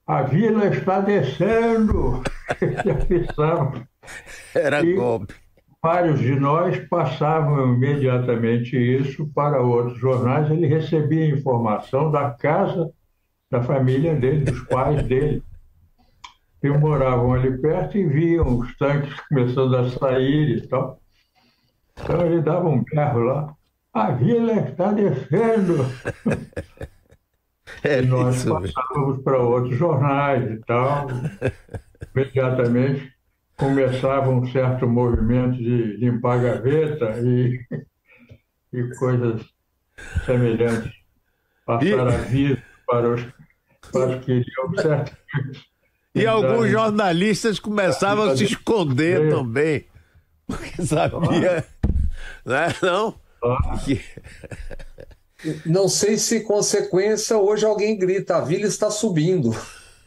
A 0.06 0.22
vila 0.22 0.68
está 0.68 1.00
descendo! 1.00 2.22
Ele 2.62 2.90
avisava 2.90 3.88
Era 4.54 4.80
e 4.82 4.94
golpe. 4.94 5.34
Vários 5.82 6.20
de 6.20 6.34
nós 6.38 6.78
passavam 6.88 7.74
imediatamente 7.74 8.76
isso 8.76 9.26
para 9.34 9.60
outros 9.60 9.98
jornais. 9.98 10.50
Ele 10.50 10.66
recebia 10.66 11.28
informação 11.28 12.10
da 12.10 12.30
casa 12.30 12.92
da 13.50 13.62
família 13.62 14.14
dele, 14.14 14.44
dos 14.44 14.60
pais 14.62 15.02
dele, 15.06 15.42
que 16.60 16.68
moravam 16.70 17.34
ali 17.34 17.56
perto 17.58 17.96
e 17.96 18.04
viam 18.04 18.58
os 18.58 18.76
tanques 18.76 19.14
começando 19.28 19.76
a 19.76 19.90
sair 19.90 20.56
e 20.56 20.66
tal. 20.66 21.00
Então 21.98 22.26
ele 22.26 22.40
dava 22.42 22.68
um 22.68 22.84
berro 22.84 23.20
lá. 23.20 23.54
A 23.92 24.10
vila 24.10 24.52
está 24.52 24.92
descendo. 24.92 25.86
É 27.82 28.00
e 28.00 28.06
nós 28.06 28.44
passávamos 28.44 29.22
para 29.22 29.38
outros 29.38 29.76
jornais 29.76 30.50
e 30.50 30.56
tal. 30.66 31.08
Imediatamente 32.14 33.12
começava 33.56 34.30
um 34.30 34.46
certo 34.50 34.86
movimento 34.86 35.56
de 35.56 35.96
limpar 35.96 36.40
gaveta 36.40 37.18
e, 37.20 37.60
e 38.72 38.96
coisas 38.96 39.42
semelhantes. 40.24 40.92
Passar 41.64 41.86
e... 41.86 41.94
aviso 41.94 42.62
para 42.86 43.14
os, 43.14 43.22
para 43.92 44.16
os 44.16 44.24
que 44.24 44.32
iriam 44.32 44.74
certamente. 44.76 45.66
E 46.14 46.26
alguns 46.26 46.70
jornalistas 46.70 47.58
começavam 47.58 48.30
a 48.30 48.36
se 48.36 48.44
esconder 48.44 49.28
também, 49.28 49.84
porque 50.46 50.82
sabia, 50.84 51.64
né? 52.44 52.74
não? 52.82 53.14
Que... 53.84 54.00
Não 55.64 55.88
sei 55.88 56.16
se 56.18 56.40
consequência 56.40 57.36
hoje 57.36 57.64
alguém 57.64 57.96
grita, 57.98 58.36
a 58.36 58.40
vila 58.40 58.66
está 58.66 58.90
subindo. 58.90 59.50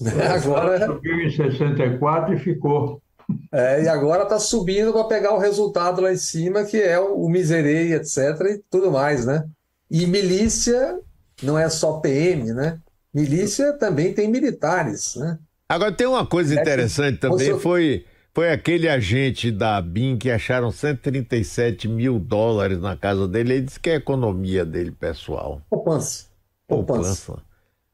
né? 0.00 0.26
Agora 0.28 0.86
subiu 0.86 1.20
em 1.20 1.30
64 1.30 2.34
e 2.34 2.38
ficou. 2.38 3.02
É, 3.50 3.82
e 3.82 3.88
agora 3.88 4.24
está 4.24 4.38
subindo 4.38 4.92
para 4.92 5.04
pegar 5.04 5.34
o 5.34 5.38
resultado 5.38 6.02
lá 6.02 6.12
em 6.12 6.16
cima, 6.16 6.64
que 6.64 6.76
é 6.76 7.00
o, 7.00 7.24
o 7.24 7.28
miserei, 7.28 7.94
etc. 7.94 8.18
e 8.50 8.62
tudo 8.70 8.90
mais, 8.92 9.24
né? 9.24 9.44
E 9.90 10.06
milícia 10.06 10.98
não 11.42 11.58
é 11.58 11.68
só 11.68 12.00
PM, 12.00 12.52
né? 12.52 12.78
Milícia 13.12 13.72
também 13.74 14.12
tem 14.12 14.28
militares, 14.28 15.16
né? 15.16 15.38
Agora 15.68 15.92
tem 15.92 16.06
uma 16.06 16.26
coisa 16.26 16.54
é 16.58 16.60
interessante 16.60 17.18
também, 17.18 17.58
foi 17.58 18.04
foi 18.34 18.50
aquele 18.50 18.88
agente 18.88 19.52
da 19.52 19.80
BIM 19.80 20.18
que 20.18 20.28
acharam 20.28 20.72
137 20.72 21.86
mil 21.86 22.18
dólares 22.18 22.80
na 22.80 22.96
casa 22.96 23.28
dele. 23.28 23.52
Ele 23.52 23.62
disse 23.62 23.78
que 23.78 23.90
é 23.90 23.92
a 23.92 23.96
economia 23.96 24.64
dele, 24.64 24.90
pessoal. 24.90 25.62
Poupança. 25.70 26.26
Poupança. 26.66 27.40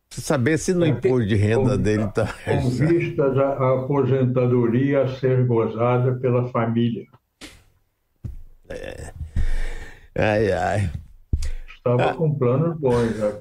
Você 0.08 0.22
saber 0.22 0.58
se 0.58 0.72
no 0.72 0.86
é, 0.86 0.88
imposto 0.88 1.26
de 1.26 1.34
renda 1.34 1.76
com, 1.76 1.82
dele 1.82 2.04
está. 2.04 2.34
Com 2.44 2.70
vistas 2.70 3.36
à 3.36 3.74
aposentadoria 3.74 5.02
a 5.02 5.08
ser 5.08 5.46
gozada 5.46 6.14
pela 6.14 6.48
família. 6.48 7.06
É. 8.70 9.12
Ai, 10.16 10.52
ai. 10.52 10.90
Estava 11.76 12.10
ah. 12.10 12.14
com 12.14 12.34
planos 12.34 12.78
bons. 12.78 13.14
Já. 13.14 13.38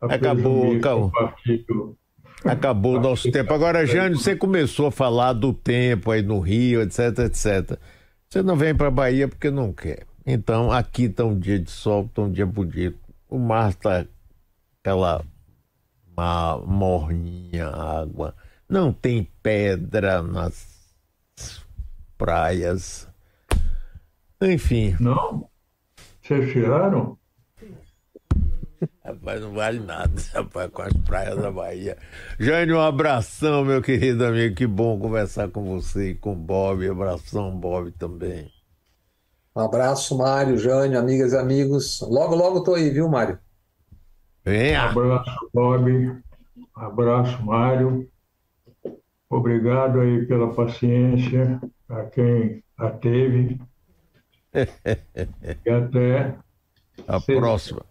Acabou, 0.00 0.76
acabou. 0.76 1.12
Acabou 2.44 2.96
o 2.96 3.00
nosso 3.00 3.30
tempo. 3.30 3.52
Agora, 3.52 3.84
Jânio, 3.84 4.18
você 4.18 4.36
começou 4.36 4.86
a 4.86 4.92
falar 4.92 5.32
do 5.32 5.52
tempo 5.52 6.10
aí 6.10 6.22
no 6.22 6.38
Rio, 6.38 6.82
etc, 6.82 7.18
etc. 7.26 7.78
Você 8.28 8.42
não 8.42 8.56
vem 8.56 8.74
para 8.74 8.90
Bahia 8.90 9.26
porque 9.26 9.50
não 9.50 9.72
quer. 9.72 10.06
Então, 10.24 10.70
aqui 10.70 11.04
está 11.04 11.24
um 11.24 11.38
dia 11.38 11.58
de 11.58 11.70
sol, 11.70 12.04
está 12.04 12.22
um 12.22 12.30
dia 12.30 12.46
bonito. 12.46 12.98
O 13.28 13.38
mar 13.38 13.70
está 13.70 14.06
aquela 14.80 15.24
uma 16.16 16.58
morninha 16.58 17.68
água. 17.68 18.34
Não 18.68 18.92
tem 18.92 19.28
pedra 19.42 20.22
nas 20.22 20.94
praias. 22.16 23.08
Enfim. 24.40 24.96
Não? 25.00 25.48
Vocês 26.20 26.52
tiraram? 26.52 27.17
Rapaz, 29.04 29.40
não 29.40 29.52
vale 29.52 29.80
nada, 29.80 30.12
rapaz, 30.32 30.70
com 30.70 30.82
as 30.82 30.92
praias 31.04 31.36
da 31.36 31.50
Bahia. 31.50 31.96
Jânio, 32.38 32.76
um 32.76 32.80
abração, 32.80 33.64
meu 33.64 33.82
querido 33.82 34.24
amigo. 34.24 34.54
Que 34.54 34.66
bom 34.66 34.98
conversar 34.98 35.48
com 35.48 35.64
você 35.64 36.10
e 36.10 36.14
com 36.14 36.32
o 36.32 36.36
Bob. 36.36 36.88
Abração, 36.88 37.50
Bob, 37.58 37.90
também. 37.92 38.50
Um 39.56 39.60
abraço, 39.60 40.16
Mário, 40.16 40.56
Jânio, 40.56 40.98
amigas 40.98 41.32
e 41.32 41.36
amigos. 41.36 42.00
Logo, 42.02 42.34
logo 42.34 42.62
tô 42.62 42.74
aí, 42.74 42.90
viu, 42.90 43.08
Mário? 43.08 43.38
Venha. 44.44 44.86
Um 44.86 44.90
abraço, 44.90 45.50
Bob. 45.52 45.92
Um 45.92 46.22
abraço, 46.76 47.42
Mário. 47.44 48.08
Obrigado 49.28 50.00
aí 50.00 50.24
pela 50.26 50.54
paciência 50.54 51.60
a 51.88 52.04
quem 52.04 52.62
a 52.78 52.90
teve. 52.90 53.60
e 54.54 55.70
até 55.70 56.38
a 57.06 57.20
próxima. 57.20 57.84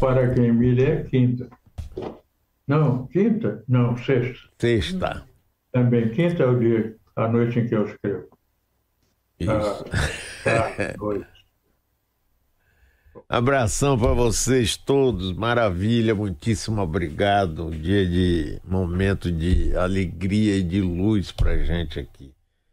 Para 0.00 0.34
quem 0.34 0.52
me 0.52 0.82
é 0.82 1.04
quinta. 1.04 1.48
Não, 2.66 3.06
quinta? 3.06 3.64
Não, 3.68 3.96
sexta. 3.96 4.48
Sexta. 4.58 5.24
Também 5.72 6.10
quinta 6.10 6.42
é 6.42 6.46
o 6.46 6.58
dia, 6.58 6.96
a 7.14 7.28
noite 7.28 7.60
em 7.60 7.66
que 7.66 7.74
eu 7.74 7.86
escrevo. 7.86 8.28
Isso. 9.38 9.84
Ah, 10.48 10.70
Abração 13.28 13.98
para 13.98 14.12
vocês 14.12 14.76
todos, 14.76 15.32
maravilha, 15.32 16.14
muitíssimo 16.14 16.80
obrigado. 16.80 17.66
Um 17.66 17.70
dia 17.70 18.06
de 18.06 18.60
momento 18.64 19.32
de 19.32 19.76
alegria 19.76 20.56
e 20.56 20.62
de 20.62 20.80
luz 20.80 21.32
para 21.32 21.58
gente 21.64 21.98
aqui. 21.98 22.35